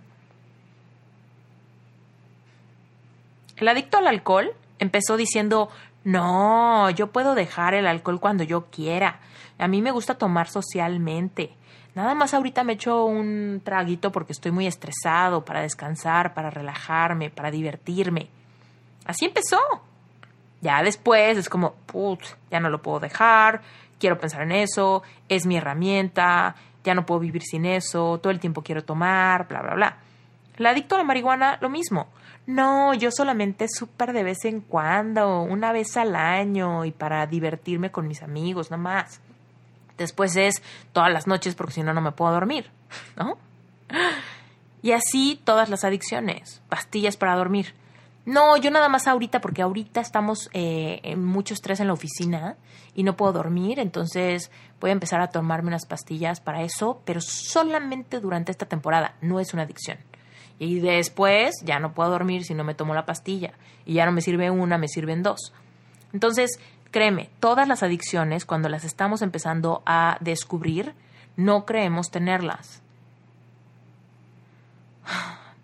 El 3.56 3.66
adicto 3.66 3.96
al 3.96 4.08
alcohol 4.08 4.50
empezó 4.78 5.16
diciendo, 5.16 5.70
no, 6.04 6.90
yo 6.90 7.06
puedo 7.06 7.34
dejar 7.34 7.72
el 7.72 7.86
alcohol 7.86 8.20
cuando 8.20 8.44
yo 8.44 8.66
quiera. 8.66 9.20
A 9.60 9.68
mí 9.68 9.82
me 9.82 9.92
gusta 9.92 10.14
tomar 10.14 10.48
socialmente. 10.48 11.54
Nada 11.94 12.14
más 12.14 12.34
ahorita 12.34 12.64
me 12.64 12.74
echo 12.74 13.04
un 13.04 13.60
traguito 13.62 14.10
porque 14.10 14.32
estoy 14.32 14.52
muy 14.52 14.66
estresado, 14.66 15.44
para 15.44 15.60
descansar, 15.60 16.34
para 16.34 16.48
relajarme, 16.48 17.30
para 17.30 17.50
divertirme. 17.50 18.28
Así 19.04 19.26
empezó. 19.26 19.58
Ya 20.62 20.82
después 20.82 21.36
es 21.36 21.48
como, 21.48 21.74
putz, 21.86 22.36
ya 22.50 22.60
no 22.60 22.70
lo 22.70 22.80
puedo 22.80 23.00
dejar, 23.00 23.62
quiero 23.98 24.18
pensar 24.18 24.42
en 24.42 24.52
eso, 24.52 25.02
es 25.28 25.46
mi 25.46 25.56
herramienta, 25.56 26.54
ya 26.84 26.94
no 26.94 27.06
puedo 27.06 27.20
vivir 27.20 27.42
sin 27.42 27.64
eso, 27.64 28.18
todo 28.18 28.30
el 28.30 28.40
tiempo 28.40 28.62
quiero 28.62 28.84
tomar, 28.84 29.48
bla, 29.48 29.62
bla, 29.62 29.74
bla. 29.74 29.96
El 30.56 30.66
adicto 30.66 30.94
a 30.94 30.98
la 30.98 31.04
marihuana, 31.04 31.58
lo 31.60 31.70
mismo. 31.70 32.08
No, 32.46 32.94
yo 32.94 33.10
solamente 33.10 33.66
súper 33.68 34.12
de 34.12 34.22
vez 34.22 34.44
en 34.44 34.60
cuando, 34.60 35.42
una 35.42 35.72
vez 35.72 35.96
al 35.96 36.14
año 36.14 36.84
y 36.84 36.92
para 36.92 37.26
divertirme 37.26 37.90
con 37.90 38.06
mis 38.08 38.22
amigos, 38.22 38.70
nada 38.70 38.82
más. 38.82 39.20
Después 40.00 40.34
es 40.36 40.62
todas 40.94 41.12
las 41.12 41.26
noches 41.26 41.54
porque 41.54 41.74
si 41.74 41.82
no, 41.82 41.92
no 41.92 42.00
me 42.00 42.12
puedo 42.12 42.32
dormir, 42.32 42.70
¿no? 43.18 43.36
Y 44.80 44.92
así 44.92 45.38
todas 45.44 45.68
las 45.68 45.84
adicciones, 45.84 46.62
pastillas 46.70 47.18
para 47.18 47.36
dormir. 47.36 47.74
No, 48.24 48.56
yo 48.56 48.70
nada 48.70 48.88
más 48.88 49.06
ahorita 49.06 49.42
porque 49.42 49.60
ahorita 49.60 50.00
estamos 50.00 50.48
eh, 50.54 51.00
en 51.02 51.22
mucho 51.22 51.52
estrés 51.52 51.80
en 51.80 51.88
la 51.88 51.92
oficina 51.92 52.56
y 52.94 53.02
no 53.02 53.14
puedo 53.14 53.34
dormir, 53.34 53.78
entonces 53.78 54.50
voy 54.80 54.88
a 54.88 54.94
empezar 54.94 55.20
a 55.20 55.28
tomarme 55.28 55.68
unas 55.68 55.84
pastillas 55.84 56.40
para 56.40 56.62
eso, 56.62 57.02
pero 57.04 57.20
solamente 57.20 58.20
durante 58.20 58.52
esta 58.52 58.64
temporada, 58.64 59.16
no 59.20 59.38
es 59.38 59.52
una 59.52 59.64
adicción. 59.64 59.98
Y 60.58 60.80
después 60.80 61.56
ya 61.62 61.78
no 61.78 61.92
puedo 61.92 62.08
dormir 62.08 62.44
si 62.44 62.54
no 62.54 62.64
me 62.64 62.74
tomo 62.74 62.94
la 62.94 63.04
pastilla 63.04 63.52
y 63.84 63.94
ya 63.94 64.06
no 64.06 64.12
me 64.12 64.22
sirve 64.22 64.50
una, 64.50 64.78
me 64.78 64.88
sirven 64.88 65.22
dos. 65.22 65.52
Entonces, 66.14 66.58
Créeme, 66.90 67.30
todas 67.38 67.68
las 67.68 67.82
adicciones, 67.82 68.44
cuando 68.44 68.68
las 68.68 68.84
estamos 68.84 69.22
empezando 69.22 69.82
a 69.86 70.18
descubrir, 70.20 70.94
no 71.36 71.64
creemos 71.64 72.10
tenerlas. 72.10 72.82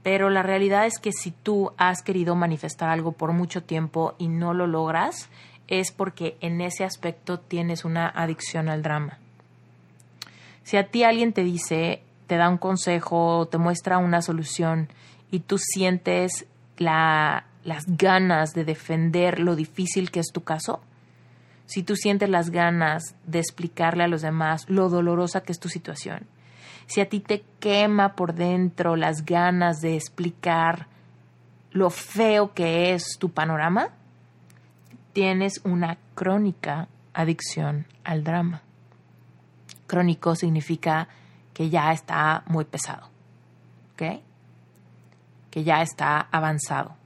Pero 0.04 0.30
la 0.30 0.44
realidad 0.44 0.86
es 0.86 1.00
que 1.00 1.10
si 1.12 1.32
tú 1.32 1.72
has 1.78 2.02
querido 2.02 2.36
manifestar 2.36 2.90
algo 2.90 3.12
por 3.12 3.32
mucho 3.32 3.64
tiempo 3.64 4.14
y 4.18 4.28
no 4.28 4.54
lo 4.54 4.68
logras, 4.68 5.28
es 5.66 5.90
porque 5.90 6.36
en 6.40 6.60
ese 6.60 6.84
aspecto 6.84 7.40
tienes 7.40 7.84
una 7.84 8.08
adicción 8.08 8.68
al 8.68 8.82
drama. 8.82 9.18
Si 10.62 10.76
a 10.76 10.88
ti 10.88 11.02
alguien 11.02 11.32
te 11.32 11.42
dice, 11.42 12.02
te 12.28 12.36
da 12.36 12.48
un 12.48 12.58
consejo, 12.58 13.48
te 13.50 13.58
muestra 13.58 13.98
una 13.98 14.22
solución 14.22 14.88
y 15.30 15.40
tú 15.40 15.58
sientes 15.58 16.46
las 16.76 17.42
ganas 17.86 18.52
de 18.52 18.64
defender 18.64 19.40
lo 19.40 19.56
difícil 19.56 20.12
que 20.12 20.20
es 20.20 20.28
tu 20.32 20.42
caso, 20.42 20.80
si 21.66 21.82
tú 21.82 21.96
sientes 21.96 22.28
las 22.28 22.50
ganas 22.50 23.16
de 23.26 23.40
explicarle 23.40 24.04
a 24.04 24.08
los 24.08 24.22
demás 24.22 24.64
lo 24.68 24.88
dolorosa 24.88 25.42
que 25.42 25.52
es 25.52 25.60
tu 25.60 25.68
situación, 25.68 26.26
si 26.86 27.00
a 27.00 27.08
ti 27.08 27.20
te 27.20 27.44
quema 27.58 28.14
por 28.14 28.34
dentro 28.34 28.96
las 28.96 29.24
ganas 29.24 29.80
de 29.80 29.96
explicar 29.96 30.86
lo 31.72 31.90
feo 31.90 32.54
que 32.54 32.94
es 32.94 33.18
tu 33.18 33.30
panorama, 33.30 33.90
tienes 35.12 35.60
una 35.64 35.98
crónica 36.14 36.88
adicción 37.12 37.86
al 38.04 38.22
drama. 38.22 38.62
Crónico 39.86 40.34
significa 40.36 41.08
que 41.52 41.68
ya 41.68 41.92
está 41.92 42.44
muy 42.46 42.64
pesado, 42.64 43.08
¿ok? 43.94 44.20
Que 45.50 45.64
ya 45.64 45.82
está 45.82 46.20
avanzado. 46.30 46.96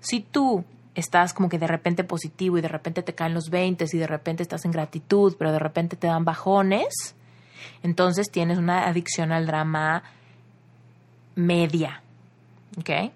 Si 0.00 0.20
tú 0.20 0.64
estás 0.94 1.32
como 1.32 1.48
que 1.48 1.58
de 1.58 1.66
repente 1.66 2.04
positivo 2.04 2.58
y 2.58 2.60
de 2.60 2.68
repente 2.68 3.02
te 3.02 3.14
caen 3.14 3.34
los 3.34 3.50
20 3.50 3.86
y 3.92 3.98
de 3.98 4.06
repente 4.06 4.42
estás 4.42 4.64
en 4.64 4.72
gratitud, 4.72 5.34
pero 5.38 5.52
de 5.52 5.58
repente 5.58 5.96
te 5.96 6.06
dan 6.06 6.24
bajones, 6.24 7.14
entonces 7.82 8.30
tienes 8.30 8.58
una 8.58 8.86
adicción 8.86 9.32
al 9.32 9.46
drama 9.46 10.02
media, 11.34 12.02
¿ok? 12.78 13.12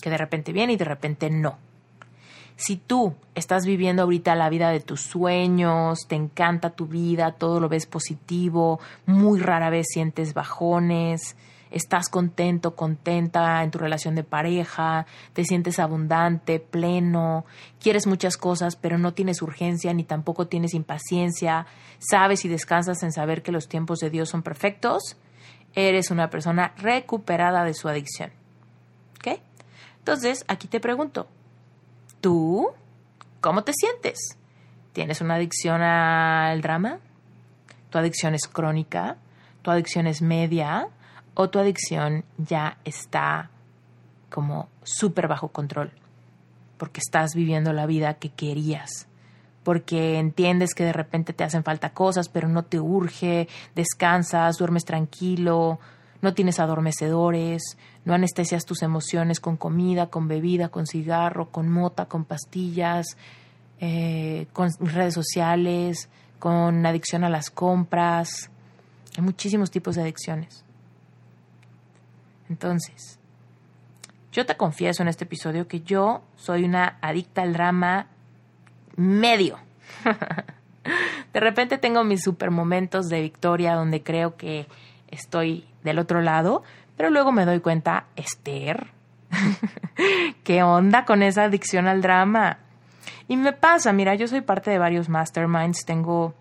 Que 0.00 0.10
de 0.10 0.18
repente 0.18 0.52
viene 0.52 0.74
y 0.74 0.76
de 0.76 0.84
repente 0.84 1.30
no. 1.30 1.58
Si 2.56 2.76
tú 2.76 3.14
estás 3.34 3.64
viviendo 3.64 4.02
ahorita 4.02 4.34
la 4.34 4.50
vida 4.50 4.70
de 4.70 4.80
tus 4.80 5.00
sueños, 5.00 6.00
te 6.06 6.14
encanta 6.14 6.70
tu 6.70 6.86
vida, 6.86 7.32
todo 7.32 7.58
lo 7.58 7.68
ves 7.68 7.86
positivo, 7.86 8.78
muy 9.06 9.40
rara 9.40 9.70
vez 9.70 9.86
sientes 9.88 10.34
bajones, 10.34 11.36
estás 11.72 12.08
contento, 12.08 12.76
contenta 12.76 13.62
en 13.62 13.70
tu 13.70 13.78
relación 13.78 14.14
de 14.14 14.24
pareja, 14.24 15.06
te 15.32 15.44
sientes 15.44 15.78
abundante, 15.78 16.60
pleno, 16.60 17.44
quieres 17.80 18.06
muchas 18.06 18.36
cosas, 18.36 18.76
pero 18.76 18.98
no 18.98 19.14
tienes 19.14 19.42
urgencia 19.42 19.92
ni 19.92 20.04
tampoco 20.04 20.46
tienes 20.46 20.74
impaciencia, 20.74 21.66
sabes 21.98 22.44
y 22.44 22.48
descansas 22.48 23.02
en 23.02 23.12
saber 23.12 23.42
que 23.42 23.52
los 23.52 23.68
tiempos 23.68 23.98
de 23.98 24.10
Dios 24.10 24.28
son 24.28 24.42
perfectos, 24.42 25.16
eres 25.74 26.10
una 26.10 26.30
persona 26.30 26.74
recuperada 26.76 27.64
de 27.64 27.74
su 27.74 27.88
adicción. 27.88 28.30
¿Ok? 29.18 29.40
Entonces, 29.98 30.44
aquí 30.48 30.68
te 30.68 30.80
pregunto, 30.80 31.28
¿tú 32.20 32.68
cómo 33.40 33.64
te 33.64 33.72
sientes? 33.72 34.36
¿Tienes 34.92 35.20
una 35.20 35.36
adicción 35.36 35.80
al 35.80 36.60
drama? 36.60 36.98
¿Tu 37.90 37.98
adicción 37.98 38.34
es 38.34 38.46
crónica? 38.46 39.16
¿Tu 39.62 39.70
adicción 39.70 40.06
es 40.06 40.20
media? 40.20 40.88
¿O 41.34 41.48
tu 41.48 41.58
adicción 41.58 42.24
ya 42.36 42.78
está 42.84 43.50
como 44.30 44.68
súper 44.82 45.28
bajo 45.28 45.48
control? 45.48 45.92
Porque 46.76 47.00
estás 47.00 47.34
viviendo 47.34 47.72
la 47.72 47.86
vida 47.86 48.14
que 48.14 48.30
querías. 48.30 49.06
Porque 49.62 50.18
entiendes 50.18 50.74
que 50.74 50.84
de 50.84 50.92
repente 50.92 51.32
te 51.32 51.44
hacen 51.44 51.64
falta 51.64 51.90
cosas, 51.90 52.28
pero 52.28 52.48
no 52.48 52.64
te 52.64 52.80
urge, 52.80 53.48
descansas, 53.74 54.58
duermes 54.58 54.84
tranquilo, 54.84 55.78
no 56.20 56.34
tienes 56.34 56.60
adormecedores, 56.60 57.78
no 58.04 58.14
anestesias 58.14 58.64
tus 58.64 58.82
emociones 58.82 59.40
con 59.40 59.56
comida, 59.56 60.08
con 60.08 60.28
bebida, 60.28 60.68
con 60.68 60.86
cigarro, 60.86 61.50
con 61.50 61.68
mota, 61.68 62.06
con 62.06 62.24
pastillas, 62.24 63.16
eh, 63.80 64.46
con 64.52 64.70
redes 64.80 65.14
sociales, 65.14 66.08
con 66.38 66.84
adicción 66.84 67.24
a 67.24 67.30
las 67.30 67.50
compras. 67.50 68.50
Hay 69.16 69.22
muchísimos 69.22 69.70
tipos 69.70 69.96
de 69.96 70.02
adicciones. 70.02 70.61
Entonces, 72.52 73.18
yo 74.30 74.44
te 74.44 74.58
confieso 74.58 75.02
en 75.02 75.08
este 75.08 75.24
episodio 75.24 75.66
que 75.66 75.80
yo 75.80 76.20
soy 76.36 76.64
una 76.64 76.98
adicta 77.00 77.40
al 77.40 77.54
drama 77.54 78.08
medio. 78.94 79.58
de 81.32 81.40
repente 81.40 81.78
tengo 81.78 82.04
mis 82.04 82.22
super 82.22 82.50
momentos 82.50 83.08
de 83.08 83.22
victoria 83.22 83.74
donde 83.74 84.02
creo 84.02 84.36
que 84.36 84.66
estoy 85.08 85.64
del 85.82 85.98
otro 85.98 86.20
lado, 86.20 86.62
pero 86.98 87.08
luego 87.08 87.32
me 87.32 87.46
doy 87.46 87.60
cuenta, 87.60 88.04
Esther, 88.16 88.88
¿qué 90.44 90.62
onda 90.62 91.06
con 91.06 91.22
esa 91.22 91.44
adicción 91.44 91.88
al 91.88 92.02
drama? 92.02 92.58
Y 93.28 93.38
me 93.38 93.54
pasa, 93.54 93.94
mira, 93.94 94.14
yo 94.14 94.28
soy 94.28 94.42
parte 94.42 94.70
de 94.70 94.78
varios 94.78 95.08
masterminds, 95.08 95.86
tengo 95.86 96.34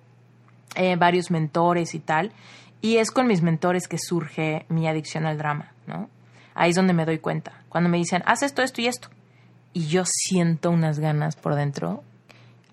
eh, 0.75 0.97
varios 0.97 1.31
mentores 1.31 1.95
y 1.95 1.99
tal, 1.99 2.33
y 2.81 2.97
es 2.97 3.11
con 3.11 3.27
mis 3.27 3.41
mentores 3.41 3.87
que 3.87 3.97
surge 3.97 4.65
mi 4.69 4.87
adicción 4.87 5.25
al 5.25 5.37
drama, 5.37 5.71
¿no? 5.87 6.09
Ahí 6.53 6.71
es 6.71 6.75
donde 6.75 6.93
me 6.93 7.05
doy 7.05 7.19
cuenta, 7.19 7.63
cuando 7.69 7.89
me 7.89 7.97
dicen, 7.97 8.23
haz 8.25 8.43
esto, 8.43 8.61
esto 8.61 8.81
y 8.81 8.87
esto, 8.87 9.09
y 9.73 9.87
yo 9.87 10.03
siento 10.05 10.69
unas 10.71 10.99
ganas 10.99 11.35
por 11.35 11.55
dentro 11.55 12.03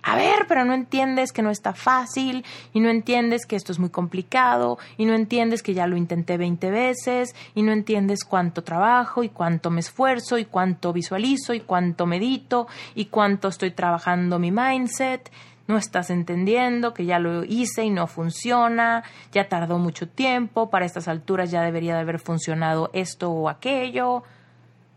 a 0.02 0.16
ver, 0.16 0.46
pero 0.48 0.64
no 0.64 0.72
entiendes 0.72 1.32
que 1.32 1.42
no 1.42 1.50
está 1.50 1.74
fácil 1.74 2.42
y 2.72 2.80
no 2.80 2.88
entiendes 2.88 3.44
que 3.44 3.56
esto 3.56 3.72
es 3.72 3.78
muy 3.78 3.90
complicado 3.90 4.78
y 4.96 5.04
no 5.04 5.14
entiendes 5.14 5.62
que 5.62 5.74
ya 5.74 5.86
lo 5.86 5.98
intenté 5.98 6.38
20 6.38 6.70
veces 6.70 7.34
y 7.54 7.62
no 7.62 7.72
entiendes 7.72 8.24
cuánto 8.24 8.64
trabajo 8.64 9.22
y 9.22 9.28
cuánto 9.28 9.70
me 9.70 9.80
esfuerzo 9.80 10.38
y 10.38 10.46
cuánto 10.46 10.94
visualizo 10.94 11.52
y 11.52 11.60
cuánto 11.60 12.06
medito 12.06 12.68
y 12.94 13.06
cuánto 13.06 13.48
estoy 13.48 13.72
trabajando 13.72 14.38
mi 14.38 14.50
mindset. 14.50 15.30
No 15.68 15.76
estás 15.76 16.10
entendiendo 16.10 16.94
que 16.94 17.04
ya 17.04 17.18
lo 17.18 17.44
hice 17.44 17.84
y 17.84 17.90
no 17.90 18.06
funciona, 18.06 19.04
ya 19.32 19.48
tardó 19.48 19.78
mucho 19.78 20.08
tiempo, 20.08 20.70
para 20.70 20.86
estas 20.86 21.08
alturas 21.08 21.50
ya 21.50 21.62
debería 21.62 21.94
de 21.94 22.00
haber 22.00 22.18
funcionado 22.18 22.90
esto 22.94 23.30
o 23.30 23.48
aquello. 23.48 24.24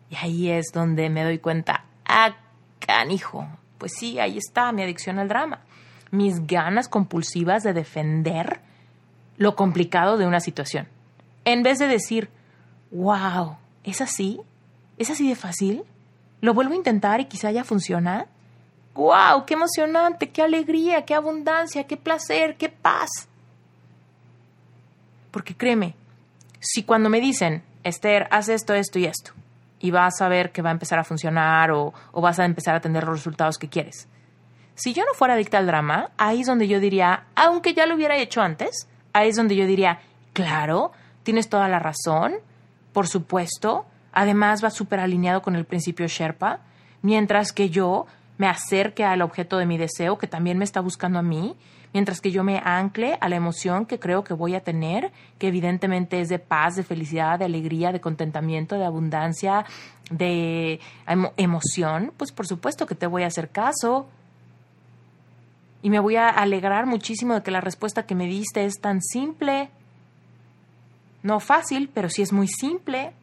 Y 0.10 0.16
ahí 0.16 0.50
es 0.50 0.72
donde 0.74 1.10
me 1.10 1.24
doy 1.24 1.40
cuenta, 1.40 1.86
ah, 2.06 2.36
canijo, 2.80 3.48
pues 3.78 3.94
sí, 3.98 4.20
ahí 4.20 4.38
está 4.38 4.72
mi 4.72 4.82
adicción 4.82 5.20
al 5.20 5.28
drama. 5.28 5.60
Mis 6.10 6.48
ganas 6.48 6.88
compulsivas 6.88 7.64
de 7.64 7.74
defender 7.74 8.62
lo 9.38 9.56
complicado 9.56 10.18
de 10.18 10.26
una 10.26 10.40
situación. 10.40 10.88
En 11.46 11.64
vez 11.64 11.80
de 11.80 11.88
decir, 11.88 12.30
wow, 12.92 13.58
¿es 13.84 14.02
así? 14.02 14.40
¿Es 14.98 15.10
así 15.10 15.28
de 15.28 15.36
fácil? 15.36 15.84
¿Lo 16.42 16.54
vuelvo 16.54 16.74
a 16.74 16.78
intentar 16.78 17.20
y 17.20 17.26
quizá 17.26 17.52
ya 17.52 17.64
funciona? 17.64 18.28
¡Wow! 18.94 19.46
¡Qué 19.46 19.54
emocionante! 19.54 20.30
¡Qué 20.30 20.42
alegría! 20.42 21.06
¡Qué 21.06 21.14
abundancia! 21.16 21.86
¡Qué 21.86 21.98
placer! 21.98 22.58
¡Qué 22.58 22.70
paz! 22.70 23.10
Porque 25.32 25.56
créeme, 25.56 25.96
si 26.60 26.84
cuando 26.84 27.10
me 27.10 27.22
dicen, 27.22 27.64
Esther, 27.84 28.28
haz 28.32 28.50
esto, 28.50 28.74
esto 28.74 29.00
y 29.00 29.06
esto, 29.06 29.32
y 29.80 29.92
vas 29.92 30.22
a 30.22 30.28
ver 30.28 30.52
que 30.52 30.62
va 30.62 30.70
a 30.70 30.74
empezar 30.74 31.00
a 31.00 31.04
funcionar 31.04 31.72
o, 31.72 31.94
vas 32.14 32.40
a 32.40 32.46
empezar 32.46 32.76
a 32.76 32.82
tener 32.82 33.06
los 33.06 33.16
resultados 33.16 33.58
que 33.58 33.70
quieres. 33.70 34.08
Si 34.76 34.94
yo 34.94 35.04
no 35.06 35.14
fuera 35.14 35.34
adicta 35.34 35.58
al 35.58 35.68
drama, 35.68 36.12
ahí 36.18 36.42
es 36.42 36.48
donde 36.48 36.68
yo 36.68 36.80
diría, 36.80 37.24
aunque 37.36 37.74
ya 37.74 37.86
lo 37.86 37.96
hubiera 37.96 38.18
hecho 38.18 38.42
antes, 38.42 38.88
ahí 39.14 39.30
es 39.30 39.36
donde 39.36 39.56
yo 39.56 39.66
diría, 39.66 40.00
claro, 40.34 40.92
tienes 41.24 41.50
toda 41.50 41.68
la 41.68 41.80
razón, 41.80 42.36
por 42.94 43.08
supuesto, 43.08 43.86
además 44.12 44.64
va 44.64 44.70
súper 44.70 45.00
alineado 45.00 45.42
con 45.42 45.56
el 45.56 45.66
principio 45.66 46.08
Sherpa, 46.08 46.60
mientras 47.02 47.54
que 47.54 47.70
yo 47.70 48.06
me 48.42 48.48
acerque 48.48 49.04
al 49.04 49.22
objeto 49.22 49.60
de 49.60 49.68
mi 49.68 49.78
deseo, 49.78 50.18
que 50.18 50.26
también 50.26 50.58
me 50.58 50.64
está 50.64 50.82
buscando 50.82 51.20
a 51.20 51.22
mí, 51.22 51.56
mientras 51.94 52.22
que 52.22 52.32
yo 52.32 52.44
me 52.44 52.60
ancle 52.66 53.16
a 53.22 53.30
la 53.30 53.36
emoción 53.36 53.86
que 53.86 54.00
creo 54.00 54.24
que 54.24 54.34
voy 54.34 54.56
a 54.56 54.62
tener, 54.62 55.12
que 55.38 55.50
evidentemente 55.50 56.20
es 56.20 56.28
de 56.28 56.40
paz, 56.40 56.76
de 56.76 56.82
felicidad, 56.82 57.38
de 57.38 57.46
alegría, 57.46 57.92
de 57.92 58.02
contentamiento, 58.02 58.80
de 58.80 58.86
abundancia, 58.86 59.64
de 60.10 60.80
emoción, 61.38 62.14
pues 62.18 62.32
por 62.32 62.48
supuesto 62.48 62.88
que 62.88 62.96
te 62.96 63.06
voy 63.06 63.22
a 63.22 63.28
hacer 63.28 63.50
caso. 63.52 64.10
Y 65.84 65.92
me 65.92 66.00
voy 66.00 66.16
a 66.16 66.28
alegrar 66.28 66.88
muchísimo 66.88 67.36
de 67.36 67.44
que 67.44 67.52
la 67.52 67.62
respuesta 67.62 68.08
que 68.08 68.16
me 68.16 68.26
diste 68.26 68.66
es 68.66 68.82
tan 68.82 69.04
simple. 69.04 69.70
No 71.22 71.40
fácil, 71.40 71.92
pero 71.94 72.10
sí 72.10 72.24
es 72.24 72.34
muy 72.34 72.48
simple. 72.48 73.14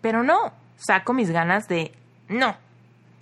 Pero 0.00 0.24
no, 0.24 0.63
saco 0.76 1.12
mis 1.12 1.30
ganas 1.30 1.68
de 1.68 1.92
no, 2.28 2.56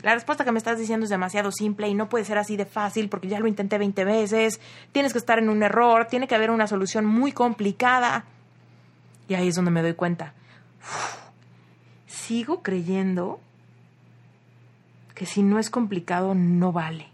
la 0.02 0.14
respuesta 0.14 0.44
que 0.44 0.50
me 0.50 0.58
estás 0.58 0.78
diciendo 0.78 1.04
es 1.04 1.10
demasiado 1.10 1.52
simple 1.52 1.88
y 1.88 1.94
no 1.94 2.08
puede 2.08 2.24
ser 2.24 2.36
así 2.36 2.56
de 2.56 2.66
fácil 2.66 3.08
porque 3.08 3.28
ya 3.28 3.38
lo 3.38 3.46
intenté 3.46 3.78
20 3.78 4.04
veces, 4.04 4.60
tienes 4.90 5.12
que 5.12 5.18
estar 5.18 5.38
en 5.38 5.48
un 5.48 5.62
error, 5.62 6.06
tiene 6.06 6.26
que 6.26 6.34
haber 6.34 6.50
una 6.50 6.66
solución 6.66 7.06
muy 7.06 7.30
complicada. 7.32 8.24
Y 9.28 9.34
ahí 9.34 9.48
es 9.48 9.54
donde 9.54 9.70
me 9.70 9.82
doy 9.82 9.94
cuenta. 9.94 10.34
sigo 12.06 12.62
creyendo 12.62 13.40
que 15.14 15.24
si 15.24 15.44
no 15.44 15.60
es 15.60 15.70
complicado 15.70 16.34
no 16.34 16.72
vale. 16.72 17.08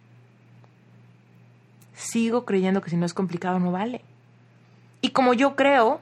Sigo 1.95 2.47
creyendo 2.47 2.80
que 2.80 2.89
si 2.89 2.97
no 2.97 3.05
es 3.05 3.12
complicado 3.12 3.59
no 3.59 3.70
vale. 3.70 4.03
Y 5.03 5.11
como 5.11 5.34
yo 5.34 5.57
creo 5.57 6.01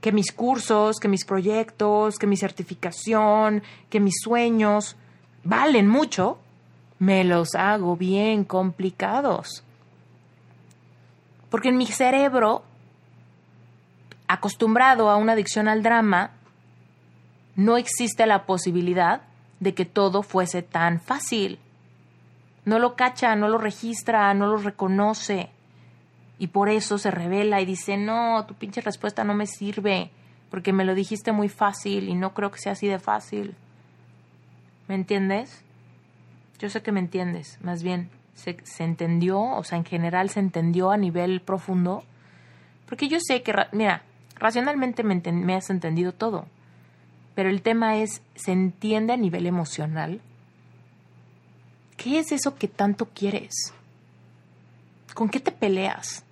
que 0.00 0.12
mis 0.12 0.32
cursos, 0.32 0.98
que 0.98 1.08
mis 1.08 1.24
proyectos, 1.24 2.16
que 2.16 2.26
mi 2.26 2.36
certificación, 2.36 3.62
que 3.88 4.00
mis 4.00 4.20
sueños 4.22 4.96
valen 5.44 5.88
mucho, 5.88 6.38
me 6.98 7.24
los 7.24 7.54
hago 7.54 7.96
bien 7.96 8.44
complicados. 8.44 9.62
Porque 11.50 11.70
en 11.70 11.76
mi 11.76 11.86
cerebro, 11.86 12.62
acostumbrado 14.28 15.10
a 15.10 15.16
una 15.16 15.32
adicción 15.32 15.68
al 15.68 15.82
drama, 15.82 16.30
no 17.56 17.76
existe 17.76 18.26
la 18.26 18.46
posibilidad 18.46 19.22
de 19.58 19.74
que 19.74 19.84
todo 19.84 20.22
fuese 20.22 20.62
tan 20.62 21.00
fácil. 21.00 21.58
No 22.64 22.78
lo 22.78 22.94
cacha, 22.94 23.34
no 23.36 23.48
lo 23.48 23.58
registra, 23.58 24.32
no 24.34 24.46
lo 24.46 24.56
reconoce. 24.56 25.50
Y 26.40 26.46
por 26.46 26.70
eso 26.70 26.96
se 26.96 27.10
revela 27.10 27.60
y 27.60 27.66
dice, 27.66 27.98
no, 27.98 28.46
tu 28.46 28.54
pinche 28.54 28.80
respuesta 28.80 29.24
no 29.24 29.34
me 29.34 29.46
sirve, 29.46 30.10
porque 30.50 30.72
me 30.72 30.86
lo 30.86 30.94
dijiste 30.94 31.32
muy 31.32 31.50
fácil 31.50 32.08
y 32.08 32.14
no 32.14 32.32
creo 32.32 32.50
que 32.50 32.58
sea 32.58 32.72
así 32.72 32.88
de 32.88 32.98
fácil. 32.98 33.54
¿Me 34.88 34.94
entiendes? 34.94 35.62
Yo 36.58 36.70
sé 36.70 36.80
que 36.80 36.92
me 36.92 37.00
entiendes, 37.00 37.58
más 37.60 37.82
bien, 37.82 38.08
se, 38.32 38.56
entendió, 38.82 39.38
o 39.38 39.62
sea, 39.64 39.76
en 39.76 39.84
general 39.84 40.30
se 40.30 40.40
entendió 40.40 40.90
a 40.90 40.96
nivel 40.96 41.42
profundo, 41.42 42.04
porque 42.86 43.08
yo 43.08 43.18
sé 43.20 43.42
que, 43.42 43.54
mira, 43.72 44.02
racionalmente 44.36 45.02
me, 45.02 45.20
me 45.30 45.54
has 45.54 45.68
entendido 45.68 46.12
todo, 46.12 46.46
pero 47.34 47.50
el 47.50 47.60
tema 47.60 47.98
es, 47.98 48.22
¿se 48.34 48.52
entiende 48.52 49.12
a 49.12 49.18
nivel 49.18 49.44
emocional? 49.44 50.22
¿Qué 51.98 52.18
es 52.18 52.32
eso 52.32 52.54
que 52.54 52.66
tanto 52.66 53.04
quieres? 53.04 53.74
¿Con 55.12 55.28
qué 55.28 55.38
te 55.38 55.52
peleas? 55.52 56.24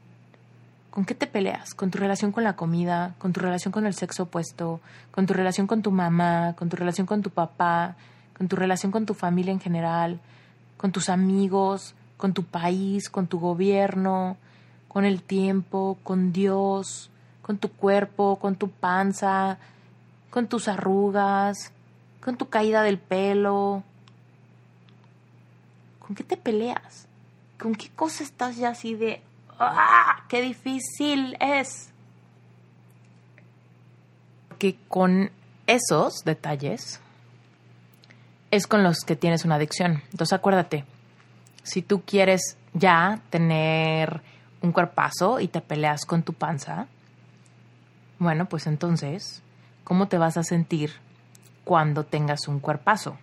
¿Con 0.91 1.05
qué 1.05 1.14
te 1.14 1.26
peleas? 1.26 1.74
¿Con 1.74 1.91
tu 1.91 1.99
relación 1.99 2.32
con 2.32 2.45
la 2.45 2.57
comida? 2.57 3.14
¿Con 3.18 3.32
tu 3.32 3.41
relación 3.41 3.72
con 3.72 3.86
el 3.86 3.95
sexo 3.95 4.24
opuesto? 4.24 4.80
¿Con 5.11 5.26
tu 5.26 5.34
relación 5.34 5.66
con 5.66 5.82
tu 5.82 5.91
mamá? 5.91 6.55
¿Con 6.57 6.68
tu 6.68 6.76
relación 6.76 7.07
con 7.07 7.22
tu 7.22 7.30
papá? 7.30 7.97
con 8.39 8.47
tu 8.47 8.55
relación 8.55 8.93
con 8.93 9.05
tu 9.05 9.14
familia 9.14 9.53
en 9.53 9.61
general, 9.61 10.20
con 10.76 10.93
tus 10.93 11.09
amigos, 11.09 11.95
con 12.16 12.32
tu 12.32 12.45
país, 12.45 13.11
con 13.11 13.26
tu 13.26 13.41
gobierno, 13.41 14.36
con 14.86 15.05
el 15.05 15.22
tiempo, 15.22 15.99
con 16.05 16.32
Dios, 16.32 17.11
con 17.43 17.59
tu 17.59 17.68
cuerpo, 17.68 18.39
con 18.39 18.55
tu 18.55 18.70
panza, 18.70 19.59
con 20.30 20.47
tus 20.47 20.68
arrugas, 20.68 21.72
con 22.24 22.36
tu 22.36 22.49
caída 22.49 22.82
del 22.82 22.99
pelo. 22.99 23.82
¿Con 25.99 26.14
qué 26.14 26.22
te 26.22 26.36
peleas? 26.36 27.09
¿Con 27.61 27.74
qué 27.74 27.89
cosa 27.91 28.22
estás 28.22 28.57
ya 28.57 28.70
así 28.70 28.95
de... 28.95 29.20
¡Ah! 29.59 30.25
¡Qué 30.29 30.43
difícil 30.43 31.37
es! 31.41 31.91
Que 34.59 34.77
con 34.89 35.31
esos 35.67 36.25
detalles 36.25 37.01
es 38.51 38.67
con 38.67 38.83
los 38.83 39.01
que 39.01 39.17
tienes 39.17 39.45
una 39.45 39.57
adicción. 39.57 40.03
Entonces 40.11 40.33
acuérdate, 40.33 40.85
si 41.63 41.83
tú 41.83 42.03
quieres 42.03 42.57
ya 42.73 43.21
tener 43.31 44.23
un 44.63 44.73
cuerpazo 44.73 45.41
y 45.41 45.49
te 45.49 45.61
peleas 45.61 46.05
con 46.05 46.23
tu 46.23 46.33
panza, 46.33 46.87
bueno, 48.19 48.47
pues 48.47 48.67
entonces, 48.67 49.43
¿cómo 49.85 50.09
te 50.09 50.19
vas 50.19 50.37
a 50.37 50.43
sentir 50.43 50.93
cuando 51.65 52.05
tengas 52.05 52.49
un 52.49 52.59
cuerpazo? 52.59 53.17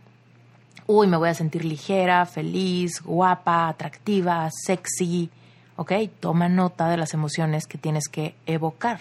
Uy, 0.88 1.08
me 1.08 1.18
voy 1.18 1.30
a 1.30 1.34
sentir 1.34 1.66
ligera, 1.66 2.26
feliz, 2.26 3.02
guapa, 3.02 3.68
atractiva, 3.68 4.48
sexy. 4.52 5.30
¿Ok? 5.78 5.92
Toma 6.20 6.50
nota 6.50 6.90
de 6.90 6.98
las 6.98 7.14
emociones 7.14 7.68
que 7.68 7.78
tienes 7.78 8.08
que 8.08 8.36
evocar. 8.46 9.00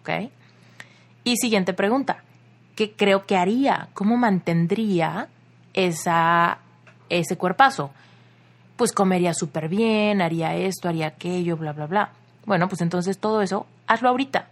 ¿Ok? 0.00 0.30
Y 1.24 1.36
siguiente 1.36 1.72
pregunta. 1.72 2.24
¿Qué 2.74 2.92
creo 2.92 3.26
que 3.26 3.36
haría? 3.36 3.88
¿Cómo 3.92 4.16
mantendría 4.16 5.28
esa, 5.74 6.58
ese 7.08 7.36
cuerpazo? 7.36 7.90
Pues 8.76 8.92
comería 8.92 9.34
súper 9.34 9.68
bien, 9.68 10.22
haría 10.22 10.54
esto, 10.54 10.88
haría 10.88 11.08
aquello, 11.08 11.56
bla, 11.56 11.72
bla, 11.72 11.86
bla. 11.86 12.10
Bueno, 12.46 12.68
pues 12.68 12.80
entonces 12.80 13.18
todo 13.18 13.42
eso, 13.42 13.66
hazlo 13.86 14.08
ahorita 14.08 14.46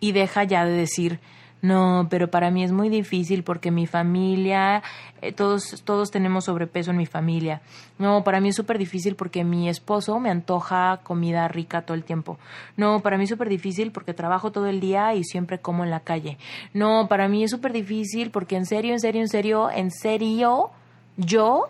y 0.00 0.12
deja 0.12 0.44
ya 0.44 0.64
de 0.64 0.72
decir, 0.72 1.20
no, 1.62 2.06
pero 2.10 2.28
para 2.28 2.50
mí 2.50 2.62
es 2.62 2.70
muy 2.70 2.88
difícil 2.90 3.42
porque 3.42 3.70
mi 3.70 3.86
familia, 3.86 4.82
eh, 5.22 5.32
todos, 5.32 5.82
todos 5.84 6.10
tenemos 6.10 6.44
sobrepeso 6.44 6.90
en 6.90 6.98
mi 6.98 7.06
familia. 7.06 7.62
No, 7.98 8.22
para 8.24 8.40
mí 8.40 8.50
es 8.50 8.56
súper 8.56 8.78
difícil 8.78 9.16
porque 9.16 9.42
mi 9.42 9.68
esposo 9.68 10.20
me 10.20 10.30
antoja 10.30 11.00
comida 11.02 11.48
rica 11.48 11.82
todo 11.82 11.96
el 11.96 12.04
tiempo. 12.04 12.38
No, 12.76 13.00
para 13.00 13.16
mí 13.16 13.24
es 13.24 13.30
súper 13.30 13.48
difícil 13.48 13.90
porque 13.90 14.12
trabajo 14.12 14.52
todo 14.52 14.66
el 14.66 14.80
día 14.80 15.14
y 15.14 15.24
siempre 15.24 15.58
como 15.58 15.82
en 15.82 15.90
la 15.90 16.00
calle. 16.00 16.36
No, 16.74 17.08
para 17.08 17.26
mí 17.26 17.42
es 17.42 17.50
súper 17.50 17.72
difícil 17.72 18.30
porque 18.30 18.56
en 18.56 18.66
serio, 18.66 18.92
en 18.92 19.00
serio, 19.00 19.22
en 19.22 19.28
serio, 19.28 19.70
en 19.70 19.90
serio, 19.90 20.70
yo 21.16 21.68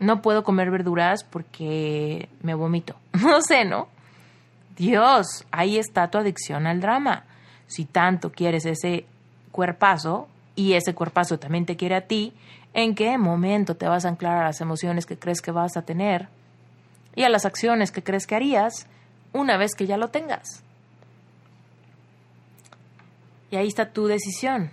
no 0.00 0.20
puedo 0.20 0.42
comer 0.42 0.70
verduras 0.70 1.22
porque 1.24 2.28
me 2.42 2.54
vomito. 2.54 2.96
No 3.22 3.40
sé, 3.40 3.64
¿no? 3.64 3.88
Dios, 4.76 5.46
ahí 5.52 5.78
está 5.78 6.10
tu 6.10 6.18
adicción 6.18 6.66
al 6.66 6.80
drama 6.80 7.24
si 7.66 7.84
tanto 7.84 8.32
quieres 8.32 8.66
ese 8.66 9.06
cuerpazo 9.52 10.28
y 10.54 10.74
ese 10.74 10.94
cuerpazo 10.94 11.38
también 11.38 11.66
te 11.66 11.76
quiere 11.76 11.96
a 11.96 12.06
ti, 12.06 12.32
¿en 12.74 12.94
qué 12.94 13.18
momento 13.18 13.76
te 13.76 13.88
vas 13.88 14.04
a 14.04 14.08
anclar 14.08 14.38
a 14.38 14.44
las 14.44 14.60
emociones 14.60 15.06
que 15.06 15.18
crees 15.18 15.40
que 15.40 15.50
vas 15.50 15.76
a 15.76 15.82
tener 15.82 16.28
y 17.14 17.24
a 17.24 17.28
las 17.28 17.44
acciones 17.44 17.90
que 17.90 18.02
crees 18.02 18.26
que 18.26 18.34
harías 18.34 18.86
una 19.32 19.56
vez 19.56 19.74
que 19.74 19.86
ya 19.86 19.96
lo 19.96 20.08
tengas? 20.08 20.62
Y 23.50 23.56
ahí 23.56 23.68
está 23.68 23.92
tu 23.92 24.06
decisión. 24.06 24.70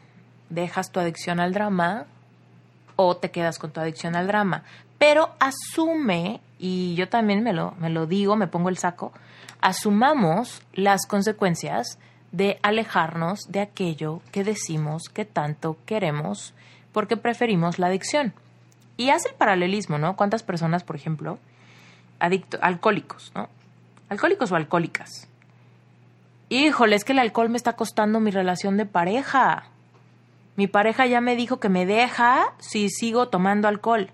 ¿Dejas 0.50 0.92
tu 0.92 1.00
adicción 1.00 1.40
al 1.40 1.54
drama 1.54 2.06
o 2.96 3.18
te 3.18 3.32
quedas 3.32 3.58
con 3.60 3.72
tu 3.72 3.80
adicción 3.80 4.16
al 4.16 4.28
drama? 4.28 4.64
Pero 4.98 5.36
asume, 5.40 6.42
y 6.60 6.96
yo 6.96 7.10
también 7.10 7.44
me 7.44 7.54
lo, 7.54 7.72
me 7.80 7.90
lo 7.90 8.06
digo, 8.06 8.36
me 8.36 8.48
pongo 8.48 8.70
el 8.70 8.78
saco, 8.78 9.12
asumamos 9.62 10.62
las 10.74 11.06
consecuencias 11.08 11.98
de 12.34 12.60
alejarnos 12.64 13.46
de 13.48 13.62
aquello 13.62 14.20
que 14.32 14.44
decimos 14.44 15.04
que 15.08 15.24
tanto 15.24 15.78
queremos 15.86 16.54
porque 16.92 17.16
preferimos 17.16 17.80
la 17.80 17.88
adicción. 17.88 18.34
Y 18.98 19.12
hace 19.12 19.30
el 19.30 19.36
paralelismo, 19.36 19.98
¿no? 19.98 20.16
¿Cuántas 20.16 20.44
personas, 20.44 20.84
por 20.84 20.96
ejemplo, 20.96 21.38
adicto, 22.20 22.58
alcohólicos, 22.62 23.32
¿no? 23.36 23.50
Alcohólicos 24.10 24.52
o 24.52 24.56
alcohólicas. 24.56 25.28
Híjole, 26.50 26.96
es 26.96 27.06
que 27.06 27.14
el 27.14 27.20
alcohol 27.20 27.50
me 27.50 27.58
está 27.58 27.74
costando 27.74 28.20
mi 28.20 28.32
relación 28.32 28.78
de 28.78 28.86
pareja. 28.86 29.66
Mi 30.56 30.68
pareja 30.68 31.06
ya 31.06 31.22
me 31.22 31.36
dijo 31.36 31.60
que 31.60 31.70
me 31.70 31.86
deja 31.86 32.54
si 32.58 32.90
sigo 32.90 33.30
tomando 33.30 33.68
alcohol. 33.68 34.10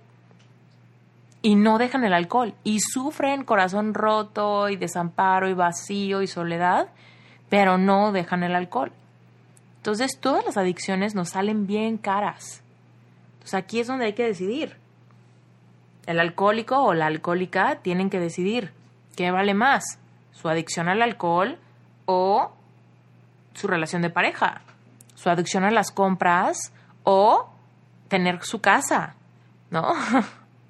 Y 1.42 1.56
no 1.56 1.78
dejan 1.78 2.04
el 2.04 2.14
alcohol. 2.14 2.54
Y 2.66 2.80
sufren 2.82 3.46
corazón 3.46 3.94
roto 3.94 4.68
y 4.68 4.76
desamparo 4.76 5.50
y 5.50 5.54
vacío 5.54 6.22
y 6.22 6.28
soledad 6.28 6.90
pero 7.50 7.78
no 7.78 8.12
dejan 8.12 8.44
el 8.44 8.56
alcohol. 8.56 8.92
Entonces 9.78 10.20
todas 10.20 10.46
las 10.46 10.58
adicciones 10.58 11.16
nos 11.16 11.30
salen 11.30 11.68
bien 11.68 11.98
caras. 11.98 12.62
Entonces 13.34 13.56
aquí 13.56 13.80
es 13.80 13.88
donde 13.88 14.06
hay 14.06 14.14
que 14.14 14.26
decidir. 14.26 14.78
El 16.06 16.20
alcohólico 16.20 16.78
o 16.78 16.94
la 16.94 17.08
alcohólica 17.08 17.80
tienen 17.82 18.10
que 18.10 18.20
decidir 18.20 18.72
qué 19.16 19.32
vale 19.32 19.54
más, 19.54 20.00
su 20.32 20.50
adicción 20.50 20.90
al 20.90 21.02
alcohol 21.02 21.58
o 22.06 22.52
su 23.54 23.68
relación 23.68 24.02
de 24.02 24.10
pareja, 24.10 24.62
su 25.16 25.30
adicción 25.30 25.64
a 25.64 25.72
las 25.72 25.92
compras 25.92 26.74
o 27.04 27.50
tener 28.08 28.44
su 28.44 28.62
casa, 28.62 29.16
¿no? 29.70 29.94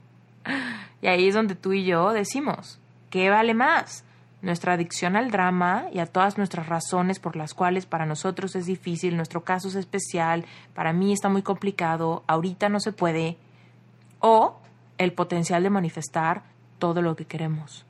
y 1.01 1.07
ahí 1.07 1.27
es 1.27 1.36
donde 1.36 1.55
tú 1.55 1.73
y 1.73 1.86
yo 1.86 2.11
decimos, 2.11 2.80
¿qué 3.09 3.30
vale 3.30 3.53
más? 3.53 4.03
Nuestra 4.41 4.73
adicción 4.73 5.15
al 5.15 5.31
drama 5.31 5.85
y 5.91 5.99
a 5.99 6.05
todas 6.05 6.37
nuestras 6.37 6.67
razones 6.67 7.19
por 7.19 7.35
las 7.35 7.53
cuales 7.53 7.85
para 7.85 8.05
nosotros 8.05 8.55
es 8.55 8.65
difícil, 8.65 9.15
nuestro 9.15 9.43
caso 9.43 9.67
es 9.67 9.75
especial, 9.75 10.45
para 10.73 10.93
mí 10.93 11.11
está 11.11 11.29
muy 11.29 11.41
complicado, 11.41 12.23
ahorita 12.27 12.69
no 12.69 12.79
se 12.79 12.93
puede, 12.93 13.37
o 14.19 14.59
el 14.97 15.13
potencial 15.13 15.63
de 15.63 15.69
manifestar 15.69 16.43
todo 16.77 17.01
lo 17.01 17.15
que 17.15 17.25
queremos. 17.25 17.85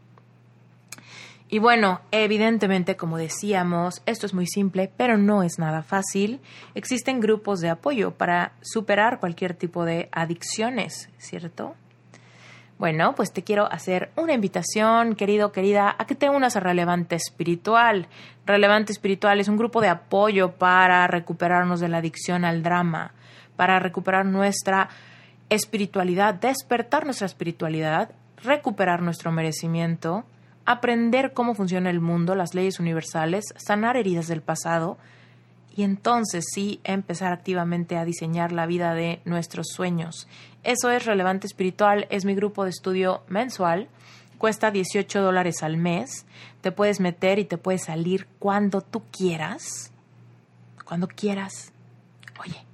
Y 1.51 1.57
bueno, 1.57 2.01
evidentemente, 2.11 2.95
como 2.95 3.17
decíamos, 3.17 4.03
esto 4.05 4.27
es 4.27 4.35
muy 4.35 4.45
simple, 4.45 4.91
pero 4.95 5.17
no 5.17 5.41
es 5.41 5.57
nada 5.57 5.81
fácil. 5.81 6.41
Existen 6.75 7.19
grupos 7.19 7.59
de 7.59 7.69
apoyo 7.69 8.11
para 8.11 8.53
superar 8.61 9.19
cualquier 9.19 9.55
tipo 9.55 9.83
de 9.83 10.09
adicciones, 10.11 11.09
¿cierto? 11.17 11.75
Bueno, 12.79 13.13
pues 13.13 13.33
te 13.33 13.43
quiero 13.43 13.69
hacer 13.69 14.09
una 14.15 14.31
invitación, 14.31 15.15
querido, 15.15 15.51
querida, 15.51 15.93
a 15.99 16.05
que 16.05 16.15
te 16.15 16.29
unas 16.29 16.55
a 16.55 16.61
Relevante 16.61 17.17
Espiritual. 17.17 18.07
Relevante 18.45 18.93
Espiritual 18.93 19.41
es 19.41 19.49
un 19.49 19.57
grupo 19.57 19.81
de 19.81 19.89
apoyo 19.89 20.53
para 20.53 21.05
recuperarnos 21.07 21.81
de 21.81 21.89
la 21.89 21.97
adicción 21.97 22.45
al 22.45 22.63
drama, 22.63 23.11
para 23.57 23.79
recuperar 23.79 24.25
nuestra 24.25 24.87
espiritualidad, 25.49 26.35
despertar 26.35 27.03
nuestra 27.03 27.25
espiritualidad, 27.25 28.11
recuperar 28.41 29.01
nuestro 29.01 29.33
merecimiento, 29.33 30.23
aprender 30.65 31.33
cómo 31.33 31.55
funciona 31.55 31.89
el 31.89 31.99
mundo, 31.99 32.33
las 32.33 32.55
leyes 32.55 32.79
universales, 32.79 33.43
sanar 33.57 33.97
heridas 33.97 34.27
del 34.29 34.41
pasado 34.41 34.97
y 35.75 35.83
entonces 35.83 36.45
sí 36.53 36.79
empezar 36.85 37.33
activamente 37.33 37.97
a 37.97 38.05
diseñar 38.05 38.53
la 38.53 38.65
vida 38.65 38.93
de 38.93 39.21
nuestros 39.25 39.67
sueños. 39.67 40.29
Eso 40.63 40.89
es 40.91 41.05
Relevante 41.05 41.47
Espiritual, 41.47 42.05
es 42.09 42.25
mi 42.25 42.35
grupo 42.35 42.65
de 42.65 42.69
estudio 42.69 43.23
mensual, 43.29 43.87
cuesta 44.37 44.71
18 44.71 45.21
dólares 45.21 45.63
al 45.63 45.77
mes, 45.77 46.25
te 46.61 46.71
puedes 46.71 46.99
meter 46.99 47.39
y 47.39 47.45
te 47.45 47.57
puedes 47.57 47.85
salir 47.85 48.27
cuando 48.39 48.81
tú 48.81 49.03
quieras, 49.11 49.93
cuando 50.83 51.07
quieras, 51.07 51.71
oye, 52.41 52.65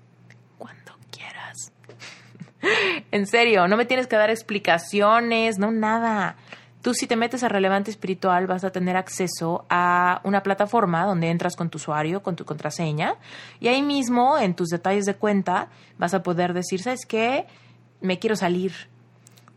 cuando 0.58 0.94
quieras. 1.12 1.72
en 3.12 3.28
serio, 3.28 3.68
no 3.68 3.78
me 3.78 3.86
tienes 3.86 4.08
que 4.08 4.16
dar 4.16 4.32
explicaciones, 4.32 5.60
no 5.60 5.72
nada. 5.72 6.38
Tú 6.82 6.94
si 6.94 7.08
te 7.08 7.16
metes 7.16 7.44
a 7.44 7.50
Relevante 7.50 7.92
Espiritual 7.92 8.48
vas 8.48 8.64
a 8.64 8.72
tener 8.72 8.96
acceso 8.96 9.66
a 9.70 10.22
una 10.24 10.42
plataforma 10.44 11.04
donde 11.06 11.30
entras 11.30 11.56
con 11.56 11.70
tu 11.70 11.78
usuario, 11.78 12.24
con 12.24 12.36
tu 12.36 12.46
contraseña, 12.46 13.16
y 13.60 13.68
ahí 13.68 13.82
mismo 13.82 14.38
en 14.38 14.56
tus 14.56 14.70
detalles 14.70 15.06
de 15.06 15.16
cuenta 15.16 15.70
vas 15.98 16.14
a 16.16 16.24
poder 16.24 16.54
decir, 16.54 16.82
¿sabes 16.82 17.06
qué? 17.08 17.46
Me 18.02 18.20
quiero 18.20 18.36
salir. 18.36 18.74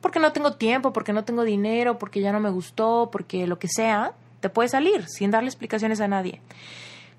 Porque 0.01 0.20
no 0.20 0.32
tengo 0.32 0.55
tiempo, 0.55 0.93
porque 0.93 1.12
no 1.12 1.24
tengo 1.24 1.45
dinero, 1.45 1.99
porque 1.99 2.20
ya 2.20 2.32
no 2.32 2.41
me 2.41 2.51
gustó, 2.51 3.09
porque 3.11 3.47
lo 3.47 3.59
que 3.59 3.68
sea, 3.68 4.12
te 4.41 4.49
puedes 4.49 4.72
salir 4.72 5.07
sin 5.09 5.30
darle 5.30 5.49
explicaciones 5.49 6.01
a 6.01 6.09
nadie. 6.09 6.41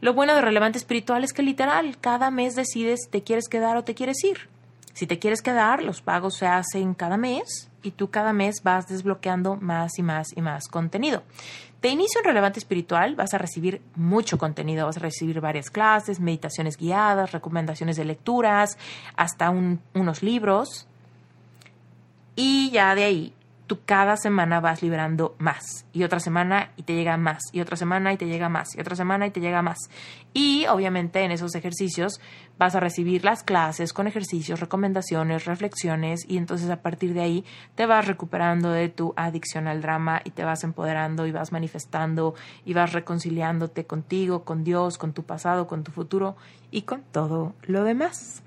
Lo 0.01 0.13
bueno 0.13 0.33
de 0.33 0.41
Relevante 0.41 0.77
Espiritual 0.77 1.23
es 1.23 1.33
que 1.33 1.43
literal, 1.43 1.97
cada 1.99 2.31
mes 2.31 2.55
decides 2.55 3.01
si 3.03 3.09
te 3.09 3.21
quieres 3.21 3.49
quedar 3.49 3.75
o 3.75 3.83
te 3.83 3.95
quieres 3.95 4.23
ir. 4.23 4.47
Si 4.93 5.07
te 5.07 5.19
quieres 5.19 5.41
quedar, 5.41 5.83
los 5.83 6.01
pagos 6.01 6.35
se 6.35 6.47
hacen 6.47 6.93
cada 6.93 7.17
mes 7.17 7.69
y 7.83 7.91
tú 7.91 8.09
cada 8.09 8.33
mes 8.33 8.63
vas 8.63 8.87
desbloqueando 8.87 9.55
más 9.55 9.97
y 9.97 10.03
más 10.03 10.35
y 10.35 10.41
más 10.41 10.67
contenido. 10.67 11.23
De 11.81 11.87
inicio 11.87 12.19
en 12.19 12.25
Relevante 12.25 12.59
Espiritual 12.59 13.15
vas 13.15 13.33
a 13.33 13.37
recibir 13.37 13.81
mucho 13.95 14.37
contenido, 14.37 14.85
vas 14.85 14.97
a 14.97 14.99
recibir 14.99 15.39
varias 15.39 15.69
clases, 15.69 16.19
meditaciones 16.19 16.75
guiadas, 16.75 17.31
recomendaciones 17.31 17.95
de 17.95 18.03
lecturas, 18.03 18.77
hasta 19.15 19.49
unos 19.49 20.21
libros. 20.21 20.88
Y 22.41 22.69
ya 22.71 22.95
de 22.95 23.03
ahí 23.03 23.33
tú 23.67 23.79
cada 23.85 24.15
semana 24.15 24.61
vas 24.61 24.81
liberando 24.81 25.35
más 25.39 25.85
y 25.91 26.05
otra 26.05 26.21
semana 26.21 26.71
y 26.77 26.83
te 26.83 26.95
llega 26.95 27.17
más 27.17 27.41
y 27.51 27.59
otra 27.59 27.75
semana 27.75 28.13
y 28.13 28.17
te 28.17 28.27
llega 28.27 28.47
más 28.47 28.77
y 28.77 28.79
otra 28.79 28.95
semana 28.95 29.27
y 29.27 29.31
te 29.31 29.41
llega 29.41 29.61
más. 29.61 29.77
Y 30.33 30.65
obviamente 30.67 31.19
en 31.19 31.31
esos 31.31 31.53
ejercicios 31.55 32.21
vas 32.57 32.75
a 32.75 32.79
recibir 32.79 33.25
las 33.25 33.43
clases 33.43 33.91
con 33.91 34.07
ejercicios, 34.07 34.61
recomendaciones, 34.61 35.43
reflexiones 35.43 36.21
y 36.29 36.37
entonces 36.37 36.69
a 36.69 36.81
partir 36.81 37.13
de 37.13 37.23
ahí 37.23 37.45
te 37.75 37.85
vas 37.85 38.07
recuperando 38.07 38.71
de 38.71 38.87
tu 38.87 39.13
adicción 39.17 39.67
al 39.67 39.81
drama 39.81 40.21
y 40.23 40.29
te 40.29 40.45
vas 40.45 40.63
empoderando 40.63 41.27
y 41.27 41.33
vas 41.33 41.51
manifestando 41.51 42.35
y 42.63 42.73
vas 42.73 42.93
reconciliándote 42.93 43.85
contigo, 43.85 44.45
con 44.45 44.63
Dios, 44.63 44.97
con 44.97 45.11
tu 45.11 45.23
pasado, 45.23 45.67
con 45.67 45.83
tu 45.83 45.91
futuro 45.91 46.37
y 46.71 46.83
con 46.83 47.01
todo 47.11 47.53
lo 47.63 47.83
demás. 47.83 48.43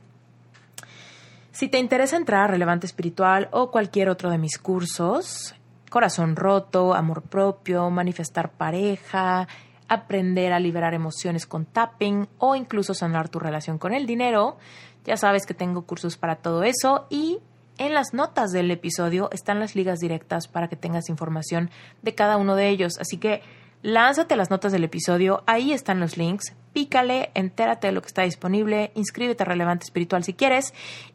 Si 1.53 1.68
te 1.68 1.78
interesa 1.78 2.16
entrar 2.16 2.44
a 2.44 2.46
Relevante 2.46 2.86
Espiritual 2.86 3.48
o 3.53 3.70
cualquier 3.70 4.09
otro 4.09 4.30
de 4.30 4.38
mis 4.38 4.57
cursos, 4.57 5.55
corazón 5.90 6.34
roto, 6.34 6.94
amor 6.94 7.22
propio, 7.22 7.90
manifestar 7.90 8.53
pareja, 8.53 9.46
aprender 9.86 10.55
a 10.55 10.59
liberar 10.59 10.94
emociones 10.94 11.46
con 11.46 11.66
tapping 11.66 12.26
o 12.38 12.57
incluso 12.57 12.94
sanar 12.94 13.28
tu 13.28 13.38
relación 13.38 13.76
con 13.76 13.92
el 13.92 14.07
dinero, 14.07 14.57
ya 15.05 15.18
sabes 15.18 15.44
que 15.44 15.53
tengo 15.53 15.82
cursos 15.82 16.16
para 16.16 16.36
todo 16.36 16.62
eso 16.62 17.07
y 17.11 17.40
en 17.76 17.92
las 17.92 18.14
notas 18.14 18.53
del 18.53 18.70
episodio 18.70 19.28
están 19.30 19.61
las 19.61 19.76
ligas 19.76 19.98
directas 19.98 20.48
para 20.48 20.68
que 20.68 20.76
tengas 20.76 21.11
información 21.11 21.70
de 22.00 22.14
cada 22.14 22.38
uno 22.38 22.57
de 22.57 22.70
ellos. 22.70 22.94
Así 22.98 23.18
que 23.18 23.42
lánzate 23.82 24.36
las 24.36 24.48
notas 24.48 24.72
del 24.72 24.84
episodio, 24.84 25.42
ahí 25.46 25.72
están 25.72 26.00
los 26.00 26.16
links, 26.16 26.55
pícale, 26.72 27.30
entérate 27.34 27.88
de 27.88 27.92
lo 27.92 28.00
que 28.00 28.07
está 28.07 28.22
disponible, 28.22 28.92
inscríbete 28.94 29.42
a 29.42 29.46
Relevante 29.46 29.84
Espiritual 29.84 30.24
si 30.24 30.32
quieres 30.32 30.72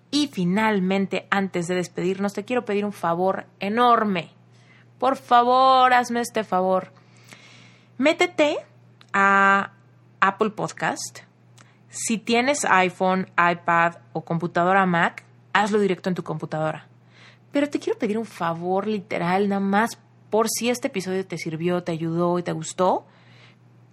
y 0.10 0.28
finalmente, 0.28 1.28
antes 1.30 1.68
de 1.68 1.76
despedirnos, 1.76 2.34
te 2.34 2.46
quiero 2.46 2.66
pedir 2.66 2.86
un 2.86 2.94
favor 2.94 3.46
enorme. 3.60 4.32
Por 5.00 5.18
favor, 5.18 5.94
hazme 5.94 6.22
este 6.22 6.44
favor. 6.44 6.92
Métete 7.98 8.58
a 9.12 9.72
Apple 10.22 10.52
Podcast. 10.52 11.20
Si 11.90 12.18
tienes 12.18 12.64
iPhone, 12.66 13.30
iPad 13.38 13.96
o 14.14 14.24
computadora 14.24 14.86
Mac, 14.86 15.24
hazlo 15.54 15.80
directo 15.80 16.10
en 16.10 16.16
tu 16.16 16.24
computadora. 16.24 16.88
Pero 17.52 17.70
te 17.70 17.80
quiero 17.80 18.00
pedir 18.00 18.18
un 18.18 18.26
favor 18.26 18.88
literal, 18.88 19.50
nada 19.50 19.60
más 19.60 19.98
por 20.30 20.48
si 20.50 20.70
este 20.70 20.88
episodio 20.88 21.26
te 21.26 21.38
sirvió, 21.38 21.84
te 21.84 21.92
ayudó 21.92 22.40
y 22.40 22.44
te 22.44 22.52
gustó. 22.52 23.06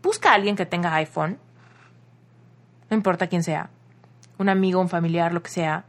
Busca 0.03 0.31
a 0.31 0.35
alguien 0.35 0.57
que 0.57 0.67
tenga 0.67 0.95
iPhone. 0.95 1.39
No 2.91 2.97
importa 2.97 3.27
quién 3.27 3.43
sea. 3.43 3.71
Un 4.39 4.49
amigo, 4.49 4.81
un 4.81 4.89
familiar, 4.89 5.33
lo 5.33 5.43
que 5.43 5.51
sea 5.51 5.85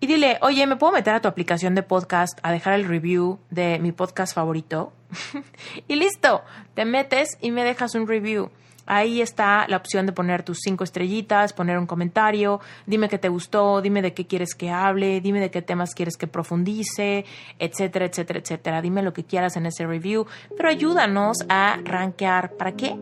y 0.00 0.06
dile, 0.06 0.38
oye, 0.40 0.66
¿me 0.66 0.76
puedo 0.76 0.94
meter 0.94 1.14
a 1.14 1.20
tu 1.20 1.28
aplicación 1.28 1.74
de 1.74 1.82
podcast 1.82 2.38
a 2.42 2.50
dejar 2.50 2.72
el 2.72 2.86
review 2.86 3.38
de 3.50 3.78
mi 3.78 3.92
podcast 3.92 4.34
favorito? 4.34 4.94
y 5.88 5.96
listo, 5.96 6.42
te 6.74 6.86
metes 6.86 7.36
y 7.42 7.50
me 7.50 7.64
dejas 7.64 7.94
un 7.94 8.08
review. 8.08 8.50
Ahí 8.86 9.20
está 9.20 9.66
la 9.68 9.76
opción 9.76 10.06
de 10.06 10.12
poner 10.12 10.42
tus 10.42 10.58
cinco 10.64 10.82
estrellitas, 10.82 11.52
poner 11.52 11.78
un 11.78 11.86
comentario, 11.86 12.60
dime 12.86 13.08
qué 13.08 13.18
te 13.18 13.28
gustó, 13.28 13.80
dime 13.82 14.02
de 14.02 14.14
qué 14.14 14.26
quieres 14.26 14.54
que 14.54 14.70
hable, 14.70 15.20
dime 15.20 15.38
de 15.38 15.50
qué 15.50 15.62
temas 15.62 15.94
quieres 15.94 16.16
que 16.16 16.26
profundice, 16.26 17.24
etcétera, 17.58 18.06
etcétera, 18.06 18.40
etcétera. 18.40 18.82
Dime 18.82 19.02
lo 19.02 19.12
que 19.12 19.24
quieras 19.24 19.56
en 19.56 19.66
ese 19.66 19.86
review, 19.86 20.26
pero 20.56 20.70
ayúdanos 20.70 21.36
a 21.48 21.78
rankear. 21.84 22.56
¿Para 22.56 22.72
qué? 22.72 22.96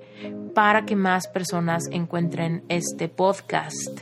Para 0.55 0.85
que 0.85 0.97
más 0.97 1.29
personas 1.29 1.85
encuentren 1.91 2.65
este 2.69 3.09
podcast. 3.09 4.01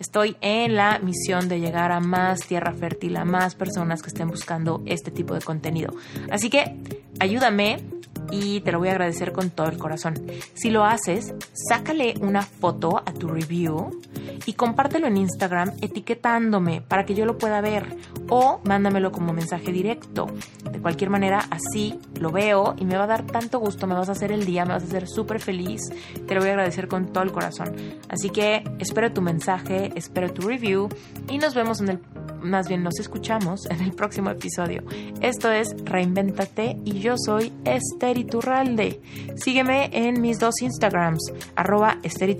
Estoy 0.00 0.34
en 0.40 0.76
la 0.76 0.98
misión 0.98 1.50
de 1.50 1.60
llegar 1.60 1.92
a 1.92 2.00
más 2.00 2.40
tierra 2.40 2.72
fértil, 2.72 3.18
a 3.18 3.26
más 3.26 3.54
personas 3.54 4.00
que 4.00 4.08
estén 4.08 4.28
buscando 4.28 4.82
este 4.86 5.10
tipo 5.10 5.34
de 5.34 5.42
contenido. 5.42 5.94
Así 6.30 6.48
que 6.48 6.74
ayúdame 7.20 7.84
y 8.30 8.60
te 8.60 8.72
lo 8.72 8.78
voy 8.78 8.88
a 8.88 8.92
agradecer 8.92 9.32
con 9.32 9.50
todo 9.50 9.68
el 9.68 9.78
corazón. 9.78 10.14
Si 10.54 10.70
lo 10.70 10.84
haces, 10.84 11.34
sácale 11.68 12.14
una 12.20 12.42
foto 12.42 12.98
a 12.98 13.12
tu 13.12 13.28
review 13.28 14.00
y 14.46 14.54
compártelo 14.54 15.06
en 15.06 15.16
Instagram 15.16 15.72
etiquetándome 15.80 16.80
para 16.80 17.04
que 17.04 17.14
yo 17.14 17.24
lo 17.24 17.38
pueda 17.38 17.60
ver 17.60 17.96
o 18.28 18.60
mándamelo 18.64 19.12
como 19.12 19.32
mensaje 19.32 19.72
directo. 19.72 20.26
De 20.70 20.80
cualquier 20.80 21.10
manera, 21.10 21.46
así 21.50 21.98
lo 22.18 22.30
veo 22.30 22.74
y 22.78 22.84
me 22.84 22.96
va 22.96 23.04
a 23.04 23.08
dar 23.08 23.26
tanto 23.26 23.58
gusto, 23.58 23.86
me 23.86 23.94
vas 23.94 24.08
a 24.08 24.12
hacer 24.12 24.32
el 24.32 24.44
día, 24.44 24.64
me 24.64 24.74
vas 24.74 24.84
a 24.84 24.86
hacer 24.86 25.08
súper 25.08 25.40
feliz. 25.40 25.80
Te 26.26 26.34
lo 26.34 26.40
voy 26.40 26.50
a 26.50 26.52
agradecer 26.52 26.88
con 26.88 27.12
todo 27.12 27.24
el 27.24 27.32
corazón. 27.32 27.74
Así 28.08 28.30
que 28.30 28.64
espero 28.78 29.12
tu 29.12 29.22
mensaje, 29.22 29.92
espero 29.94 30.32
tu 30.32 30.42
review 30.42 30.88
y 31.28 31.38
nos 31.38 31.54
vemos 31.54 31.80
en 31.80 31.88
el 31.90 31.98
más 32.42 32.68
bien 32.68 32.82
nos 32.82 32.98
escuchamos 32.98 33.66
en 33.66 33.80
el 33.80 33.92
próximo 33.92 34.30
episodio. 34.30 34.82
Esto 35.20 35.50
es 35.50 35.74
Reinventate 35.84 36.78
y 36.84 37.00
yo 37.00 37.14
soy 37.16 37.52
Esther 37.64 38.18
Iturralde. 38.18 39.00
Sígueme 39.36 39.90
en 39.92 40.20
mis 40.20 40.38
dos 40.38 40.60
Instagrams, 40.62 41.32
arroba 41.56 41.98
Esther 42.02 42.36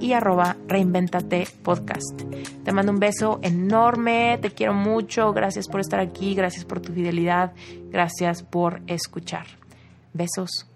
y 0.00 0.12
arroba 0.12 0.56
Reinventate 0.66 1.46
Podcast. 1.62 2.22
Te 2.64 2.72
mando 2.72 2.92
un 2.92 2.98
beso 2.98 3.40
enorme, 3.42 4.38
te 4.40 4.50
quiero 4.50 4.74
mucho, 4.74 5.32
gracias 5.32 5.68
por 5.68 5.80
estar 5.80 6.00
aquí, 6.00 6.34
gracias 6.34 6.64
por 6.64 6.80
tu 6.80 6.92
fidelidad, 6.92 7.52
gracias 7.90 8.42
por 8.42 8.82
escuchar. 8.86 9.46
Besos. 10.12 10.73